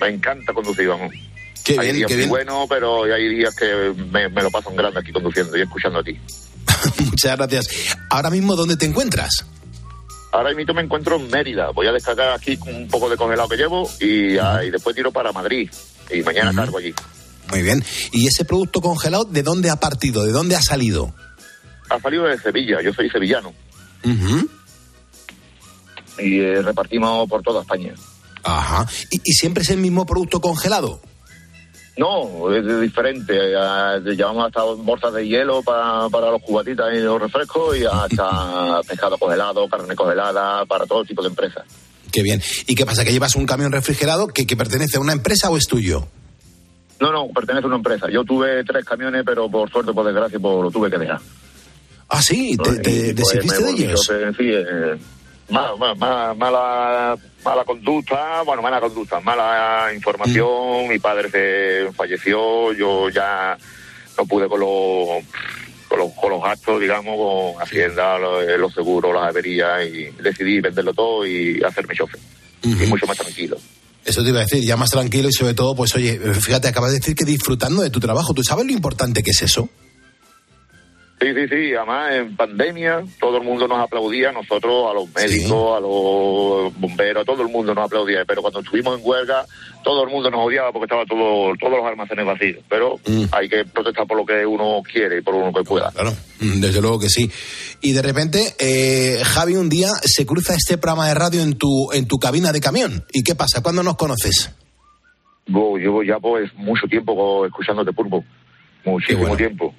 me 0.00 0.08
encanta 0.08 0.52
conducir, 0.52 0.88
vamos. 0.88 1.12
Qué 1.64 1.72
hay 1.72 1.86
bien, 1.86 1.96
días 1.96 2.08
qué 2.08 2.14
muy 2.14 2.18
bien. 2.18 2.28
buenos, 2.30 2.66
pero 2.68 3.04
hay 3.04 3.28
días 3.28 3.54
que 3.56 3.94
me, 4.12 4.28
me 4.28 4.42
lo 4.42 4.50
paso 4.50 4.70
en 4.70 4.76
grande 4.76 5.00
aquí 5.00 5.12
conduciendo 5.12 5.56
y 5.56 5.62
escuchando 5.62 5.98
a 6.00 6.02
ti. 6.02 6.18
Muchas 7.10 7.36
gracias. 7.36 7.96
Ahora 8.10 8.30
mismo, 8.30 8.54
¿dónde 8.54 8.76
te 8.76 8.84
encuentras? 8.86 9.30
Ahora 10.32 10.52
mismo 10.52 10.74
me 10.74 10.82
encuentro 10.82 11.16
en 11.16 11.30
Mérida. 11.30 11.70
Voy 11.70 11.86
a 11.86 11.92
descargar 11.92 12.30
aquí 12.30 12.58
un 12.66 12.88
poco 12.88 13.08
de 13.08 13.16
congelado 13.16 13.48
que 13.48 13.56
llevo 13.56 13.88
y, 14.00 14.36
ah, 14.36 14.62
y 14.64 14.70
después 14.70 14.94
tiro 14.94 15.10
para 15.12 15.32
Madrid. 15.32 15.70
Y 16.10 16.22
mañana 16.22 16.52
cargo 16.52 16.78
allí. 16.78 16.92
Muy 17.50 17.62
bien. 17.62 17.82
¿Y 18.12 18.26
ese 18.26 18.44
producto 18.44 18.80
congelado 18.80 19.24
de 19.24 19.42
dónde 19.42 19.70
ha 19.70 19.76
partido? 19.76 20.24
¿De 20.24 20.32
dónde 20.32 20.56
ha 20.56 20.62
salido? 20.62 21.14
Ha 21.88 22.00
salido 22.00 22.24
de 22.24 22.36
Sevilla. 22.38 22.82
Yo 22.82 22.92
soy 22.92 23.08
sevillano. 23.10 23.52
Y 26.18 26.40
eh, 26.40 26.62
repartimos 26.62 27.28
por 27.28 27.42
toda 27.42 27.62
España. 27.62 27.94
Ajá. 28.42 28.86
¿Y, 29.10 29.20
y 29.24 29.32
siempre 29.32 29.62
es 29.62 29.70
el 29.70 29.78
mismo 29.78 30.04
producto 30.06 30.40
congelado? 30.40 31.00
No, 31.96 32.52
es 32.52 32.80
diferente. 32.80 33.32
Eh, 33.36 34.00
Llevamos 34.16 34.46
hasta 34.46 34.62
bolsas 34.62 35.14
de 35.14 35.26
hielo 35.28 35.62
para, 35.62 36.08
para 36.08 36.30
los 36.30 36.42
cubatitas 36.42 36.86
y 36.94 36.98
los 36.98 37.20
refrescos 37.20 37.76
y 37.76 37.84
hasta 37.84 38.80
pescado 38.88 39.16
congelado, 39.16 39.68
carne 39.68 39.94
congelada, 39.94 40.64
para 40.66 40.86
todo 40.86 41.04
tipo 41.04 41.22
de 41.22 41.28
empresas. 41.28 41.64
Qué 42.10 42.22
bien. 42.22 42.42
¿Y 42.66 42.74
qué 42.74 42.84
pasa? 42.84 43.04
¿Que 43.04 43.12
llevas 43.12 43.36
un 43.36 43.46
camión 43.46 43.72
refrigerado 43.72 44.28
que, 44.28 44.46
que 44.46 44.56
pertenece 44.56 44.98
a 44.98 45.00
una 45.00 45.12
empresa 45.12 45.50
o 45.50 45.56
es 45.56 45.66
tuyo? 45.66 46.06
No, 47.00 47.12
no, 47.12 47.28
pertenece 47.28 47.64
a 47.64 47.68
una 47.68 47.76
empresa. 47.76 48.08
Yo 48.10 48.24
tuve 48.24 48.64
tres 48.64 48.84
camiones, 48.84 49.22
pero 49.24 49.48
por 49.50 49.70
suerte, 49.70 49.92
por 49.92 50.06
desgracia, 50.06 50.38
pues 50.38 50.62
lo 50.62 50.70
tuve 50.70 50.90
que 50.90 50.98
dejar. 50.98 51.20
Ah, 52.08 52.22
sí, 52.22 52.56
te, 52.56 52.76
te 52.78 53.14
pues, 53.14 53.32
deshiciste 53.32 53.60
me 53.60 53.72
de 53.72 53.84
ellos. 53.84 54.10
en 54.10 54.34
fin, 54.34 54.50
eh, 54.52 54.96
ma- 55.48 55.76
ma- 55.76 55.94
ma- 55.94 56.34
mala, 56.34 57.16
mala 57.44 57.64
conducta, 57.64 58.42
bueno, 58.42 58.62
mala 58.62 58.80
conducta, 58.80 59.20
mala 59.20 59.90
información. 59.94 60.88
Mi 60.88 60.98
padre 60.98 61.30
se 61.30 61.92
falleció, 61.92 62.72
yo 62.72 63.08
ya 63.10 63.56
no 64.18 64.26
pude 64.26 64.48
con 64.48 64.60
los, 64.60 65.24
con 65.88 65.98
los, 65.98 66.12
con 66.12 66.30
los 66.30 66.42
gastos, 66.42 66.80
digamos, 66.80 67.16
con 67.16 67.62
Hacienda, 67.62 68.18
los, 68.18 68.44
los 68.58 68.72
seguros, 68.72 69.14
las 69.14 69.24
averías, 69.28 69.86
y 69.86 70.04
decidí 70.22 70.60
venderlo 70.60 70.92
todo 70.94 71.26
y 71.26 71.62
hacerme 71.62 71.94
chofer. 71.94 72.20
Y 72.62 72.68
mucho 72.86 73.06
más 73.06 73.18
tranquilo. 73.18 73.56
Eso 74.04 74.22
te 74.22 74.28
iba 74.30 74.38
a 74.40 74.42
decir, 74.44 74.62
ya 74.62 74.76
más 74.76 74.90
tranquilo 74.90 75.28
y 75.28 75.32
sobre 75.32 75.54
todo, 75.54 75.74
pues 75.74 75.94
oye, 75.94 76.18
fíjate, 76.18 76.68
acabas 76.68 76.92
de 76.92 76.98
decir 76.98 77.14
que 77.14 77.24
disfrutando 77.24 77.82
de 77.82 77.90
tu 77.90 78.00
trabajo. 78.00 78.34
¿Tú 78.34 78.42
sabes 78.42 78.66
lo 78.66 78.72
importante 78.72 79.22
que 79.22 79.30
es 79.30 79.42
eso? 79.42 79.68
Sí, 81.20 81.28
sí, 81.32 81.48
sí. 81.48 81.74
Además, 81.74 82.14
en 82.14 82.36
pandemia 82.36 83.04
todo 83.20 83.38
el 83.38 83.44
mundo 83.44 83.66
nos 83.68 83.78
aplaudía, 83.78 84.32
nosotros, 84.32 84.90
a 84.90 84.94
los 84.94 85.14
médicos, 85.14 85.76
a 85.76 85.80
los 85.80 86.78
bomberos, 86.78 87.24
todo 87.24 87.42
el 87.42 87.48
mundo 87.48 87.74
nos 87.74 87.86
aplaudía. 87.86 88.24
Pero 88.26 88.42
cuando 88.42 88.60
estuvimos 88.60 88.98
en 88.98 89.06
huelga, 89.06 89.46
todo 89.82 90.04
el 90.04 90.10
mundo 90.10 90.30
nos 90.30 90.46
odiaba 90.46 90.72
porque 90.72 90.84
estaba 90.84 91.04
todo, 91.06 91.54
todos 91.58 91.78
los 91.78 91.86
almacenes 91.86 92.26
vacíos. 92.26 92.64
Pero 92.68 92.98
hay 93.32 93.48
que 93.48 93.64
protestar 93.64 94.06
por 94.06 94.18
lo 94.18 94.26
que 94.26 94.44
uno 94.44 94.82
quiere 94.90 95.18
y 95.18 95.22
por 95.22 95.34
lo 95.34 95.52
que 95.52 95.64
pueda. 95.64 95.90
Claro, 95.92 96.12
Mm, 96.40 96.60
desde 96.60 96.80
luego 96.80 96.98
que 96.98 97.08
sí. 97.08 97.30
Y 97.80 97.92
de 97.92 98.02
repente, 98.02 98.54
eh, 98.58 99.22
Javi 99.24 99.56
un 99.56 99.68
día 99.68 99.88
se 100.02 100.26
cruza 100.26 100.54
este 100.54 100.78
programa 100.78 101.08
de 101.08 101.14
radio 101.14 101.42
en 101.42 101.56
tu, 101.56 101.90
en 101.92 102.06
tu 102.06 102.18
cabina 102.18 102.52
de 102.52 102.60
camión. 102.60 103.04
¿Y 103.12 103.22
qué 103.22 103.34
pasa? 103.34 103.62
¿Cuándo 103.62 103.82
nos 103.82 103.96
conoces? 103.96 104.50
Yo 105.46 105.76
llevo 105.76 106.02
ya 106.02 106.18
pues 106.18 106.52
mucho 106.54 106.86
tiempo 106.86 107.46
escuchándote 107.46 107.92
pulpo. 107.92 108.24
Muchísimo 108.84 109.36
tiempo. 109.36 109.74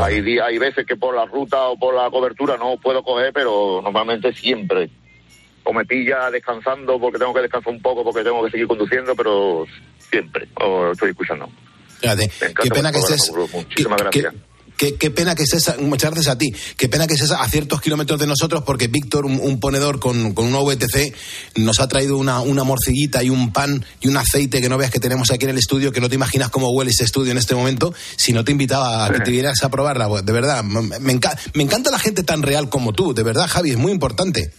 Hay, 0.00 0.20
di- 0.22 0.38
hay 0.38 0.58
veces 0.58 0.86
que 0.86 0.96
por 0.96 1.14
la 1.14 1.24
ruta 1.26 1.68
o 1.68 1.78
por 1.78 1.94
la 1.94 2.10
cobertura 2.10 2.56
no 2.56 2.76
puedo 2.78 3.02
coger, 3.02 3.32
pero 3.32 3.80
normalmente 3.82 4.32
siempre. 4.34 4.90
O 5.64 5.72
me 5.72 5.84
pilla 5.84 6.30
descansando 6.30 6.98
porque 6.98 7.18
tengo 7.18 7.34
que 7.34 7.42
descansar 7.42 7.72
un 7.72 7.82
poco 7.82 8.02
porque 8.04 8.22
tengo 8.24 8.42
que 8.44 8.50
seguir 8.50 8.66
conduciendo, 8.66 9.14
pero 9.14 9.66
siempre 10.10 10.48
o 10.62 10.92
estoy 10.92 11.10
escuchando. 11.10 11.48
Fíjate, 12.00 12.28
qué 12.62 12.70
pena 12.70 12.90
que 12.92 12.98
estés. 12.98 13.30
Muchísimas 13.64 13.98
gracias. 14.22 14.34
Qué, 14.78 14.94
qué 14.94 15.10
pena 15.10 15.34
que 15.34 15.42
estés, 15.42 15.78
muchas 15.80 16.12
gracias 16.12 16.34
a 16.34 16.38
ti, 16.38 16.54
qué 16.76 16.88
pena 16.88 17.06
que 17.08 17.14
estés 17.14 17.32
a 17.32 17.44
ciertos 17.48 17.80
kilómetros 17.80 18.20
de 18.20 18.28
nosotros 18.28 18.62
porque 18.64 18.86
Víctor, 18.86 19.26
un, 19.26 19.40
un 19.42 19.58
ponedor 19.58 19.98
con, 19.98 20.32
con 20.34 20.46
una 20.46 20.60
VTC, 20.60 21.12
nos 21.56 21.80
ha 21.80 21.88
traído 21.88 22.16
una, 22.16 22.40
una 22.40 22.62
morciguita 22.62 23.24
y 23.24 23.28
un 23.28 23.52
pan 23.52 23.84
y 24.00 24.06
un 24.06 24.16
aceite 24.16 24.60
que 24.60 24.68
no 24.68 24.78
veas 24.78 24.92
que 24.92 25.00
tenemos 25.00 25.32
aquí 25.32 25.44
en 25.46 25.50
el 25.50 25.58
estudio, 25.58 25.90
que 25.90 26.00
no 26.00 26.08
te 26.08 26.14
imaginas 26.14 26.50
cómo 26.50 26.70
huele 26.70 26.92
ese 26.92 27.02
estudio 27.02 27.32
en 27.32 27.38
este 27.38 27.56
momento, 27.56 27.92
si 28.16 28.32
no 28.32 28.44
te 28.44 28.52
invitaba 28.52 29.04
a 29.04 29.10
que 29.10 29.18
te 29.18 29.30
vinieras 29.32 29.62
a 29.64 29.68
probarla, 29.68 30.08
pues, 30.08 30.24
de 30.24 30.32
verdad, 30.32 30.62
me, 30.62 30.80
me 31.00 31.12
enca- 31.12 31.36
me 31.54 31.64
encanta 31.64 31.90
la 31.90 31.98
gente 31.98 32.22
tan 32.22 32.42
real 32.42 32.68
como 32.68 32.92
tú, 32.92 33.12
de 33.12 33.24
verdad 33.24 33.48
Javi, 33.48 33.70
es 33.72 33.76
muy 33.78 33.90
importante. 33.90 34.52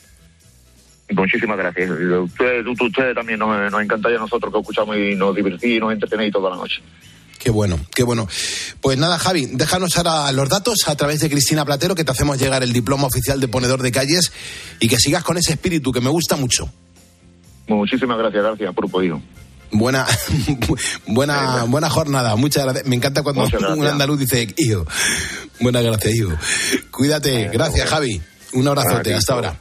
Muchísimas 1.11 1.57
gracias. 1.57 1.89
Ustedes 1.89 2.67
usted, 2.67 2.85
usted 2.85 3.13
también 3.15 3.39
nos, 3.39 3.71
nos 3.71 3.81
encanta 3.81 4.11
y 4.11 4.15
a 4.15 4.19
nosotros 4.19 4.53
que 4.53 4.59
escuchamos 4.59 4.95
y 4.97 5.15
nos 5.15 5.35
divertís 5.35 5.77
y 5.77 5.79
nos 5.79 5.91
entretenéis 5.93 6.31
toda 6.33 6.51
la 6.51 6.57
noche. 6.57 6.81
Qué 7.39 7.49
bueno, 7.51 7.79
qué 7.95 8.03
bueno. 8.03 8.27
Pues 8.81 8.97
nada, 8.97 9.17
Javi, 9.17 9.45
déjanos 9.45 9.97
ahora 9.97 10.29
los 10.33 10.49
datos 10.49 10.79
a 10.87 10.95
través 10.95 11.21
de 11.21 11.29
Cristina 11.29 11.63
Platero, 11.63 11.95
que 11.95 12.03
te 12.03 12.11
hacemos 12.11 12.37
llegar 12.37 12.63
el 12.63 12.73
diploma 12.73 13.07
oficial 13.07 13.39
de 13.39 13.47
ponedor 13.47 13.81
de 13.81 13.91
calles 13.93 14.31
y 14.81 14.89
que 14.89 14.97
sigas 14.97 15.23
con 15.23 15.37
ese 15.37 15.53
espíritu 15.53 15.93
que 15.93 16.01
me 16.01 16.09
gusta 16.09 16.35
mucho. 16.35 16.69
Muchísimas 17.67 18.17
gracias, 18.17 18.43
gracias, 18.43 18.75
por 18.75 18.91
podido. 18.91 19.21
Buena, 19.71 20.05
buena, 21.07 21.63
buena 21.63 21.89
jornada. 21.89 22.35
Muchas 22.35 22.65
gracias. 22.65 22.85
Me 22.87 22.97
encanta 22.97 23.23
cuando 23.23 23.47
un 23.73 23.87
andaluz 23.87 24.19
dice, 24.19 24.53
hijo. 24.57 24.85
Buenas 25.61 25.83
gracias, 25.83 26.15
hijo. 26.15 26.31
Cuídate. 26.91 27.49
Gracias, 27.53 27.89
Javi. 27.89 28.21
Un 28.53 28.67
abrazote. 28.67 29.13
Hasta 29.13 29.33
ahora. 29.33 29.59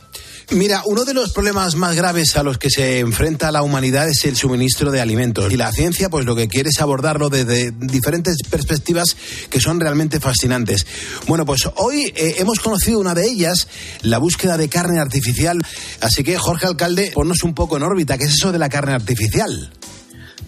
Mira, 0.51 0.81
uno 0.87 1.05
de 1.05 1.13
los 1.13 1.33
problemas 1.35 1.75
más 1.75 1.95
graves 1.95 2.35
a 2.37 2.43
los 2.43 2.57
que 2.57 2.71
se 2.71 3.01
enfrenta 3.01 3.53
la 3.53 3.61
humanidad 3.61 4.09
es 4.09 4.25
el 4.25 4.35
suministro 4.35 4.91
de 4.91 4.99
alimentos. 4.99 5.53
Y 5.53 5.59
la 5.59 5.71
ciencia, 5.73 6.09
pues 6.09 6.25
lo 6.25 6.35
que 6.35 6.49
quiere 6.49 6.71
es 6.71 6.81
abordarlo 6.81 7.29
desde 7.29 7.71
diferentes 7.71 8.39
perspectivas 8.49 9.15
que 9.51 9.61
son 9.61 9.79
realmente 9.79 10.21
fascinantes. 10.21 10.87
Bueno, 11.27 11.45
pues 11.45 11.69
hoy 11.77 12.15
eh, 12.17 12.37
hemos 12.39 12.61
conocido 12.61 12.99
una 12.99 13.15
de 13.15 13.27
ellas, 13.27 13.69
la 14.01 14.17
búsqueda 14.17 14.57
de 14.57 14.71
carne 14.71 15.01
artificial. 15.01 15.59
Así 16.01 16.25
que, 16.25 16.39
Jorge 16.39 16.67
Alcalde, 16.67 17.13
ponnos 17.15 17.43
un 17.43 17.53
poco 17.53 17.77
en 17.77 17.83
órbita. 17.83 18.17
¿Qué 18.17 18.25
es 18.25 18.33
eso 18.33 18.51
de 18.51 18.59
la 18.59 18.71
carne 18.71 18.95
artificial? 18.95 19.71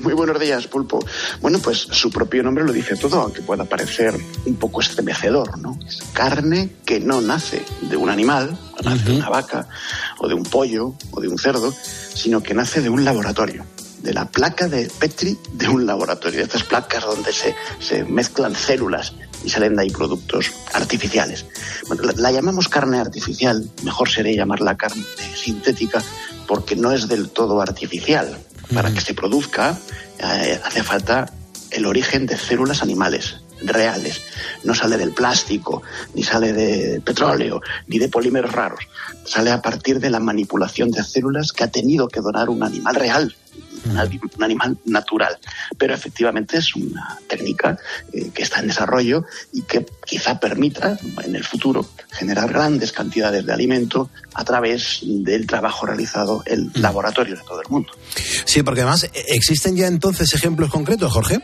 Muy 0.00 0.14
buenos 0.14 0.40
días, 0.40 0.66
Pulpo. 0.66 1.04
Bueno, 1.42 1.58
pues 1.58 1.78
su 1.78 2.10
propio 2.10 2.42
nombre 2.42 2.64
lo 2.64 2.72
dice 2.72 2.96
todo, 2.96 3.20
aunque 3.20 3.42
pueda 3.42 3.64
parecer 3.64 4.14
un 4.46 4.56
poco 4.56 4.80
estremecedor, 4.80 5.58
¿no? 5.58 5.78
Es 5.86 5.98
carne 6.14 6.70
que 6.86 7.00
no 7.00 7.20
nace 7.20 7.62
de 7.82 7.96
un 7.98 8.08
animal, 8.08 8.56
no 8.82 8.90
nace 8.90 9.04
de 9.04 9.16
una 9.16 9.28
vaca, 9.28 9.68
o 10.18 10.26
de 10.26 10.32
un 10.32 10.44
pollo, 10.44 10.94
o 11.10 11.20
de 11.20 11.28
un 11.28 11.38
cerdo, 11.38 11.74
sino 12.14 12.42
que 12.42 12.54
nace 12.54 12.80
de 12.80 12.88
un 12.88 13.04
laboratorio, 13.04 13.66
de 14.02 14.14
la 14.14 14.24
placa 14.24 14.68
de 14.68 14.90
Petri 14.98 15.36
de 15.52 15.68
un 15.68 15.86
laboratorio, 15.86 16.38
de 16.38 16.44
estas 16.44 16.64
placas 16.64 17.04
donde 17.04 17.32
se, 17.34 17.54
se 17.78 18.04
mezclan 18.04 18.54
células 18.54 19.12
y 19.44 19.50
salen 19.50 19.76
de 19.76 19.82
ahí 19.82 19.90
productos 19.90 20.50
artificiales. 20.72 21.44
Bueno, 21.88 22.04
la, 22.04 22.14
la 22.16 22.32
llamamos 22.32 22.68
carne 22.68 22.98
artificial, 22.98 23.70
mejor 23.82 24.08
sería 24.08 24.34
llamarla 24.34 24.78
carne 24.78 25.04
sintética, 25.34 26.02
porque 26.50 26.74
no 26.74 26.90
es 26.90 27.06
del 27.06 27.30
todo 27.30 27.62
artificial. 27.62 28.36
Para 28.74 28.92
que 28.92 29.00
se 29.00 29.14
produzca 29.14 29.78
eh, 30.18 30.60
hace 30.64 30.82
falta 30.82 31.32
el 31.70 31.86
origen 31.86 32.26
de 32.26 32.36
células 32.36 32.82
animales 32.82 33.36
reales. 33.62 34.20
No 34.64 34.74
sale 34.74 34.96
del 34.96 35.12
plástico, 35.12 35.82
ni 36.14 36.22
sale 36.22 36.52
de 36.52 37.00
petróleo, 37.00 37.60
ni 37.86 37.98
de 37.98 38.08
polímeros 38.08 38.52
raros. 38.52 38.80
Sale 39.24 39.50
a 39.50 39.60
partir 39.62 40.00
de 40.00 40.10
la 40.10 40.20
manipulación 40.20 40.90
de 40.90 41.02
células 41.04 41.52
que 41.52 41.64
ha 41.64 41.68
tenido 41.70 42.08
que 42.08 42.20
donar 42.20 42.48
un 42.48 42.62
animal 42.62 42.94
real, 42.94 43.34
un, 43.84 43.96
ani- 43.98 44.20
un 44.36 44.42
animal 44.44 44.76
natural. 44.84 45.38
Pero 45.78 45.94
efectivamente 45.94 46.58
es 46.58 46.74
una 46.76 47.18
técnica 47.28 47.78
eh, 48.12 48.30
que 48.34 48.42
está 48.42 48.60
en 48.60 48.68
desarrollo 48.68 49.24
y 49.52 49.62
que 49.62 49.86
quizá 50.04 50.38
permita 50.38 50.98
en 51.24 51.34
el 51.36 51.44
futuro 51.44 51.88
generar 52.10 52.48
grandes 52.50 52.92
cantidades 52.92 53.46
de 53.46 53.52
alimento 53.52 54.10
a 54.34 54.44
través 54.44 55.00
del 55.02 55.46
trabajo 55.46 55.86
realizado 55.86 56.42
en 56.46 56.70
laboratorios 56.74 57.38
de 57.38 57.44
todo 57.44 57.60
el 57.62 57.68
mundo. 57.68 57.92
Sí, 58.44 58.62
porque 58.62 58.82
además 58.82 59.04
eh, 59.04 59.10
existen 59.28 59.76
ya 59.76 59.86
entonces 59.86 60.32
ejemplos 60.34 60.70
concretos, 60.70 61.12
Jorge. 61.12 61.40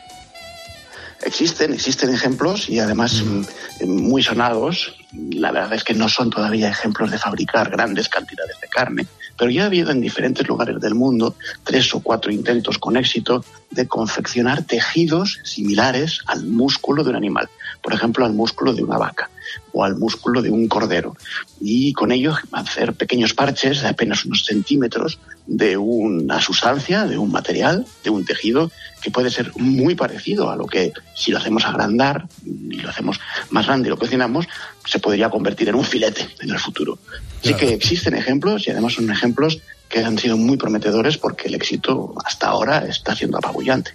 Existen, 1.23 1.73
existen 1.73 2.13
ejemplos 2.13 2.69
y 2.69 2.79
además 2.79 3.23
mm, 3.23 3.89
muy 3.89 4.23
sonados. 4.23 4.95
La 5.13 5.51
verdad 5.51 5.73
es 5.75 5.85
que 5.85 5.95
no 5.95 6.09
son 6.09 6.31
todavía 6.31 6.69
ejemplos 6.69 7.11
de 7.11 7.19
fabricar 7.19 7.71
grandes 7.71 8.09
cantidades 8.09 8.61
de 8.61 8.69
carne, 8.69 9.07
pero 9.39 9.51
ya 9.51 9.63
ha 9.63 9.67
habido 9.67 9.91
en 9.91 10.01
diferentes 10.01 10.47
lugares 10.47 10.81
del 10.81 10.95
mundo 10.95 11.35
tres 11.65 11.95
o 11.95 12.01
cuatro 12.01 12.31
intentos 12.31 12.79
con 12.79 12.97
éxito 12.97 13.45
de 13.71 13.87
confeccionar 13.89 14.65
tejidos 14.65 15.39
similares 15.43 16.21
al 16.27 16.45
músculo 16.45 17.03
de 17.03 17.11
un 17.11 17.17
animal, 17.17 17.49
por 17.83 17.95
ejemplo 17.95 18.25
al 18.25 18.35
músculo 18.35 18.75
de 18.75 18.83
una 18.83 18.99
vaca 18.99 19.31
o 19.73 19.85
al 19.85 19.97
músculo 19.97 20.43
de 20.43 20.51
un 20.51 20.69
cordero, 20.69 21.17
y 21.61 21.93
con 21.93 22.13
ello 22.13 22.35
hacer 22.53 22.95
pequeños 22.95 23.35
parches 23.35 23.83
de 23.83 23.89
apenas 23.89 24.25
unos 24.25 24.45
centímetros 24.45 25.19
de 25.47 25.77
una 25.77 26.41
sustancia, 26.41 27.05
de 27.05 27.19
un 27.19 27.31
material, 27.31 27.87
de 28.03 28.11
un 28.11 28.25
tejido 28.25 28.71
que 29.01 29.11
puede 29.11 29.31
ser 29.31 29.53
muy 29.57 29.95
parecido 29.95 30.51
a 30.51 30.57
lo 30.57 30.67
que 30.67 30.93
si 31.15 31.31
lo 31.31 31.39
hacemos 31.39 31.65
agrandar 31.65 32.27
y 32.45 32.81
lo 32.81 32.91
hacemos 32.91 33.21
más 33.51 33.67
grande 33.67 33.89
y 33.89 33.91
lo 33.91 33.99
cocinamos, 33.99 34.47
se 34.85 34.99
podría 34.99 35.31
convertir 35.31 35.69
en 35.69 35.77
un 35.77 35.85
filete 35.85 36.29
en 36.41 36.51
el 36.51 36.59
futuro. 36.59 36.99
Así 37.43 37.55
que 37.55 37.73
existen 37.73 38.15
ejemplos 38.15 38.67
y 38.67 38.71
además 38.71 38.95
son 38.95 39.11
ejemplos 39.11 39.61
que 39.89 40.01
han 40.01 40.19
sido 40.19 40.37
muy 40.37 40.57
prometedores 40.57 41.17
porque 41.17 41.49
el 41.49 41.55
éxito 41.55 42.15
hasta 42.25 42.49
ahora 42.49 42.85
está 42.87 43.15
siendo 43.15 43.39
apabullante. 43.39 43.93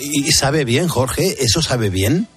¿Y 0.00 0.28
y 0.28 0.32
sabe 0.32 0.64
bien, 0.64 0.88
Jorge? 0.88 1.36
¿Eso 1.40 1.62
sabe 1.62 1.90
bien? 1.90 2.28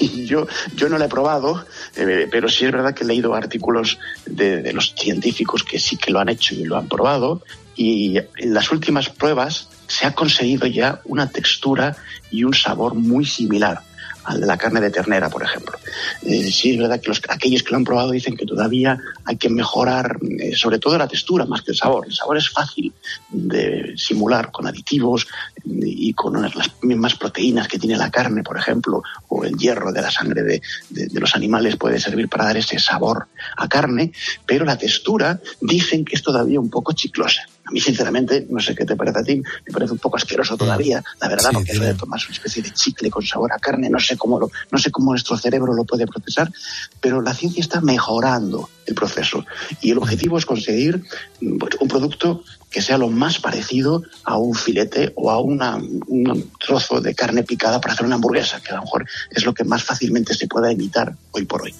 Yo, 0.00 0.46
yo 0.74 0.88
no 0.88 0.98
lo 0.98 1.04
he 1.04 1.08
probado, 1.08 1.64
eh, 1.96 2.28
pero 2.30 2.48
sí 2.48 2.64
es 2.64 2.72
verdad 2.72 2.94
que 2.94 3.04
he 3.04 3.06
leído 3.06 3.34
artículos 3.34 3.98
de 4.24 4.72
los 4.72 4.94
científicos 4.96 5.62
que 5.62 5.78
sí 5.78 5.96
que 5.96 6.10
lo 6.10 6.20
han 6.20 6.28
hecho 6.28 6.54
y 6.54 6.64
lo 6.64 6.76
han 6.76 6.88
probado. 6.88 7.42
Y 7.76 8.18
en 8.18 8.54
las 8.54 8.70
últimas 8.70 9.08
pruebas 9.08 9.68
se 9.86 10.06
ha 10.06 10.14
conseguido 10.14 10.66
ya 10.66 11.00
una 11.04 11.28
textura 11.28 11.96
y 12.30 12.44
un 12.44 12.54
sabor 12.54 12.94
muy 12.94 13.24
similar 13.24 13.82
al 14.24 14.40
de 14.40 14.46
la 14.46 14.56
carne 14.56 14.80
de 14.80 14.90
ternera, 14.90 15.28
por 15.28 15.42
ejemplo. 15.42 15.78
Eh, 16.22 16.50
sí 16.50 16.72
es 16.72 16.78
verdad 16.78 17.00
que 17.00 17.08
los, 17.08 17.20
aquellos 17.28 17.62
que 17.62 17.70
lo 17.70 17.76
han 17.76 17.84
probado 17.84 18.10
dicen 18.10 18.36
que 18.36 18.46
todavía 18.46 18.98
hay 19.24 19.36
que 19.36 19.48
mejorar 19.48 20.18
eh, 20.38 20.54
sobre 20.54 20.78
todo 20.78 20.98
la 20.98 21.08
textura 21.08 21.44
más 21.44 21.62
que 21.62 21.72
el 21.72 21.76
sabor. 21.76 22.06
El 22.06 22.14
sabor 22.14 22.38
es 22.38 22.48
fácil 22.50 22.92
de 23.30 23.94
simular 23.96 24.50
con 24.50 24.66
aditivos 24.66 25.26
eh, 25.56 25.60
y 25.64 26.14
con 26.14 26.40
las 26.40 26.54
mismas 26.82 27.14
proteínas 27.16 27.68
que 27.68 27.78
tiene 27.78 27.96
la 27.96 28.10
carne, 28.10 28.42
por 28.42 28.56
ejemplo, 28.56 29.02
o 29.28 29.44
el 29.44 29.56
hierro 29.56 29.92
de 29.92 30.02
la 30.02 30.10
sangre 30.10 30.42
de 30.42 31.20
los 31.20 31.34
animales 31.34 31.76
puede 31.76 31.98
servir 31.98 32.28
para 32.28 32.44
dar 32.44 32.56
ese 32.56 32.78
sabor 32.78 33.28
a 33.56 33.68
carne, 33.68 34.12
pero 34.46 34.64
la 34.64 34.76
textura 34.76 35.40
dicen 35.60 36.04
que 36.04 36.16
es 36.16 36.22
todavía 36.22 36.60
un 36.60 36.70
poco 36.70 36.92
chiclosa. 36.92 37.42
A 37.72 37.74
mí, 37.74 37.80
sinceramente, 37.80 38.46
no 38.50 38.60
sé 38.60 38.74
qué 38.74 38.84
te 38.84 38.96
parece 38.96 39.18
a 39.20 39.22
ti, 39.22 39.36
me 39.36 39.72
parece 39.72 39.94
un 39.94 39.98
poco 39.98 40.18
asqueroso 40.18 40.58
todavía, 40.58 41.02
la 41.22 41.28
verdad, 41.28 41.48
Sí, 41.48 41.54
porque 41.54 41.72
eso 41.72 41.84
de 41.84 41.94
tomar 41.94 42.20
una 42.22 42.34
especie 42.34 42.62
de 42.62 42.70
chicle 42.70 43.10
con 43.10 43.24
sabor 43.24 43.50
a 43.50 43.58
carne, 43.58 43.88
no 43.88 43.98
sé 43.98 44.18
cómo 44.18 44.38
lo, 44.38 44.50
no 44.70 44.78
sé 44.78 44.90
cómo 44.90 45.12
nuestro 45.12 45.38
cerebro 45.38 45.72
lo 45.72 45.84
puede 45.84 46.06
procesar, 46.06 46.52
pero 47.00 47.22
la 47.22 47.32
ciencia 47.32 47.62
está 47.62 47.80
mejorando 47.80 48.68
el 48.86 48.94
proceso 48.94 49.44
y 49.80 49.90
el 49.92 49.98
objetivo 49.98 50.38
es 50.38 50.46
conseguir 50.46 51.02
pues, 51.58 51.74
un 51.80 51.88
producto 51.88 52.42
que 52.70 52.80
sea 52.80 52.96
lo 52.96 53.08
más 53.08 53.38
parecido 53.38 54.02
a 54.24 54.38
un 54.38 54.54
filete 54.54 55.12
o 55.14 55.30
a 55.30 55.38
una- 55.40 55.76
un 55.76 56.50
trozo 56.58 57.00
de 57.02 57.14
carne 57.14 57.42
picada 57.42 57.80
para 57.82 57.92
hacer 57.92 58.06
una 58.06 58.14
hamburguesa, 58.14 58.60
que 58.62 58.70
a 58.72 58.76
lo 58.76 58.82
mejor 58.82 59.06
es 59.30 59.44
lo 59.44 59.52
que 59.52 59.64
más 59.64 59.84
fácilmente 59.84 60.32
se 60.34 60.46
pueda 60.48 60.72
imitar 60.72 61.14
hoy 61.32 61.44
por 61.44 61.62
hoy. 61.62 61.74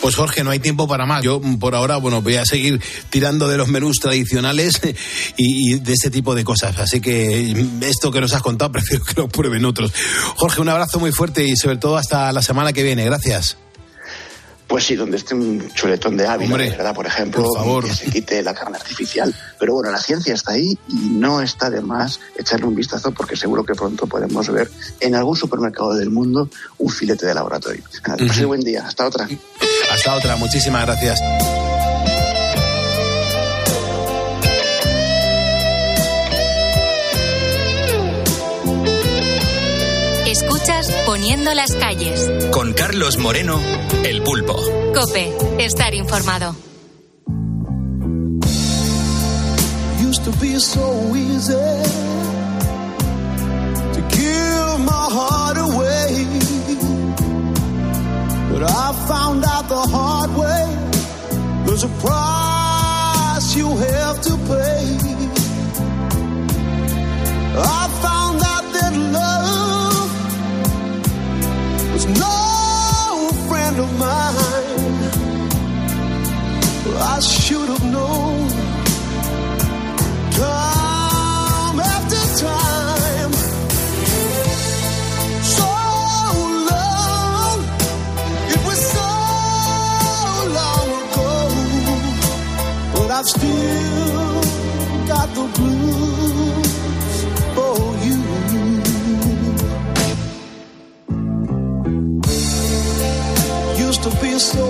Pues 0.00 0.16
Jorge, 0.16 0.42
no 0.42 0.50
hay 0.50 0.58
tiempo 0.58 0.88
para 0.88 1.06
más. 1.06 1.22
Yo 1.22 1.40
por 1.60 1.74
ahora, 1.76 1.98
bueno, 1.98 2.20
voy 2.20 2.36
a 2.36 2.44
seguir 2.44 2.80
tirando 3.10 3.48
de 3.48 3.56
los 3.58 3.68
menús 3.68 3.98
tradicionales 4.00 4.80
y, 5.36 5.78
de 5.78 5.92
este 5.92 6.10
tipo 6.10 6.34
de 6.34 6.42
cosas. 6.42 6.78
Así 6.78 7.00
que 7.00 7.66
esto 7.82 8.10
que 8.10 8.20
nos 8.20 8.32
has 8.32 8.42
contado 8.42 8.72
prefiero 8.72 9.04
que 9.04 9.14
lo 9.20 9.28
prueben 9.28 9.64
otros. 9.64 9.92
Jorge, 10.36 10.60
un 10.60 10.68
abrazo 10.68 10.98
muy 10.98 11.12
fuerte 11.12 11.44
y 11.46 11.56
sobre 11.56 11.76
todo 11.76 11.96
hasta 11.96 12.32
la 12.32 12.42
semana 12.42 12.72
que 12.72 12.82
viene. 12.82 13.04
Gracias. 13.04 13.56
Pues 14.70 14.84
sí, 14.84 14.94
donde 14.94 15.16
esté 15.16 15.34
un 15.34 15.68
chuletón 15.74 16.16
de 16.16 16.28
Ávila, 16.28 16.52
Hombre, 16.52 16.70
de 16.70 16.76
verdad, 16.76 16.94
por 16.94 17.04
ejemplo, 17.04 17.42
por 17.42 17.58
favor. 17.58 17.84
que 17.84 17.92
se 17.92 18.06
quite 18.08 18.40
la 18.40 18.54
carne 18.54 18.76
artificial. 18.76 19.34
Pero 19.58 19.74
bueno, 19.74 19.90
la 19.90 19.98
ciencia 19.98 20.32
está 20.32 20.52
ahí 20.52 20.78
y 20.86 20.94
no 21.10 21.40
está 21.40 21.70
de 21.70 21.80
más 21.80 22.20
echarle 22.36 22.66
un 22.66 22.76
vistazo 22.76 23.10
porque 23.10 23.34
seguro 23.34 23.64
que 23.64 23.74
pronto 23.74 24.06
podemos 24.06 24.48
ver 24.48 24.70
en 25.00 25.16
algún 25.16 25.34
supermercado 25.34 25.94
del 25.94 26.10
mundo 26.10 26.48
un 26.78 26.88
filete 26.88 27.26
de 27.26 27.34
laboratorio. 27.34 27.82
Buen 28.46 28.60
día. 28.60 28.86
Hasta 28.86 29.08
otra. 29.08 29.28
Hasta 29.92 30.14
otra. 30.14 30.36
Muchísimas 30.36 30.86
gracias. 30.86 31.20
Poniendo 41.10 41.52
las 41.54 41.72
calles. 41.72 42.30
Con 42.52 42.72
Carlos 42.72 43.18
Moreno, 43.18 43.60
El 44.04 44.22
Pulpo. 44.22 44.54
Cope, 44.94 45.34
estar 45.58 45.92
informado. 45.92 46.54
used 50.06 50.22
to 50.22 50.30
be 50.40 50.56
so 50.60 51.12
easy 51.16 51.52
to 53.92 54.00
give 54.08 54.78
my 54.84 55.06
heart 55.10 55.58
away. 55.58 56.26
But 58.52 58.62
I 58.70 58.92
found 59.08 59.44
out 59.44 59.68
the 59.68 59.82
hard 59.90 60.30
way 60.36 60.64
there's 61.66 61.82
a 61.82 61.90
price 61.98 63.56
you 63.56 63.66
have 63.66 64.20
to 64.20 64.36
pay. 64.46 65.10
I 67.58 67.89
should 77.20 77.68
have 77.68 77.84
known 77.84 78.48
time 80.32 81.80
after 81.80 82.22
time. 82.46 83.32
So 85.42 85.68
long, 86.70 87.58
it 88.54 88.60
was 88.64 88.80
so 88.96 89.10
long 90.58 90.88
ago, 91.02 91.32
but 92.94 93.10
I've 93.10 93.28
still 93.28 94.40
got 95.06 95.28
the 95.34 95.44
blues 95.56 96.70
for 97.54 97.76
you. 98.06 98.18
Used 103.86 104.02
to 104.04 104.10
be 104.22 104.38
so 104.38 104.69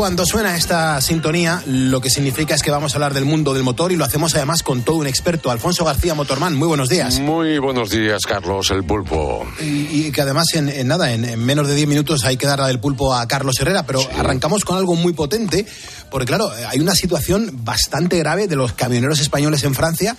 Cuando 0.00 0.24
suena 0.24 0.56
esta 0.56 0.98
sintonía, 1.02 1.62
lo 1.66 2.00
que 2.00 2.08
significa 2.08 2.54
es 2.54 2.62
que 2.62 2.70
vamos 2.70 2.94
a 2.94 2.96
hablar 2.96 3.12
del 3.12 3.26
mundo 3.26 3.52
del 3.52 3.62
motor 3.64 3.92
y 3.92 3.96
lo 3.96 4.04
hacemos 4.06 4.34
además 4.34 4.62
con 4.62 4.80
todo 4.80 4.96
un 4.96 5.06
experto, 5.06 5.50
Alfonso 5.50 5.84
García 5.84 6.14
Motorman. 6.14 6.56
Muy 6.56 6.68
buenos 6.68 6.88
días. 6.88 7.20
Muy 7.20 7.58
buenos 7.58 7.90
días, 7.90 8.22
Carlos, 8.24 8.70
el 8.70 8.82
pulpo. 8.82 9.46
Y, 9.60 10.06
y 10.06 10.10
que 10.10 10.22
además 10.22 10.54
en, 10.54 10.70
en 10.70 10.88
nada, 10.88 11.12
en, 11.12 11.26
en 11.26 11.44
menos 11.44 11.68
de 11.68 11.74
10 11.74 11.86
minutos 11.86 12.24
hay 12.24 12.38
que 12.38 12.46
dar 12.46 12.64
del 12.64 12.80
pulpo 12.80 13.14
a 13.14 13.28
Carlos 13.28 13.60
Herrera, 13.60 13.84
pero 13.84 14.00
arrancamos 14.16 14.64
con 14.64 14.78
algo 14.78 14.94
muy 14.94 15.12
potente, 15.12 15.66
porque 16.10 16.24
claro, 16.24 16.50
hay 16.50 16.80
una 16.80 16.94
situación 16.94 17.50
bastante 17.62 18.16
grave 18.16 18.48
de 18.48 18.56
los 18.56 18.72
camioneros 18.72 19.20
españoles 19.20 19.64
en 19.64 19.74
Francia, 19.74 20.16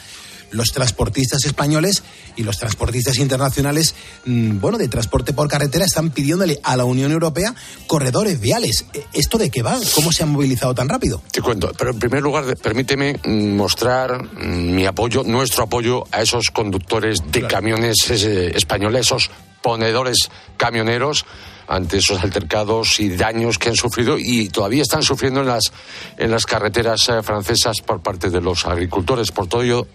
los 0.52 0.72
transportistas 0.72 1.45
españoles 1.45 2.04
y 2.36 2.43
los 2.43 2.58
transportistas 2.58 3.18
internacionales, 3.18 3.95
mm, 4.26 4.60
bueno, 4.60 4.78
de 4.78 4.88
transporte 4.88 5.34
por 5.34 5.47
carretera 5.47 5.86
están 5.86 6.12
pidiéndole 6.12 6.60
a 6.64 6.78
la 6.78 6.86
Unión 6.86 7.12
Europea 7.12 7.54
corredores 7.88 8.39
viales. 8.39 8.86
Eh, 8.93 9.04
¿Esto 9.14 9.38
de 9.38 9.49
qué 9.49 9.62
va? 9.62 9.80
¿Cómo 9.95 10.12
se 10.12 10.24
han 10.24 10.30
movilizado 10.30 10.76
tan 10.76 10.89
rápido? 10.89 11.22
Te 11.32 11.41
cuento, 11.41 11.72
pero 11.78 11.91
en 11.91 11.99
primer 11.99 12.22
lugar, 12.22 12.56
permíteme 12.58 13.20
mm, 13.24 13.56
mostrar 13.56 14.24
mm, 14.24 14.76
mi 14.76 14.86
apoyo, 14.86 15.24
nuestro 15.24 15.64
apoyo 15.64 16.04
a 16.12 16.22
esos 16.22 16.52
conductores 16.52 17.20
de 17.32 17.47
camiones 17.47 18.10
españoles, 18.10 19.08
esos 19.08 19.32
ponedores 19.62 20.30
camioneros 20.58 21.26
ante 21.68 21.97
esos 21.97 22.22
altercados 22.22 22.99
y 22.99 23.10
daños 23.16 23.58
que 23.58 23.70
han 23.70 23.76
sufrido 23.76 24.18
y 24.20 24.49
todavía 24.49 24.82
están 24.82 25.04
sufriendo 25.04 25.41
en 25.41 25.47
las, 25.47 25.72
en 26.18 26.30
las 26.30 26.45
carreteras 26.45 27.08
eh, 27.08 27.24
francesas 27.24 27.78
por 27.82 28.02
parte 28.02 28.30
de 28.30 28.41
los 28.41 28.66
agricultores. 28.66 29.32
Por 29.32 29.47
todo 29.47 29.62
ello, 29.62 29.88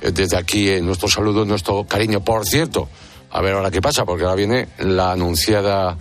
desde 0.00 0.36
aquí 0.36 0.68
eh, 0.68 0.80
nuestro 0.80 1.08
saludo, 1.08 1.44
nuestro 1.44 1.84
cariño. 1.86 2.24
Por 2.24 2.46
cierto, 2.46 2.88
a 3.30 3.40
ver 3.40 3.54
ahora 3.54 3.70
qué 3.70 3.80
pasa, 3.80 4.04
porque 4.04 4.24
ahora 4.24 4.36
viene 4.36 4.68
la 4.78 5.12
anunciada 5.12 5.96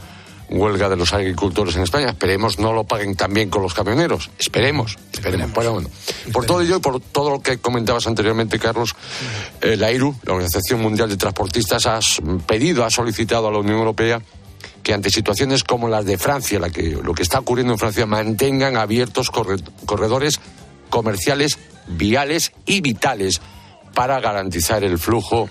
huelga 0.49 0.87
de 0.87 0.95
los 0.95 1.11
agricultores 1.13 1.75
en 1.75 1.81
España. 1.83 2.07
Esperemos 2.09 2.57
no 2.57 2.71
lo 2.71 2.85
paguen 2.85 3.15
también 3.17 3.49
con 3.49 3.61
los 3.61 3.73
camioneros. 3.73 4.29
Esperemos, 4.39 4.97
esperemos. 5.11 5.51
Bueno, 5.53 5.73
bueno. 5.73 5.89
Por 6.31 6.45
todo 6.45 6.61
ello 6.61 6.77
y 6.77 6.79
por 6.79 7.01
todo 7.01 7.31
lo 7.31 7.41
que 7.41 7.57
comentabas 7.57 8.07
anteriormente, 8.07 8.57
Carlos, 8.57 8.95
eh, 9.59 9.75
la 9.75 9.91
IRU, 9.91 10.15
la 10.23 10.33
Organización 10.33 10.79
Mundial 10.81 11.09
de 11.09 11.17
Transportistas, 11.17 11.85
ha 11.85 11.99
pedido, 12.45 12.85
ha 12.85 12.89
solicitado 12.89 13.49
a 13.49 13.51
la 13.51 13.57
Unión 13.57 13.77
Europea 13.77 14.21
que 14.83 14.93
ante 14.93 15.09
situaciones 15.09 15.65
como 15.65 15.89
las 15.89 16.05
de 16.05 16.17
Francia, 16.17 16.59
la 16.59 16.69
lo 17.03 17.13
que 17.13 17.23
está 17.23 17.39
ocurriendo 17.39 17.73
en 17.73 17.79
Francia, 17.79 18.05
mantengan 18.05 18.77
abiertos 18.77 19.29
corre- 19.29 19.61
corredores 19.85 20.39
comerciales, 20.89 21.57
viales 21.87 22.51
y 22.65 22.81
vitales 22.81 23.41
para 23.93 24.19
garantizar 24.19 24.83
el 24.83 24.97
flujo 24.97 25.49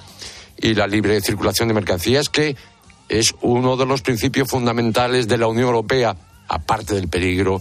y 0.56 0.74
la 0.74 0.86
libre 0.86 1.20
circulación 1.20 1.68
de 1.68 1.74
mercancías, 1.74 2.28
que 2.28 2.56
es 3.08 3.34
uno 3.40 3.76
de 3.76 3.86
los 3.86 4.02
principios 4.02 4.48
fundamentales 4.48 5.28
de 5.28 5.38
la 5.38 5.46
Unión 5.46 5.66
Europea, 5.66 6.16
aparte 6.48 6.94
del 6.94 7.08
peligro, 7.08 7.60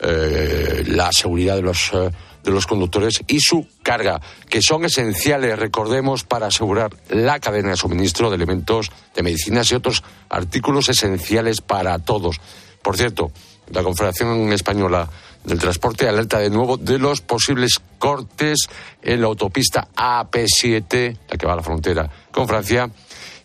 eh, 0.00 0.84
la 0.86 1.10
seguridad 1.12 1.56
de 1.56 1.62
los 1.62 1.90
eh, 1.92 2.10
de 2.42 2.50
los 2.50 2.66
conductores 2.66 3.22
y 3.26 3.40
su 3.40 3.66
carga, 3.82 4.20
que 4.48 4.62
son 4.62 4.84
esenciales, 4.84 5.58
recordemos, 5.58 6.24
para 6.24 6.46
asegurar 6.46 6.90
la 7.08 7.38
cadena 7.40 7.70
de 7.70 7.76
suministro 7.76 8.30
de 8.30 8.36
elementos 8.36 8.90
de 9.14 9.22
medicinas 9.22 9.70
y 9.70 9.74
otros 9.74 10.02
artículos 10.28 10.88
esenciales 10.88 11.60
para 11.60 11.98
todos. 11.98 12.40
Por 12.82 12.96
cierto, 12.96 13.30
la 13.70 13.82
Confederación 13.82 14.52
Española 14.52 15.08
del 15.44 15.58
Transporte 15.58 16.08
alerta 16.08 16.38
de 16.38 16.50
nuevo 16.50 16.76
de 16.76 16.98
los 16.98 17.20
posibles 17.20 17.80
cortes 17.98 18.68
en 19.02 19.20
la 19.20 19.26
autopista 19.26 19.88
AP7, 19.96 21.16
la 21.30 21.36
que 21.36 21.46
va 21.46 21.52
a 21.52 21.56
la 21.56 21.62
frontera 21.62 22.10
con 22.30 22.46
Francia, 22.46 22.90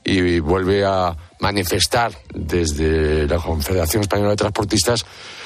y 0.03 0.39
vuelve 0.39 0.85
a 0.85 1.15
manifestar 1.39 2.13
desde 2.33 3.27
la 3.27 3.37
Confederación 3.37 4.01
Española 4.01 4.31
de 4.31 4.37
Transportistas 4.37 5.05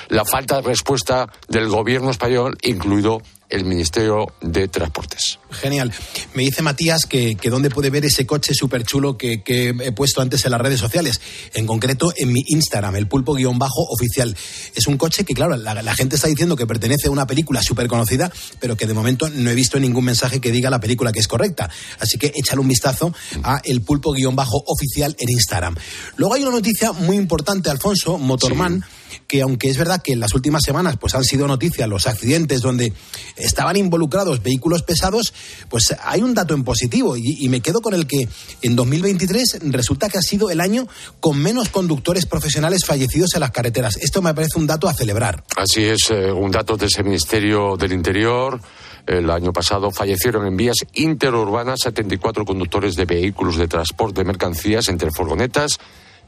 la 0.09 0.25
falta 0.25 0.57
de 0.57 0.61
respuesta 0.61 1.27
del 1.47 1.69
gobierno 1.69 2.11
español, 2.11 2.57
incluido 2.61 3.21
el 3.51 3.65
Ministerio 3.65 4.27
de 4.41 4.67
Transportes. 4.67 5.39
Genial. 5.51 5.93
Me 6.33 6.43
dice 6.43 6.61
Matías 6.61 7.05
que, 7.05 7.35
que 7.35 7.49
dónde 7.49 7.69
puede 7.69 7.89
ver 7.89 8.05
ese 8.05 8.25
coche 8.25 8.53
súper 8.53 8.83
chulo 8.83 9.17
que, 9.17 9.43
que, 9.43 9.69
he 9.69 9.91
puesto 9.91 10.21
antes 10.21 10.45
en 10.45 10.51
las 10.51 10.61
redes 10.61 10.79
sociales. 10.79 11.19
En 11.53 11.67
concreto, 11.67 12.13
en 12.15 12.31
mi 12.31 12.43
Instagram, 12.47 12.95
el 12.95 13.07
pulpo-oficial. 13.07 14.35
Es 14.73 14.87
un 14.87 14.97
coche 14.97 15.25
que, 15.25 15.33
claro, 15.33 15.55
la, 15.57 15.81
la, 15.81 15.95
gente 15.95 16.15
está 16.15 16.27
diciendo 16.27 16.55
que 16.55 16.65
pertenece 16.65 17.09
a 17.09 17.11
una 17.11 17.27
película 17.27 17.61
súper 17.61 17.87
conocida, 17.87 18.31
pero 18.59 18.77
que 18.77 18.87
de 18.87 18.93
momento 18.93 19.29
no 19.29 19.49
he 19.49 19.55
visto 19.55 19.79
ningún 19.79 20.05
mensaje 20.05 20.39
que 20.39 20.51
diga 20.51 20.69
la 20.69 20.79
película 20.79 21.11
que 21.11 21.19
es 21.19 21.27
correcta. 21.27 21.69
Así 21.99 22.17
que 22.17 22.31
échale 22.33 22.61
un 22.61 22.69
vistazo 22.69 23.13
a 23.43 23.61
el 23.65 23.81
pulpo-oficial 23.81 25.15
en 25.19 25.29
Instagram. 25.29 25.75
Luego 26.15 26.35
hay 26.35 26.43
una 26.43 26.51
noticia 26.51 26.93
muy 26.93 27.17
importante, 27.17 27.69
Alfonso, 27.69 28.17
Motorman. 28.17 28.81
Sí 28.81 29.00
que 29.31 29.41
aunque 29.41 29.69
es 29.69 29.77
verdad 29.77 30.01
que 30.03 30.11
en 30.11 30.19
las 30.19 30.33
últimas 30.33 30.61
semanas 30.61 30.97
pues 30.97 31.15
han 31.15 31.23
sido 31.23 31.47
noticias 31.47 31.87
los 31.87 32.05
accidentes 32.05 32.59
donde 32.59 32.91
estaban 33.37 33.77
involucrados 33.77 34.43
vehículos 34.43 34.83
pesados, 34.83 35.33
pues 35.69 35.95
hay 36.03 36.21
un 36.21 36.33
dato 36.33 36.53
en 36.53 36.65
positivo 36.65 37.15
y, 37.15 37.47
me 37.47 37.61
quedo 37.61 37.79
con 37.79 37.93
el 37.93 38.07
que 38.07 38.27
en 38.61 38.75
2023 38.75 39.59
resulta 39.71 40.09
que 40.09 40.17
ha 40.17 40.21
sido 40.21 40.49
el 40.49 40.59
año 40.59 40.85
con 41.21 41.41
menos 41.41 41.69
conductores 41.69 42.25
profesionales 42.25 42.83
fallecidos 42.85 43.33
en 43.35 43.39
las 43.39 43.51
carreteras. 43.51 43.95
Esto 44.01 44.21
me 44.21 44.33
parece 44.33 44.59
un 44.59 44.67
dato 44.67 44.89
a 44.89 44.93
celebrar. 44.93 45.45
Así 45.55 45.85
es, 45.85 46.11
eh, 46.11 46.29
un 46.29 46.51
dato 46.51 46.75
de 46.75 46.87
ese 46.87 47.01
Ministerio 47.01 47.77
del 47.77 47.93
Interior. 47.93 48.59
El 49.07 49.29
año 49.29 49.53
pasado 49.53 49.91
fallecieron 49.91 50.45
en 50.45 50.57
vías 50.57 50.75
interurbanas 50.93 51.79
74 51.83 52.43
conductores 52.43 52.95
de 52.95 53.05
vehículos 53.05 53.55
de 53.55 53.69
transporte 53.69 54.21
de 54.21 54.25
mercancías 54.25 54.89
entre 54.89 55.09
furgonetas, 55.09 55.79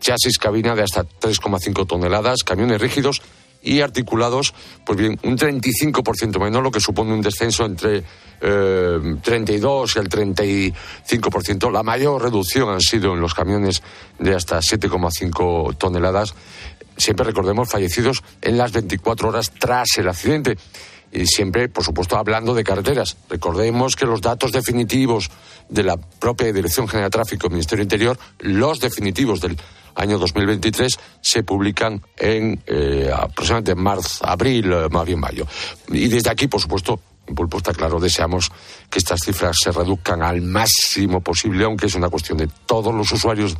chasis 0.03 0.37
cabina 0.37 0.75
de 0.75 0.83
hasta 0.83 1.03
3,5 1.03 1.87
toneladas, 1.87 2.43
camiones 2.43 2.79
rígidos 2.79 3.21
y 3.63 3.79
articulados, 3.79 4.53
pues 4.85 4.99
bien, 4.99 5.17
un 5.23 5.37
35% 5.37 6.39
menos, 6.39 6.61
lo 6.61 6.69
que 6.69 6.81
supone 6.81 7.13
un 7.13 7.21
descenso 7.21 7.65
entre 7.65 8.03
eh, 8.41 9.15
32 9.23 9.95
y 9.95 9.99
el 9.99 10.09
35%. 10.09 11.71
La 11.71 11.81
mayor 11.81 12.21
reducción 12.21 12.69
han 12.69 12.81
sido 12.81 13.13
en 13.13 13.21
los 13.21 13.33
camiones 13.33 13.81
de 14.19 14.35
hasta 14.35 14.59
7,5 14.59 15.77
toneladas. 15.77 16.35
Siempre 16.97 17.25
recordemos 17.25 17.69
fallecidos 17.69 18.21
en 18.41 18.57
las 18.57 18.73
24 18.73 19.29
horas 19.29 19.51
tras 19.57 19.87
el 19.97 20.09
accidente. 20.09 20.57
Y 21.13 21.27
siempre, 21.27 21.69
por 21.69 21.83
supuesto, 21.83 22.17
hablando 22.17 22.53
de 22.53 22.63
carreteras. 22.63 23.15
Recordemos 23.29 23.95
que 23.95 24.05
los 24.05 24.19
datos 24.19 24.51
definitivos 24.51 25.29
de 25.69 25.83
la 25.83 25.95
propia 25.95 26.51
Dirección 26.51 26.87
General 26.87 27.09
de 27.09 27.17
Tráfico, 27.17 27.49
Ministerio 27.49 27.83
Interior, 27.83 28.17
los 28.39 28.79
definitivos 28.79 29.39
del 29.39 29.55
año 29.95 30.17
2023 30.17 30.99
se 31.21 31.43
publican 31.43 32.01
en 32.17 32.61
eh, 32.67 33.11
aproximadamente 33.13 33.75
marzo, 33.75 34.25
abril, 34.25 34.73
más 34.91 35.05
bien 35.05 35.19
mayo. 35.19 35.45
Y 35.89 36.07
desde 36.07 36.29
aquí, 36.29 36.47
por 36.47 36.61
supuesto, 36.61 36.99
en 37.27 37.35
Pulpo 37.35 37.57
está 37.57 37.73
claro, 37.73 37.99
deseamos 37.99 38.51
que 38.89 38.99
estas 38.99 39.21
cifras 39.23 39.55
se 39.61 39.71
reduzcan 39.71 40.21
al 40.23 40.41
máximo 40.41 41.21
posible, 41.21 41.63
aunque 41.63 41.85
es 41.85 41.95
una 41.95 42.09
cuestión 42.09 42.37
de 42.37 42.49
todos 42.65 42.93
los 42.93 43.11
usuarios 43.11 43.55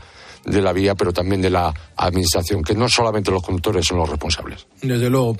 de 0.45 0.61
la 0.61 0.73
vía, 0.73 0.95
pero 0.95 1.13
también 1.13 1.41
de 1.41 1.49
la 1.49 1.73
administración, 1.95 2.63
que 2.63 2.75
no 2.75 2.89
solamente 2.89 3.31
los 3.31 3.41
conductores 3.41 3.85
son 3.85 3.97
los 3.97 4.09
responsables. 4.09 4.65
Desde 4.81 5.09
luego. 5.09 5.37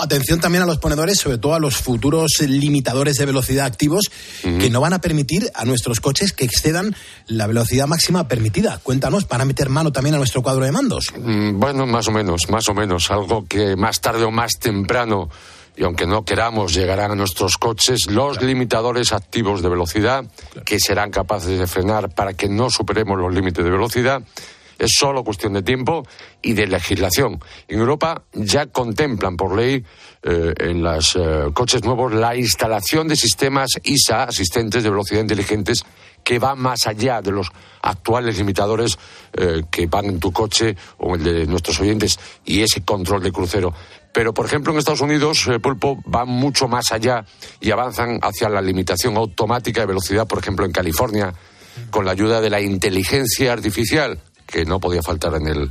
Atención 0.00 0.40
también 0.40 0.62
a 0.62 0.66
los 0.66 0.78
ponedores, 0.78 1.18
sobre 1.18 1.38
todo 1.38 1.54
a 1.54 1.60
los 1.60 1.76
futuros 1.76 2.32
limitadores 2.40 3.16
de 3.16 3.26
velocidad 3.26 3.66
activos, 3.66 4.10
uh 4.42 4.48
-huh. 4.48 4.58
que 4.58 4.70
no 4.70 4.80
van 4.80 4.94
a 4.94 5.00
permitir 5.00 5.50
a 5.54 5.64
nuestros 5.64 6.00
coches 6.00 6.32
que 6.32 6.44
excedan 6.44 6.94
la 7.26 7.46
velocidad 7.46 7.86
máxima 7.86 8.26
permitida. 8.26 8.80
Cuéntanos, 8.82 9.28
¿van 9.28 9.42
a 9.42 9.44
meter 9.44 9.68
mano 9.68 9.92
también 9.92 10.14
a 10.14 10.18
nuestro 10.18 10.42
cuadro 10.42 10.64
de 10.64 10.72
mandos? 10.72 11.06
Mm, 11.16 11.58
bueno, 11.58 11.86
más 11.86 12.08
o 12.08 12.12
menos, 12.12 12.48
más 12.48 12.68
o 12.68 12.74
menos. 12.74 13.10
Algo 13.10 13.44
que 13.46 13.76
más 13.76 14.00
tarde 14.00 14.24
o 14.24 14.30
más 14.30 14.52
temprano 14.58 15.28
y 15.80 15.82
aunque 15.82 16.06
no 16.06 16.26
queramos, 16.26 16.74
llegarán 16.74 17.12
a 17.12 17.14
nuestros 17.14 17.56
coches 17.56 18.10
los 18.10 18.36
claro. 18.36 18.46
limitadores 18.46 19.14
activos 19.14 19.62
de 19.62 19.70
velocidad 19.70 20.26
claro. 20.50 20.64
que 20.66 20.78
serán 20.78 21.10
capaces 21.10 21.58
de 21.58 21.66
frenar 21.66 22.10
para 22.10 22.34
que 22.34 22.50
no 22.50 22.68
superemos 22.68 23.18
los 23.18 23.32
límites 23.32 23.64
de 23.64 23.70
velocidad. 23.70 24.22
Es 24.78 24.90
solo 24.98 25.24
cuestión 25.24 25.54
de 25.54 25.62
tiempo 25.62 26.06
y 26.42 26.52
de 26.52 26.66
legislación. 26.66 27.40
En 27.66 27.78
Europa 27.78 28.24
ya 28.34 28.66
contemplan 28.66 29.38
por 29.38 29.56
ley 29.56 29.82
eh, 30.22 30.52
en 30.58 30.82
los 30.82 31.16
eh, 31.16 31.46
coches 31.54 31.82
nuevos 31.82 32.12
la 32.12 32.36
instalación 32.36 33.08
de 33.08 33.16
sistemas 33.16 33.70
ISA, 33.82 34.24
asistentes 34.24 34.82
de 34.82 34.90
velocidad 34.90 35.22
inteligentes, 35.22 35.86
que 36.22 36.38
van 36.38 36.58
más 36.58 36.86
allá 36.86 37.22
de 37.22 37.32
los 37.32 37.50
actuales 37.80 38.36
limitadores 38.36 38.98
eh, 39.32 39.62
que 39.70 39.86
van 39.86 40.04
en 40.06 40.20
tu 40.20 40.30
coche 40.30 40.76
o 40.98 41.14
el 41.14 41.24
de 41.24 41.46
nuestros 41.46 41.80
oyentes 41.80 42.18
y 42.44 42.60
ese 42.60 42.82
control 42.82 43.22
de 43.22 43.32
crucero. 43.32 43.72
Pero, 44.12 44.34
por 44.34 44.46
ejemplo, 44.46 44.72
en 44.72 44.78
Estados 44.78 45.00
Unidos, 45.00 45.46
eh, 45.46 45.60
Pulpo, 45.60 46.00
van 46.04 46.28
mucho 46.28 46.68
más 46.68 46.92
allá 46.92 47.24
y 47.60 47.70
avanzan 47.70 48.18
hacia 48.22 48.48
la 48.48 48.60
limitación 48.60 49.16
automática 49.16 49.80
de 49.80 49.86
velocidad, 49.86 50.26
por 50.26 50.38
ejemplo, 50.38 50.66
en 50.66 50.72
California, 50.72 51.32
con 51.90 52.04
la 52.04 52.12
ayuda 52.12 52.40
de 52.40 52.50
la 52.50 52.60
inteligencia 52.60 53.52
artificial, 53.52 54.18
que 54.46 54.64
no 54.64 54.80
podía 54.80 55.00
faltar 55.02 55.34
en, 55.34 55.46
el, 55.46 55.70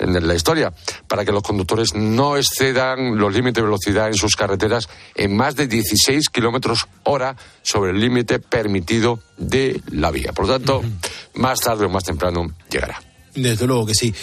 en 0.00 0.26
la 0.26 0.34
historia, 0.34 0.72
para 1.06 1.24
que 1.24 1.30
los 1.30 1.42
conductores 1.42 1.94
no 1.94 2.36
excedan 2.36 3.16
los 3.16 3.32
límites 3.32 3.62
de 3.62 3.62
velocidad 3.62 4.08
en 4.08 4.14
sus 4.14 4.34
carreteras 4.34 4.88
en 5.14 5.36
más 5.36 5.54
de 5.54 5.68
16 5.68 6.28
kilómetros 6.30 6.88
hora 7.04 7.36
sobre 7.62 7.92
el 7.92 8.00
límite 8.00 8.40
permitido 8.40 9.20
de 9.36 9.80
la 9.92 10.10
vía. 10.10 10.32
Por 10.32 10.46
lo 10.48 10.54
tanto, 10.54 10.78
uh 10.78 10.82
-huh. 10.82 10.90
más 11.34 11.60
tarde 11.60 11.84
o 11.84 11.88
más 11.88 12.02
temprano 12.02 12.46
llegará. 12.68 13.05
Desde 13.36 13.66
luego 13.66 13.86
que 13.86 13.94
sí. 13.94 14.14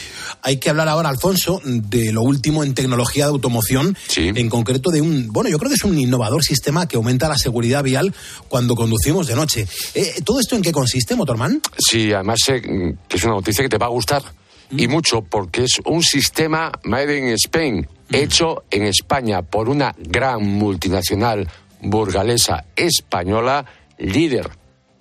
Hay 0.42 0.58
que 0.58 0.70
hablar 0.70 0.90
ahora, 0.90 1.10
Alfonso, 1.10 1.62
de 1.64 2.12
lo 2.12 2.24
último 2.24 2.64
en 2.64 2.74
tecnología 2.74 3.26
de 3.26 3.32
automoción, 3.32 3.96
sí. 4.08 4.32
en 4.34 4.50
concreto 4.50 4.90
de 4.90 5.02
un, 5.02 5.28
bueno, 5.32 5.50
yo 5.50 5.60
creo 5.60 5.70
que 5.70 5.76
es 5.76 5.84
un 5.84 5.98
innovador 5.98 6.44
sistema 6.44 6.88
que 6.88 6.98
aumenta 6.98 7.30
la 7.30 7.38
seguridad 7.38 7.84
vial 7.84 8.14
cuando 8.50 8.76
conducimos 8.76 9.28
de 9.28 9.36
noche. 9.36 9.68
Eh, 9.94 10.16
¿Todo 10.26 10.40
esto 10.40 10.56
en 10.56 10.64
qué 10.64 10.72
consiste, 10.72 11.16
Motorman? 11.16 11.62
Sí, 11.78 12.12
además 12.12 12.40
sé 12.44 12.62
que 12.62 12.96
es 13.18 13.24
una 13.24 13.36
noticia 13.36 13.64
que 13.64 13.70
te 13.70 13.78
va 13.78 13.86
a 13.86 13.90
gustar 13.90 14.24
mm. 14.72 14.80
y 14.80 14.88
mucho 14.88 15.22
porque 15.22 15.66
es 15.66 15.80
un 15.86 16.02
sistema 16.02 16.72
made 16.84 17.18
in 17.18 17.28
Spain, 17.34 17.88
mm. 18.10 18.16
hecho 18.16 18.64
en 18.72 18.84
España 18.84 19.44
por 19.44 19.70
una 19.70 19.96
gran 19.98 20.44
multinacional 20.44 21.48
burgalesa 21.82 22.66
española, 22.76 23.66
líder, 24.00 24.50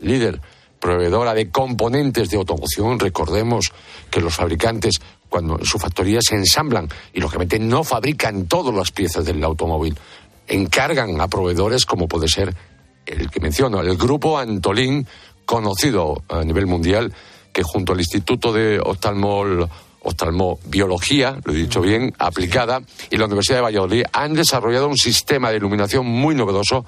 líder 0.00 0.40
proveedora 0.83 1.33
de 1.33 1.49
componentes 1.49 2.28
de 2.28 2.37
automoción. 2.37 2.99
Recordemos 2.99 3.72
que 4.11 4.20
los 4.20 4.35
fabricantes, 4.35 5.01
cuando 5.28 5.57
en 5.57 5.64
su 5.64 5.78
factoría 5.78 6.18
se 6.20 6.35
ensamblan 6.35 6.89
y 7.14 7.20
lógicamente 7.20 7.61
no 7.61 7.85
fabrican 7.85 8.47
todas 8.47 8.74
las 8.74 8.91
piezas 8.91 9.24
del 9.24 9.45
automóvil, 9.45 9.97
encargan 10.49 11.20
a 11.20 11.28
proveedores 11.28 11.87
como 11.87 12.09
puede 12.09 12.26
ser 12.26 12.53
el 13.07 13.30
que 13.30 13.39
menciono, 13.39 13.80
el 13.80 13.97
grupo 13.97 14.39
Antolín, 14.39 15.07
conocido 15.45 16.24
a 16.28 16.43
nivel 16.43 16.66
mundial, 16.66 17.14
que 17.53 17.62
junto 17.62 17.93
al 17.93 18.01
Instituto 18.01 18.53
de 18.53 18.80
Oftalmol 18.80 19.68
oftalmobiología, 20.05 21.39
lo 21.45 21.53
he 21.53 21.57
dicho 21.59 21.80
bien, 21.80 22.12
aplicada, 22.18 22.80
y 23.09 23.16
la 23.18 23.26
Universidad 23.26 23.59
de 23.59 23.62
Valladolid 23.62 24.05
han 24.12 24.35
desarrollado 24.35 24.89
un 24.89 24.97
sistema 24.97 25.51
de 25.51 25.59
iluminación 25.59 26.07
muy 26.07 26.35
novedoso. 26.35 26.85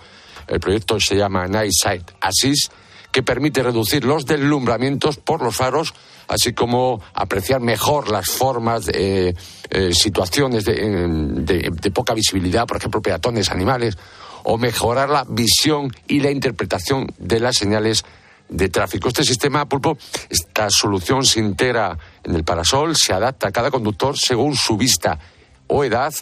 El 0.48 0.58
proyecto 0.58 0.98
se 0.98 1.14
llama 1.14 1.46
Night 1.46 1.70
Sight 1.72 2.10
Assist, 2.20 2.72
que 3.14 3.22
permite 3.22 3.62
reducir 3.62 4.04
los 4.04 4.26
deslumbramientos 4.26 5.18
por 5.18 5.40
los 5.40 5.54
faros, 5.54 5.94
así 6.26 6.52
como 6.52 7.00
apreciar 7.14 7.60
mejor 7.60 8.10
las 8.10 8.28
formas 8.28 8.86
de 8.86 9.36
eh, 9.70 9.94
situaciones 9.94 10.64
de, 10.64 10.74
de, 10.74 11.70
de, 11.70 11.90
poca 11.92 12.12
visibilidad, 12.12 12.66
por 12.66 12.78
ejemplo, 12.78 13.00
peatones, 13.00 13.52
animales, 13.52 13.96
o 14.42 14.58
mejorar 14.58 15.10
la 15.10 15.24
visión 15.28 15.94
y 16.08 16.18
la 16.18 16.32
interpretación 16.32 17.06
de 17.16 17.38
las 17.38 17.56
señales 17.56 18.04
de 18.48 18.68
tráfico. 18.68 19.06
Este 19.06 19.22
sistema, 19.22 19.68
Pulpo, 19.68 19.96
esta 20.28 20.68
solución 20.68 21.24
se 21.24 21.38
integra 21.38 21.96
en 22.24 22.34
el 22.34 22.42
parasol, 22.42 22.96
se 22.96 23.12
adapta 23.12 23.46
a 23.46 23.52
cada 23.52 23.70
conductor 23.70 24.18
según 24.18 24.56
su 24.56 24.76
vista 24.76 25.20
o 25.68 25.84
edad, 25.84 26.12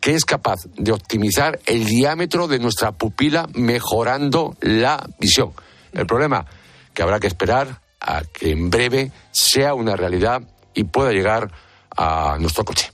que 0.00 0.14
es 0.14 0.24
capaz 0.24 0.60
de 0.76 0.92
optimizar 0.92 1.58
el 1.66 1.86
diámetro 1.86 2.46
de 2.46 2.60
nuestra 2.60 2.92
pupila 2.92 3.48
mejorando 3.52 4.56
la 4.60 5.04
visión. 5.18 5.50
El 5.96 6.06
problema, 6.06 6.46
que 6.94 7.02
habrá 7.02 7.18
que 7.18 7.26
esperar 7.26 7.80
a 8.00 8.22
que 8.22 8.50
en 8.50 8.70
breve 8.70 9.10
sea 9.32 9.74
una 9.74 9.96
realidad 9.96 10.42
y 10.74 10.84
pueda 10.84 11.12
llegar 11.12 11.50
a 11.96 12.36
nuestro 12.38 12.64
coche. 12.64 12.92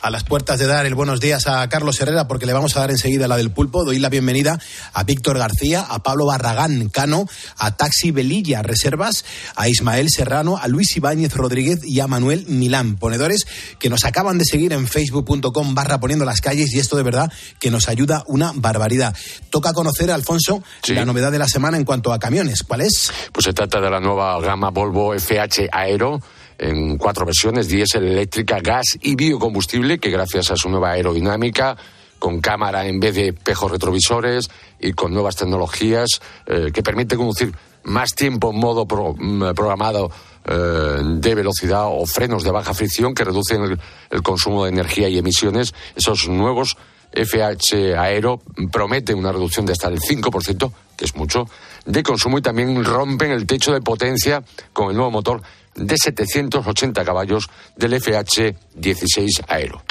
A 0.00 0.10
las 0.10 0.24
puertas 0.24 0.58
de 0.58 0.66
dar 0.66 0.86
el 0.86 0.94
buenos 0.94 1.20
días 1.20 1.46
a 1.46 1.68
Carlos 1.68 2.00
Herrera, 2.00 2.28
porque 2.28 2.46
le 2.46 2.52
vamos 2.52 2.76
a 2.76 2.80
dar 2.80 2.90
enseguida 2.90 3.26
la 3.26 3.36
del 3.36 3.50
pulpo, 3.50 3.84
doy 3.84 3.98
la 3.98 4.08
bienvenida 4.08 4.60
a 4.92 5.02
Víctor 5.02 5.38
García, 5.38 5.80
a 5.80 6.02
Pablo 6.02 6.26
Barragán 6.26 6.88
Cano, 6.90 7.26
a 7.58 7.76
Taxi 7.76 8.12
Velilla 8.12 8.62
Reservas, 8.62 9.24
a 9.56 9.68
Ismael 9.68 10.08
Serrano, 10.10 10.58
a 10.58 10.68
Luis 10.68 10.96
Ibáñez 10.96 11.34
Rodríguez 11.34 11.84
y 11.84 11.98
a 12.00 12.06
Manuel 12.06 12.46
Milán, 12.46 12.96
ponedores 12.96 13.46
que 13.78 13.90
nos 13.90 14.04
acaban 14.04 14.38
de 14.38 14.44
seguir 14.44 14.72
en 14.72 14.86
facebook.com 14.86 15.74
barra 15.74 15.98
poniendo 15.98 16.24
las 16.24 16.40
calles 16.40 16.72
y 16.72 16.78
esto 16.78 16.96
de 16.96 17.02
verdad 17.02 17.32
que 17.58 17.70
nos 17.70 17.88
ayuda 17.88 18.22
una 18.28 18.52
barbaridad. 18.54 19.16
Toca 19.50 19.72
conocer, 19.72 20.10
Alfonso, 20.10 20.62
la 20.86 21.04
novedad 21.04 21.32
de 21.32 21.38
la 21.38 21.48
semana 21.48 21.76
en 21.76 21.84
cuanto 21.84 22.12
a 22.12 22.18
camiones. 22.18 22.62
¿Cuál 22.62 22.82
es? 22.82 23.10
Pues 23.32 23.44
se 23.44 23.52
trata 23.52 23.80
de 23.80 23.90
la 23.90 23.98
nueva 23.98 24.40
gama 24.40 24.70
Volvo 24.70 25.14
FH 25.18 25.68
Aero 25.72 26.20
en 26.58 26.96
cuatro 26.98 27.26
versiones, 27.26 27.68
diésel, 27.68 28.04
eléctrica, 28.04 28.60
gas 28.60 28.98
y 29.00 29.14
biocombustible, 29.14 29.98
que 29.98 30.10
gracias 30.10 30.50
a 30.50 30.56
su 30.56 30.68
nueva 30.68 30.92
aerodinámica, 30.92 31.76
con 32.18 32.40
cámara 32.40 32.86
en 32.86 32.98
vez 32.98 33.14
de 33.14 33.28
espejos 33.28 33.70
retrovisores 33.70 34.50
y 34.80 34.92
con 34.92 35.12
nuevas 35.12 35.36
tecnologías 35.36 36.20
eh, 36.46 36.70
que 36.72 36.82
permiten 36.82 37.18
conducir 37.18 37.54
más 37.84 38.14
tiempo 38.14 38.50
en 38.50 38.58
modo 38.58 38.84
mm, 38.84 39.54
programado 39.54 40.10
eh, 40.44 41.02
de 41.02 41.34
velocidad 41.34 41.84
o 41.86 42.06
frenos 42.06 42.42
de 42.42 42.50
baja 42.50 42.74
fricción 42.74 43.14
que 43.14 43.24
reducen 43.24 43.62
el, 43.62 43.80
el 44.10 44.22
consumo 44.22 44.64
de 44.64 44.70
energía 44.70 45.08
y 45.08 45.18
emisiones, 45.18 45.74
esos 45.94 46.28
nuevos 46.28 46.76
FH 47.12 47.96
Aero 47.96 48.40
prometen 48.70 49.18
una 49.18 49.32
reducción 49.32 49.64
de 49.64 49.72
hasta 49.72 49.88
el 49.88 50.00
5%, 50.00 50.72
que 50.96 51.04
es 51.04 51.16
mucho, 51.16 51.48
de 51.84 52.02
consumo 52.02 52.38
y 52.38 52.42
también 52.42 52.84
rompen 52.84 53.30
el 53.30 53.46
techo 53.46 53.72
de 53.72 53.80
potencia 53.80 54.42
con 54.72 54.90
el 54.90 54.96
nuevo 54.96 55.10
motor 55.10 55.42
de 55.76 55.96
780 55.96 57.04
caballos 57.04 57.48
del 57.76 57.94
FH-16 57.94 59.44
Aero 59.48 59.82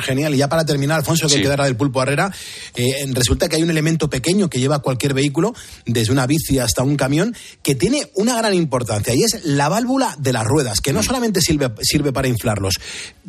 genial. 0.00 0.34
Y 0.34 0.38
ya 0.38 0.48
para 0.48 0.64
terminar, 0.64 0.98
Alfonso, 0.98 1.28
que 1.28 1.40
quedará 1.40 1.64
del 1.64 1.76
pulpo 1.76 2.02
Herrera, 2.02 2.32
eh, 2.74 3.06
resulta 3.12 3.48
que 3.48 3.56
hay 3.56 3.62
un 3.62 3.70
elemento 3.70 4.08
pequeño 4.08 4.48
que 4.48 4.58
lleva 4.58 4.80
cualquier 4.80 5.14
vehículo, 5.14 5.54
desde 5.86 6.12
una 6.12 6.26
bici 6.26 6.58
hasta 6.58 6.82
un 6.82 6.96
camión, 6.96 7.34
que 7.62 7.74
tiene 7.74 8.10
una 8.14 8.36
gran 8.36 8.54
importancia 8.54 9.14
y 9.14 9.22
es 9.22 9.44
la 9.44 9.68
válvula 9.68 10.14
de 10.18 10.32
las 10.32 10.44
ruedas, 10.44 10.80
que 10.80 10.92
no 10.92 11.00
mm. 11.00 11.04
solamente 11.04 11.40
sirve, 11.40 11.70
sirve 11.82 12.12
para 12.12 12.28
inflarlos. 12.28 12.80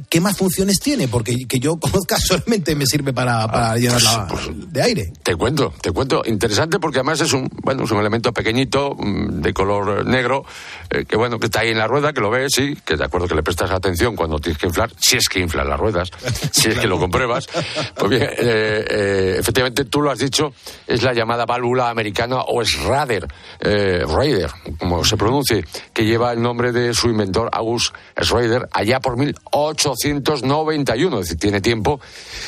¿Qué 0.09 0.19
más 0.21 0.37
funciones 0.37 0.79
tiene? 0.79 1.07
Porque 1.07 1.45
que 1.47 1.59
yo 1.59 1.77
conozca 1.79 2.17
solamente 2.19 2.75
me 2.75 2.85
sirve 2.85 3.13
para, 3.13 3.47
para 3.47 3.71
ah, 3.71 3.77
llenarla 3.77 4.27
pues, 4.27 4.45
pues, 4.45 4.73
de 4.73 4.81
aire. 4.81 5.13
Te 5.23 5.35
cuento, 5.35 5.73
te 5.81 5.91
cuento. 5.91 6.21
Interesante 6.25 6.79
porque 6.79 6.99
además 6.99 7.21
es 7.21 7.33
un, 7.33 7.49
bueno, 7.63 7.83
es 7.83 7.91
un 7.91 7.99
elemento 7.99 8.33
pequeñito, 8.33 8.95
mm, 8.95 9.41
de 9.41 9.53
color 9.53 10.05
negro, 10.05 10.45
eh, 10.89 11.05
que 11.05 11.15
bueno, 11.17 11.39
que 11.39 11.45
está 11.45 11.61
ahí 11.61 11.69
en 11.69 11.77
la 11.77 11.87
rueda, 11.87 12.13
que 12.13 12.21
lo 12.21 12.29
ves, 12.29 12.53
sí, 12.55 12.77
que 12.85 12.95
de 12.95 13.05
acuerdo 13.05 13.27
que 13.27 13.35
le 13.35 13.43
prestas 13.43 13.71
atención 13.71 14.15
cuando 14.15 14.39
tienes 14.39 14.59
que 14.59 14.67
inflar, 14.67 14.91
si 14.99 15.17
es 15.17 15.27
que 15.29 15.39
inflan 15.39 15.69
las 15.69 15.79
ruedas. 15.79 16.09
si 16.51 16.69
es 16.69 16.79
que 16.79 16.87
lo 16.87 16.99
compruebas. 16.99 17.47
Pues 17.95 18.09
bien, 18.09 18.23
eh, 18.23 18.85
eh, 18.89 19.35
efectivamente 19.39 19.85
tú 19.85 20.01
lo 20.01 20.11
has 20.11 20.19
dicho, 20.19 20.53
es 20.87 21.03
la 21.03 21.13
llamada 21.13 21.45
válvula 21.45 21.89
americana 21.89 22.41
o 22.41 22.61
es 22.61 22.81
Rader, 22.83 23.27
eh, 23.59 24.03
Raider, 24.07 24.51
como 24.79 25.03
se 25.03 25.17
pronuncie, 25.17 25.65
que 25.93 26.05
lleva 26.05 26.31
el 26.31 26.41
nombre 26.41 26.71
de 26.71 26.93
su 26.93 27.09
inventor, 27.09 27.49
August 27.51 27.93
Schrader, 28.21 28.67
allá 28.71 28.99
por 28.99 29.17
1891, 29.17 31.19
es 31.19 31.25
decir, 31.25 31.39
tiene 31.39 31.61
tiempo, 31.61 31.99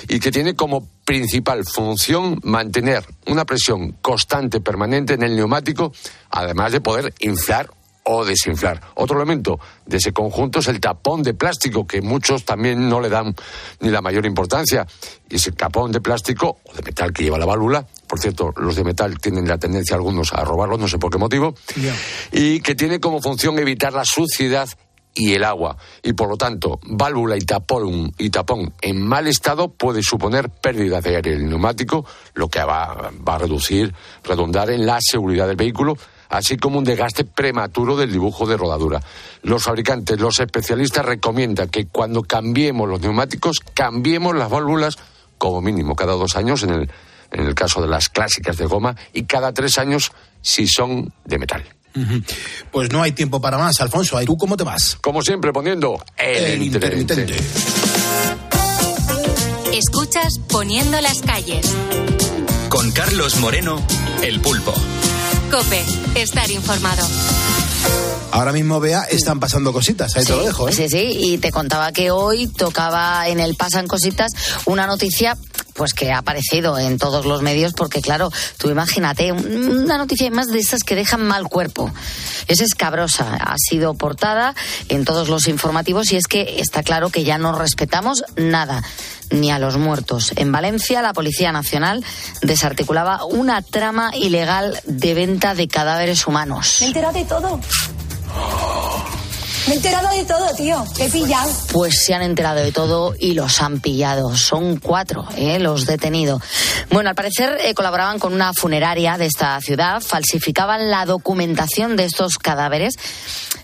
y 0.07 0.19
que 0.19 0.31
tiene 0.31 0.55
como 0.55 0.87
principal 1.05 1.63
función 1.65 2.39
mantener 2.43 3.05
una 3.27 3.45
presión 3.45 3.93
constante, 4.01 4.59
permanente 4.59 5.13
en 5.13 5.23
el 5.23 5.35
neumático, 5.35 5.93
además 6.29 6.73
de 6.73 6.81
poder 6.81 7.13
inflar 7.19 7.69
o 8.09 8.23
desinflar. 8.23 8.81
Otro 8.95 9.17
elemento 9.17 9.59
de 9.85 9.97
ese 9.97 10.13
conjunto 10.13 10.59
es 10.59 10.67
el 10.67 10.79
tapón 10.79 11.23
de 11.23 11.33
plástico, 11.33 11.85
que 11.85 12.01
muchos 12.01 12.45
también 12.45 12.87
no 12.87 13.01
le 13.01 13.09
dan 13.09 13.35
ni 13.81 13.89
la 13.89 14.01
mayor 14.01 14.25
importancia. 14.25 14.87
Y 15.29 15.35
ese 15.35 15.51
tapón 15.51 15.91
de 15.91 15.99
plástico 15.99 16.57
o 16.63 16.73
de 16.73 16.81
metal 16.83 17.11
que 17.11 17.23
lleva 17.23 17.37
la 17.37 17.45
válvula, 17.45 17.85
por 18.07 18.19
cierto, 18.19 18.53
los 18.55 18.77
de 18.77 18.85
metal 18.85 19.19
tienen 19.19 19.47
la 19.47 19.57
tendencia 19.57 19.95
algunos 19.95 20.31
a 20.31 20.43
robarlos, 20.45 20.79
no 20.79 20.87
sé 20.87 20.97
por 20.97 21.11
qué 21.11 21.17
motivo, 21.17 21.53
y 22.31 22.61
que 22.61 22.75
tiene 22.75 23.01
como 23.01 23.21
función 23.21 23.59
evitar 23.59 23.91
la 23.91 24.05
suciedad 24.05 24.69
y 25.13 25.33
el 25.33 25.43
agua. 25.43 25.75
Y 26.01 26.13
por 26.13 26.29
lo 26.29 26.37
tanto, 26.37 26.79
válvula 26.83 27.35
y 27.35 27.41
tapón, 27.41 28.13
y 28.17 28.29
tapón 28.29 28.73
en 28.81 29.05
mal 29.05 29.27
estado 29.27 29.67
puede 29.67 30.01
suponer 30.01 30.49
pérdida 30.49 31.01
de 31.01 31.17
aire 31.17 31.33
en 31.33 31.41
el 31.41 31.49
neumático, 31.49 32.05
lo 32.35 32.47
que 32.47 32.63
va, 32.63 33.11
va 33.27 33.35
a 33.35 33.39
reducir, 33.39 33.93
redundar 34.23 34.69
en 34.69 34.85
la 34.85 34.99
seguridad 35.01 35.47
del 35.47 35.57
vehículo 35.57 35.97
así 36.29 36.57
como 36.57 36.77
un 36.77 36.83
desgaste 36.83 37.23
prematuro 37.23 37.95
del 37.95 38.11
dibujo 38.11 38.45
de 38.45 38.57
rodadura. 38.57 39.01
Los 39.43 39.63
fabricantes, 39.63 40.19
los 40.19 40.39
especialistas 40.39 41.05
recomiendan 41.05 41.69
que 41.69 41.87
cuando 41.87 42.23
cambiemos 42.23 42.87
los 42.89 43.01
neumáticos, 43.01 43.59
cambiemos 43.73 44.35
las 44.35 44.49
válvulas 44.49 44.97
como 45.37 45.61
mínimo 45.61 45.95
cada 45.95 46.13
dos 46.13 46.35
años 46.35 46.63
en 46.63 46.71
el, 46.71 46.91
en 47.31 47.45
el 47.45 47.55
caso 47.55 47.81
de 47.81 47.87
las 47.87 48.09
clásicas 48.09 48.57
de 48.57 48.65
goma 48.65 48.95
y 49.13 49.23
cada 49.23 49.53
tres 49.53 49.77
años 49.77 50.11
si 50.41 50.67
son 50.67 51.13
de 51.25 51.37
metal. 51.37 51.63
Pues 52.71 52.91
no 52.91 53.01
hay 53.01 53.11
tiempo 53.11 53.41
para 53.41 53.57
más, 53.57 53.79
Alfonso. 53.81 54.19
¿Tú 54.25 54.37
cómo 54.37 54.55
te 54.55 54.63
vas? 54.63 54.97
Como 55.01 55.21
siempre, 55.21 55.51
poniendo 55.51 56.03
el, 56.17 56.61
intermitente. 56.61 57.35
Escuchas 59.73 60.39
Poniendo 60.49 60.99
las 61.01 61.21
calles. 61.21 61.75
Con 62.69 62.91
Carlos 62.91 63.37
Moreno, 63.37 63.81
el 64.21 64.39
pulpo. 64.41 64.73
Cope, 65.51 65.83
estar 66.15 66.51
informado. 66.51 67.07
Ahora 68.31 68.51
mismo, 68.51 68.79
vea, 68.79 69.03
están 69.03 69.39
pasando 69.39 69.71
cositas, 69.71 70.15
ahí 70.15 70.25
te 70.25 70.35
lo 70.35 70.43
dejo. 70.43 70.67
¿eh? 70.67 70.73
Sí, 70.73 70.89
sí, 70.89 71.17
y 71.19 71.37
te 71.37 71.51
contaba 71.51 71.91
que 71.91 72.11
hoy 72.11 72.47
tocaba 72.47 73.27
en 73.27 73.39
el 73.39 73.55
Pasan 73.55 73.87
Cositas 73.87 74.31
una 74.65 74.85
noticia 74.85 75.37
pues 75.73 75.93
que 75.93 76.11
ha 76.11 76.17
aparecido 76.17 76.77
en 76.79 76.97
todos 76.97 77.25
los 77.25 77.43
medios, 77.43 77.73
porque 77.73 78.01
claro, 78.01 78.31
tú 78.57 78.69
imagínate, 78.69 79.31
una 79.31 79.97
noticia 79.97 80.29
más 80.31 80.47
de 80.47 80.59
esas 80.59 80.83
que 80.83 80.95
dejan 80.95 81.25
mal 81.25 81.47
cuerpo. 81.47 81.91
Es 82.47 82.61
escabrosa, 82.61 83.35
ha 83.35 83.55
sido 83.57 83.93
portada 83.93 84.55
en 84.89 85.05
todos 85.05 85.29
los 85.29 85.47
informativos 85.47 86.11
y 86.11 86.17
es 86.17 86.27
que 86.27 86.59
está 86.59 86.81
claro 86.81 87.09
que 87.09 87.23
ya 87.23 87.37
no 87.37 87.57
respetamos 87.57 88.23
nada 88.35 88.83
ni 89.29 89.51
a 89.51 89.59
los 89.59 89.77
muertos. 89.77 90.33
En 90.35 90.51
Valencia, 90.51 91.01
la 91.01 91.13
Policía 91.13 91.51
Nacional 91.51 92.03
desarticulaba 92.41 93.25
una 93.25 93.61
trama 93.61 94.11
ilegal 94.15 94.79
de 94.85 95.13
venta 95.13 95.55
de 95.55 95.67
cadáveres 95.67 96.27
humanos. 96.27 96.77
Me 96.81 96.87
he 96.87 97.13
de 97.13 97.25
todo. 97.25 97.59
Me 99.67 99.73
he 99.73 99.77
enterado 99.77 100.07
de 100.15 100.23
todo, 100.23 100.55
tío. 100.55 100.85
He 100.97 101.09
pillado. 101.09 101.51
Pues 101.73 102.01
se 102.01 102.13
han 102.13 102.21
enterado 102.21 102.61
de 102.61 102.71
todo 102.71 103.13
y 103.19 103.33
los 103.33 103.61
han 103.61 103.81
pillado. 103.81 104.33
Son 104.37 104.77
cuatro, 104.77 105.27
¿eh? 105.35 105.59
los 105.59 105.85
detenidos. 105.85 106.41
Bueno, 106.89 107.09
al 107.09 107.15
parecer 107.15 107.57
eh, 107.61 107.73
colaboraban 107.73 108.17
con 108.17 108.33
una 108.33 108.53
funeraria 108.53 109.17
de 109.17 109.25
esta 109.25 109.59
ciudad, 109.59 110.01
falsificaban 110.01 110.89
la 110.89 111.05
documentación 111.05 111.97
de 111.97 112.05
estos 112.05 112.37
cadáveres, 112.37 112.95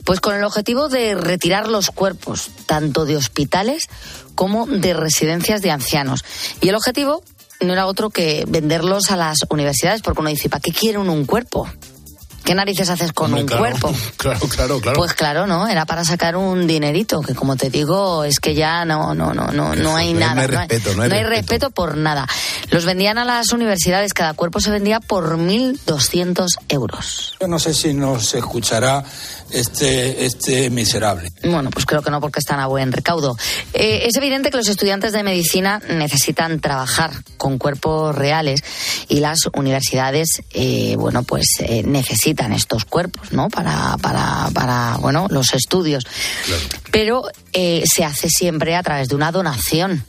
pues 0.03 0.19
con 0.19 0.35
el 0.35 0.43
objetivo 0.43 0.89
de 0.89 1.15
retirar 1.15 1.69
los 1.69 1.89
cuerpos, 1.89 2.49
tanto 2.65 3.05
de 3.05 3.15
hospitales 3.15 3.87
como 4.35 4.65
de 4.65 4.93
residencias 4.93 5.61
de 5.61 5.71
ancianos. 5.71 6.23
Y 6.61 6.69
el 6.69 6.75
objetivo 6.75 7.23
no 7.61 7.73
era 7.73 7.85
otro 7.85 8.09
que 8.09 8.45
venderlos 8.47 9.11
a 9.11 9.17
las 9.17 9.39
universidades, 9.49 10.01
porque 10.01 10.21
uno 10.21 10.29
dice, 10.29 10.49
¿para 10.49 10.61
qué 10.61 10.71
quiere 10.71 10.97
uno 10.97 11.13
un 11.13 11.25
cuerpo? 11.25 11.67
¿Qué 12.43 12.55
narices 12.55 12.89
haces 12.89 13.13
con 13.13 13.33
un 13.33 13.47
cuerpo? 13.47 13.93
Claro, 14.17 14.47
claro, 14.47 14.79
claro. 14.79 14.97
Pues 14.97 15.13
claro, 15.13 15.47
¿no? 15.47 15.67
Era 15.67 15.85
para 15.85 16.05
sacar 16.05 16.37
un 16.37 16.65
dinerito, 16.65 17.21
que 17.21 17.35
como 17.35 17.57
te 17.57 17.69
digo, 17.69 18.23
es 18.23 18.39
que 18.39 18.55
ya 18.55 18.85
no, 18.85 19.13
no, 19.13 19.33
no, 19.33 19.47
no, 19.47 19.75
no 19.75 19.95
hay 19.97 20.13
nada. 20.13 20.35
No 20.35 20.41
hay 20.41 20.47
respeto, 20.47 20.93
no 20.95 21.03
hay, 21.03 21.09
no 21.09 21.15
hay 21.15 21.23
respeto 21.23 21.71
por 21.71 21.97
nada. 21.97 22.25
Los 22.69 22.85
vendían 22.85 23.17
a 23.17 23.25
las 23.25 23.51
universidades, 23.51 24.13
cada 24.13 24.33
cuerpo 24.33 24.61
se 24.61 24.71
vendía 24.71 25.01
por 25.01 25.37
1.200 25.37 26.47
euros. 26.69 27.35
Yo 27.41 27.47
no 27.47 27.59
sé 27.59 27.73
si 27.73 27.93
nos 27.93 28.33
escuchará 28.33 29.03
este, 29.53 30.25
este 30.25 30.69
miserable. 30.69 31.29
Bueno, 31.43 31.69
pues 31.69 31.85
creo 31.85 32.01
que 32.01 32.11
no, 32.11 32.19
porque 32.19 32.39
están 32.39 32.59
a 32.59 32.67
buen 32.67 32.91
recaudo. 32.91 33.37
Eh, 33.73 34.03
es 34.05 34.15
evidente 34.15 34.49
que 34.49 34.57
los 34.57 34.67
estudiantes 34.67 35.13
de 35.13 35.23
medicina 35.23 35.81
necesitan 35.89 36.59
trabajar 36.59 37.11
con 37.37 37.57
cuerpos 37.57 38.15
reales 38.15 38.63
y 39.07 39.19
las 39.19 39.49
universidades, 39.53 40.41
eh, 40.51 40.95
bueno, 40.97 41.23
pues 41.23 41.47
eh, 41.59 41.83
necesitan 41.83 42.53
estos 42.53 42.85
cuerpos, 42.85 43.31
¿no? 43.31 43.49
Para, 43.49 43.97
para, 44.01 44.49
para 44.53 44.97
bueno, 44.97 45.27
los 45.29 45.53
estudios. 45.53 46.05
Pero 46.91 47.23
se 47.53 48.03
hace 48.03 48.29
siempre 48.29 48.75
a 48.75 48.83
través 48.83 49.07
de 49.09 49.15
una 49.15 49.31
donación. 49.31 50.05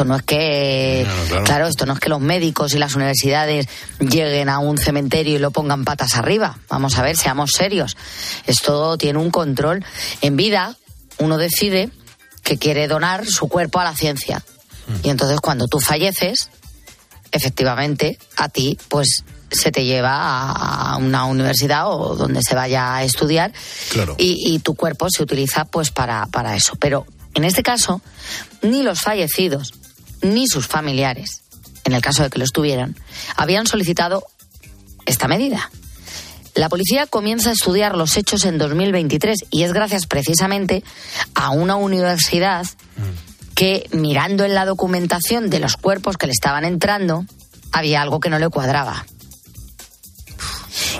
Esto 0.00 0.08
no 0.08 0.16
es 0.16 0.22
que, 0.22 1.06
claro. 1.44 1.66
esto 1.66 1.84
no 1.84 1.92
es 1.92 2.00
que 2.00 2.08
los 2.08 2.22
médicos 2.22 2.72
y 2.72 2.78
las 2.78 2.94
universidades 2.94 3.66
lleguen 3.98 4.48
a 4.48 4.58
un 4.58 4.78
cementerio 4.78 5.36
y 5.36 5.38
lo 5.38 5.50
pongan 5.50 5.84
patas 5.84 6.16
arriba. 6.16 6.58
Vamos 6.70 6.96
a 6.96 7.02
ver, 7.02 7.18
seamos 7.18 7.50
serios. 7.50 7.98
Esto 8.46 8.96
tiene 8.96 9.18
un 9.18 9.30
control. 9.30 9.84
En 10.22 10.38
vida, 10.38 10.74
uno 11.18 11.36
decide 11.36 11.90
que 12.42 12.56
quiere 12.56 12.88
donar 12.88 13.26
su 13.26 13.46
cuerpo 13.48 13.78
a 13.78 13.84
la 13.84 13.94
ciencia. 13.94 14.42
Mm. 14.86 15.06
Y 15.06 15.10
entonces 15.10 15.38
cuando 15.38 15.68
tú 15.68 15.80
falleces, 15.80 16.48
efectivamente, 17.30 18.18
a 18.38 18.48
ti, 18.48 18.78
pues 18.88 19.22
se 19.50 19.70
te 19.70 19.84
lleva 19.84 20.50
a 20.50 20.96
una 20.96 21.26
universidad 21.26 21.92
o 21.92 22.16
donde 22.16 22.40
se 22.42 22.54
vaya 22.54 22.94
a 22.96 23.04
estudiar 23.04 23.52
claro. 23.90 24.14
y, 24.16 24.54
y, 24.54 24.60
tu 24.60 24.74
cuerpo 24.76 25.08
se 25.10 25.22
utiliza 25.22 25.66
pues 25.66 25.90
para, 25.90 26.24
para 26.24 26.56
eso. 26.56 26.76
Pero 26.76 27.04
En 27.34 27.44
este 27.44 27.62
caso, 27.62 28.00
ni 28.62 28.82
los 28.82 29.02
fallecidos 29.02 29.74
ni 30.22 30.46
sus 30.46 30.66
familiares, 30.66 31.42
en 31.84 31.92
el 31.92 32.02
caso 32.02 32.22
de 32.22 32.30
que 32.30 32.38
lo 32.38 32.44
estuvieran, 32.44 32.96
habían 33.36 33.66
solicitado 33.66 34.24
esta 35.06 35.28
medida. 35.28 35.70
La 36.54 36.68
policía 36.68 37.06
comienza 37.06 37.50
a 37.50 37.52
estudiar 37.52 37.96
los 37.96 38.16
hechos 38.16 38.44
en 38.44 38.58
2023 38.58 39.46
y 39.50 39.62
es 39.62 39.72
gracias 39.72 40.06
precisamente 40.06 40.82
a 41.34 41.50
una 41.50 41.76
universidad 41.76 42.66
que 43.54 43.88
mirando 43.92 44.44
en 44.44 44.54
la 44.54 44.64
documentación 44.64 45.48
de 45.48 45.60
los 45.60 45.76
cuerpos 45.76 46.16
que 46.16 46.26
le 46.26 46.32
estaban 46.32 46.64
entrando, 46.64 47.24
había 47.72 48.02
algo 48.02 48.18
que 48.18 48.30
no 48.30 48.38
le 48.38 48.48
cuadraba. 48.48 49.06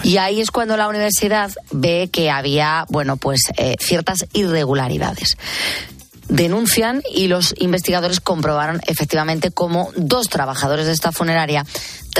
Y 0.02 0.16
ahí 0.18 0.40
es 0.40 0.50
cuando 0.50 0.76
la 0.76 0.88
universidad 0.88 1.50
ve 1.70 2.08
que 2.12 2.30
había, 2.30 2.86
bueno, 2.88 3.16
pues 3.16 3.40
eh, 3.56 3.76
ciertas 3.80 4.26
irregularidades 4.32 5.36
denuncian 6.30 7.02
y 7.12 7.28
los 7.28 7.54
investigadores 7.58 8.20
comprobaron 8.20 8.80
efectivamente 8.86 9.50
cómo 9.50 9.90
dos 9.96 10.28
trabajadores 10.28 10.86
de 10.86 10.92
esta 10.92 11.12
funeraria, 11.12 11.66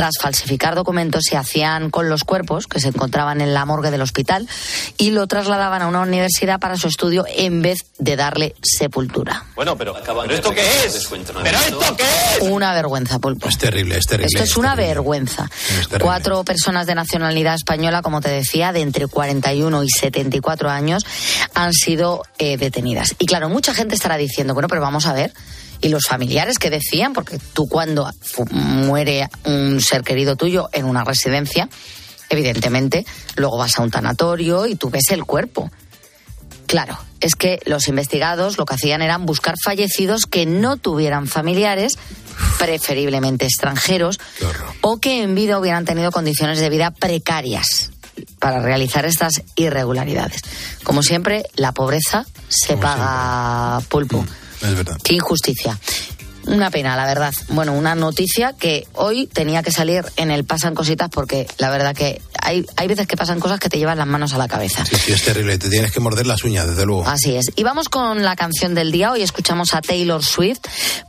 tras 0.01 0.15
falsificar 0.19 0.77
documentos, 0.77 1.25
se 1.29 1.37
hacían 1.37 1.91
con 1.91 2.09
los 2.09 2.25
cuerpos 2.25 2.67
que 2.67 2.81
se 2.81 2.89
encontraban 2.89 3.43
en 3.43 3.53
la 3.53 3.67
morgue 3.67 3.91
del 3.91 4.01
hospital 4.01 4.49
y 4.97 5.11
lo 5.11 5.27
trasladaban 5.27 5.83
a 5.83 5.89
una 5.89 6.01
universidad 6.01 6.59
para 6.59 6.79
su 6.79 6.89
estudio 6.89 7.27
en 7.29 7.61
vez 7.61 7.81
de 7.99 8.17
darle 8.17 8.55
sepultura. 8.63 9.45
Bueno, 9.55 9.77
pero, 9.77 9.95
¿pero 10.03 10.35
esto 10.35 10.53
qué 10.53 10.63
es? 10.87 11.07
¿Pero 11.43 11.59
esto 11.59 11.97
qué 11.99 12.05
es? 12.05 12.51
Una 12.51 12.73
vergüenza, 12.73 13.19
Pulpo. 13.19 13.47
Es 13.47 13.59
terrible, 13.59 13.99
es 13.99 14.07
terrible. 14.07 14.29
Esto 14.29 14.43
es, 14.43 14.51
es 14.53 14.57
una 14.57 14.71
terrible. 14.71 14.95
vergüenza. 14.95 15.51
Es. 15.79 15.89
Cuatro 16.01 16.45
personas 16.45 16.87
de 16.87 16.95
nacionalidad 16.95 17.57
española, 17.57 18.01
como 18.01 18.23
te 18.23 18.31
decía, 18.31 18.73
de 18.73 18.81
entre 18.81 19.07
41 19.07 19.85
y 19.85 19.89
74 19.91 20.71
años, 20.71 21.05
han 21.53 21.75
sido 21.75 22.23
eh, 22.39 22.57
detenidas. 22.57 23.15
Y 23.19 23.27
claro, 23.27 23.51
mucha 23.51 23.75
gente 23.75 23.97
estará 23.97 24.17
diciendo, 24.17 24.55
bueno, 24.55 24.67
pero 24.67 24.81
vamos 24.81 25.05
a 25.05 25.13
ver. 25.13 25.35
Y 25.81 25.89
los 25.89 26.05
familiares 26.07 26.59
que 26.59 26.71
decían, 26.71 27.13
porque 27.13 27.39
tú 27.53 27.69
cuando 27.69 28.11
muere 28.51 29.29
un 29.45 29.81
ser 29.81 30.03
querido 30.03 30.37
tuyo 30.37 30.69
en 30.73 30.85
una 30.85 31.05
residencia, 31.05 31.69
evidentemente, 32.29 33.07
luego 33.37 33.59
vas 33.59 33.79
a 33.79 33.83
un 33.83 33.91
tanatorio 33.91 34.67
y 34.67 34.77
tú 34.77 34.91
ves 34.91 35.11
el 35.11 35.25
cuerpo. 35.25 35.71
Claro, 36.67 36.99
es 37.21 37.35
que 37.35 37.59
los 37.67 37.89
investigados 37.89 38.57
lo 38.57 38.65
que 38.65 38.75
hacían 38.75 39.03
eran 39.03 39.27
buscar 39.27 39.57
fallecidos 39.63 40.27
que 40.27 40.47
no 40.47 40.77
tuvieran 40.77 41.27
familiares, 41.27 41.99
preferiblemente 42.59 43.45
extranjeros, 43.45 44.21
o 44.81 44.99
que 44.99 45.23
en 45.23 45.35
vida 45.35 45.59
hubieran 45.59 45.85
tenido 45.85 46.13
condiciones 46.13 46.61
de 46.61 46.71
vida 46.71 46.93
precarias 46.93 47.91
para 48.39 48.61
realizar 48.61 49.05
estas 49.05 49.43
irregularidades. 49.57 50.43
Como 50.83 51.03
siempre, 51.03 51.45
la 51.57 51.73
pobreza 51.73 52.27
se 52.49 52.77
paga 52.77 53.81
pulpo. 53.89 54.25
Es 54.63 54.75
verdad. 54.75 54.97
Qué 55.03 55.15
injusticia. 55.15 55.79
Una 56.47 56.71
pena, 56.71 56.97
la 56.97 57.07
verdad. 57.07 57.33
Bueno, 57.49 57.75
una 57.75 57.95
noticia 57.95 58.55
que 58.55 58.87
hoy 58.95 59.27
tenía 59.27 59.63
que 59.63 59.71
salir 59.71 60.05
en 60.17 60.31
el 60.31 60.45
Pasan 60.45 60.75
Cositas 60.75 61.11
porque 61.11 61.47
la 61.59 61.71
verdad 61.71 61.95
que 61.95 62.21
hay, 62.43 62.65
hay 62.77 62.89
veces 62.89 63.07
que 63.07 63.17
pasan 63.17 63.41
cosas 63.41 63.61
que 63.61 63.69
te 63.69 63.79
llevan 63.79 63.99
las 63.99 64.07
manos 64.07 64.33
a 64.33 64.39
la 64.39 64.49
cabeza. 64.49 64.85
Sí, 64.87 64.97
sí, 64.97 65.13
es 65.13 65.23
terrible. 65.23 65.59
Te 65.59 65.69
tienes 65.69 65.93
que 65.93 66.01
morder 66.01 66.27
las 66.27 66.43
uñas, 66.43 66.67
desde 66.67 66.87
luego. 66.87 67.07
Así 67.07 67.37
es. 67.37 67.53
Y 67.57 67.63
vamos 67.63 67.89
con 67.89 68.23
la 68.23 68.37
canción 68.37 68.75
del 68.75 68.91
día. 68.91 69.13
Hoy 69.13 69.23
escuchamos 69.23 69.75
a 69.75 69.83
Taylor 69.83 70.25
Swift 70.25 70.61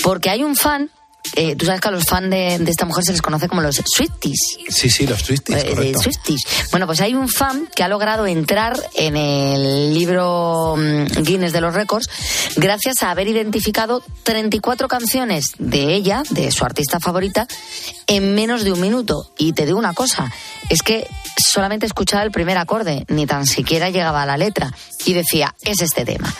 porque 0.03 0.29
hay 0.29 0.43
un 0.43 0.55
fan. 0.55 0.91
Eh, 1.35 1.55
Tú 1.55 1.65
sabes 1.65 1.81
que 1.81 1.87
a 1.87 1.91
los 1.91 2.03
fans 2.05 2.29
de, 2.29 2.59
de 2.59 2.71
esta 2.71 2.85
mujer 2.85 3.03
se 3.03 3.11
les 3.11 3.21
conoce 3.21 3.47
como 3.47 3.61
los 3.61 3.81
Swifties. 3.85 4.57
Sí, 4.69 4.89
sí, 4.89 5.07
los 5.07 5.21
correcto. 5.21 5.53
eh, 5.81 5.93
Swifties. 5.97 6.41
Bueno, 6.71 6.85
pues 6.87 6.99
hay 7.01 7.13
un 7.13 7.29
fan 7.29 7.67
que 7.75 7.83
ha 7.83 7.87
logrado 7.87 8.27
entrar 8.27 8.77
en 8.95 9.15
el 9.15 9.93
libro 9.93 10.75
mm, 10.77 11.23
Guinness 11.23 11.53
de 11.53 11.61
los 11.61 11.73
récords 11.73 12.09
gracias 12.57 13.03
a 13.03 13.11
haber 13.11 13.27
identificado 13.27 14.03
34 14.23 14.87
canciones 14.87 15.51
de 15.57 15.93
ella, 15.93 16.23
de 16.29 16.51
su 16.51 16.65
artista 16.65 16.99
favorita, 16.99 17.47
en 18.07 18.35
menos 18.35 18.63
de 18.63 18.71
un 18.71 18.81
minuto. 18.81 19.31
Y 19.37 19.53
te 19.53 19.65
digo 19.65 19.79
una 19.79 19.93
cosa, 19.93 20.31
es 20.69 20.81
que 20.81 21.07
solamente 21.37 21.85
escuchaba 21.85 22.23
el 22.23 22.31
primer 22.31 22.57
acorde, 22.57 23.05
ni 23.07 23.25
tan 23.25 23.45
siquiera 23.45 23.89
llegaba 23.89 24.23
a 24.23 24.25
la 24.25 24.37
letra. 24.37 24.73
Y 25.05 25.13
decía, 25.13 25.55
es 25.61 25.81
este 25.81 26.05
tema. 26.05 26.33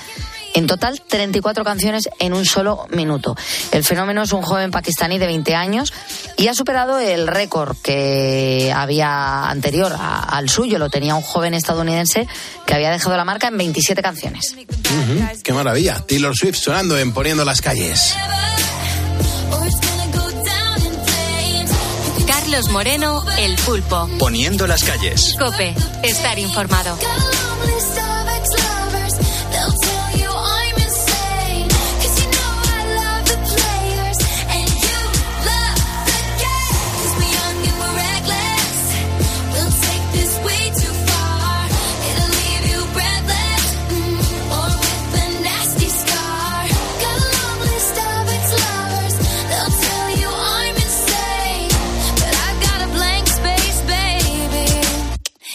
En 0.54 0.68
total, 0.68 1.02
34 1.08 1.64
canciones 1.64 2.10
en 2.20 2.34
un 2.34 2.46
solo 2.46 2.86
minuto. 2.90 3.36
El 3.72 3.84
fenómeno 3.84 4.24
es 4.24 4.34
un 4.34 4.42
joven 4.42 4.72
pakistaní 4.72 5.18
de 5.18 5.26
20 5.28 5.56
años 5.56 5.94
y 6.38 6.48
ha 6.48 6.54
superado 6.54 7.00
el 7.00 7.28
récord 7.28 7.78
que 7.82 8.72
había 8.76 9.50
anterior 9.50 9.94
a- 9.98 10.20
al 10.24 10.50
suyo. 10.50 10.78
Lo 10.78 10.90
tenía 10.90 11.16
un 11.16 11.22
joven 11.22 11.54
estadounidense 11.54 12.28
que 12.66 12.74
había 12.74 12.92
dejado 12.92 13.16
la 13.18 13.26
marca 13.26 13.48
en 13.48 13.58
27 13.58 14.02
canciones. 14.02 14.56
Qué 15.44 15.54
maravilla. 15.54 16.04
Taylor 16.08 16.36
Swift 16.36 16.58
sonando 16.58 16.98
en 16.98 17.14
Poniendo 17.14 17.46
las 17.46 17.62
calles. 17.62 18.16
Carlos 22.28 22.70
Moreno, 22.70 23.24
El 23.38 23.56
Pulpo. 23.56 24.10
Poniendo 24.20 24.68
las 24.68 24.84
calles. 24.84 25.36
Cope, 25.40 25.74
estar 26.04 26.38
informado. 26.40 26.98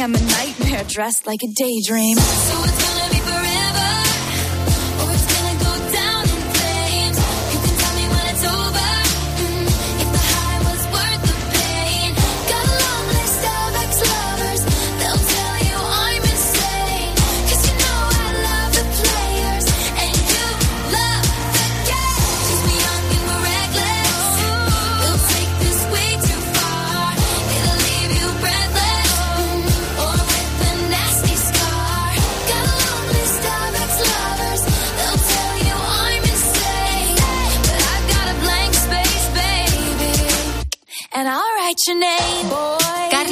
I'm 0.00 0.14
a 0.14 0.20
nightmare 0.20 0.84
dressed 0.84 1.26
like 1.26 1.42
a 1.42 1.48
daydream. 1.48 2.16
So 2.18 2.62
it's 2.62 2.98
gonna 2.98 3.10
be 3.10 3.18
forever. 3.20 4.07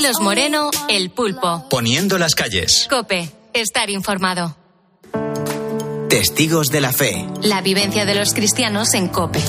Carlos 0.07 0.23
Moreno, 0.23 0.71
El 0.89 1.11
Pulpo. 1.11 1.67
Poniendo 1.69 2.17
las 2.17 2.37
calles. 2.37 2.87
Cope, 2.89 3.29
estar 3.53 3.91
informado. 3.91 4.57
Testigos 6.09 6.69
de 6.69 6.81
la 6.81 6.93
fe. 6.93 7.27
La 7.43 7.61
vivencia 7.61 8.05
de 8.05 8.15
los 8.15 8.33
cristianos 8.33 8.95
en 8.95 9.09
Cope. 9.09 9.41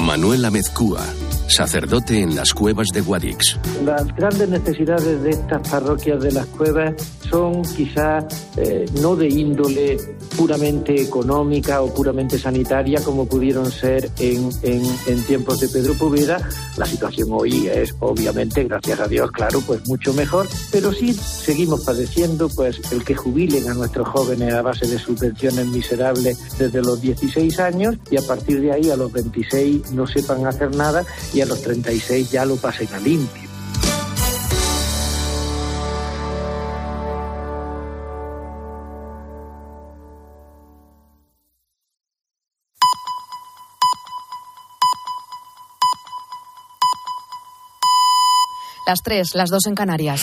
Manuel 0.00 0.44
Amezcúa, 0.44 1.04
sacerdote 1.48 2.20
en 2.20 2.36
las 2.36 2.54
cuevas 2.54 2.86
de 2.92 3.00
Guadix. 3.00 3.58
Las 3.84 4.06
grandes 4.14 4.48
necesidades 4.48 5.24
de 5.24 5.30
estas 5.30 5.68
parroquias 5.68 6.22
de 6.22 6.30
las 6.30 6.46
cuevas 6.46 6.94
son 7.30 7.62
quizá 7.62 8.26
eh, 8.56 8.86
no 9.00 9.16
de 9.16 9.28
índole 9.28 9.96
puramente 10.36 11.00
económica 11.00 11.82
o 11.82 11.92
puramente 11.92 12.38
sanitaria 12.38 13.02
como 13.02 13.26
pudieron 13.26 13.70
ser 13.70 14.10
en, 14.18 14.50
en, 14.62 14.82
en 15.06 15.22
tiempos 15.24 15.60
de 15.60 15.68
Pedro 15.68 15.94
Poveda. 15.94 16.38
La 16.76 16.86
situación 16.86 17.28
hoy 17.32 17.68
es 17.68 17.94
obviamente, 18.00 18.64
gracias 18.64 19.00
a 19.00 19.08
Dios, 19.08 19.30
claro, 19.32 19.60
pues 19.66 19.86
mucho 19.88 20.12
mejor, 20.14 20.48
pero 20.70 20.92
sí 20.92 21.12
seguimos 21.12 21.84
padeciendo 21.84 22.48
pues 22.48 22.80
el 22.92 23.04
que 23.04 23.14
jubilen 23.14 23.68
a 23.68 23.74
nuestros 23.74 24.08
jóvenes 24.08 24.54
a 24.54 24.62
base 24.62 24.86
de 24.86 24.98
subvenciones 24.98 25.66
miserables 25.66 26.38
desde 26.58 26.82
los 26.82 27.00
16 27.00 27.58
años 27.60 27.96
y 28.10 28.16
a 28.16 28.22
partir 28.22 28.60
de 28.60 28.72
ahí 28.72 28.90
a 28.90 28.96
los 28.96 29.12
26 29.12 29.92
no 29.92 30.06
sepan 30.06 30.46
hacer 30.46 30.74
nada 30.74 31.04
y 31.32 31.40
a 31.40 31.46
los 31.46 31.62
36 31.62 32.30
ya 32.30 32.44
lo 32.44 32.56
pasen 32.56 32.88
a 32.94 33.00
limpio. 33.00 33.47
Las 48.88 49.02
tres, 49.02 49.34
las 49.34 49.50
dos 49.50 49.66
en 49.66 49.74
Canarias. 49.74 50.22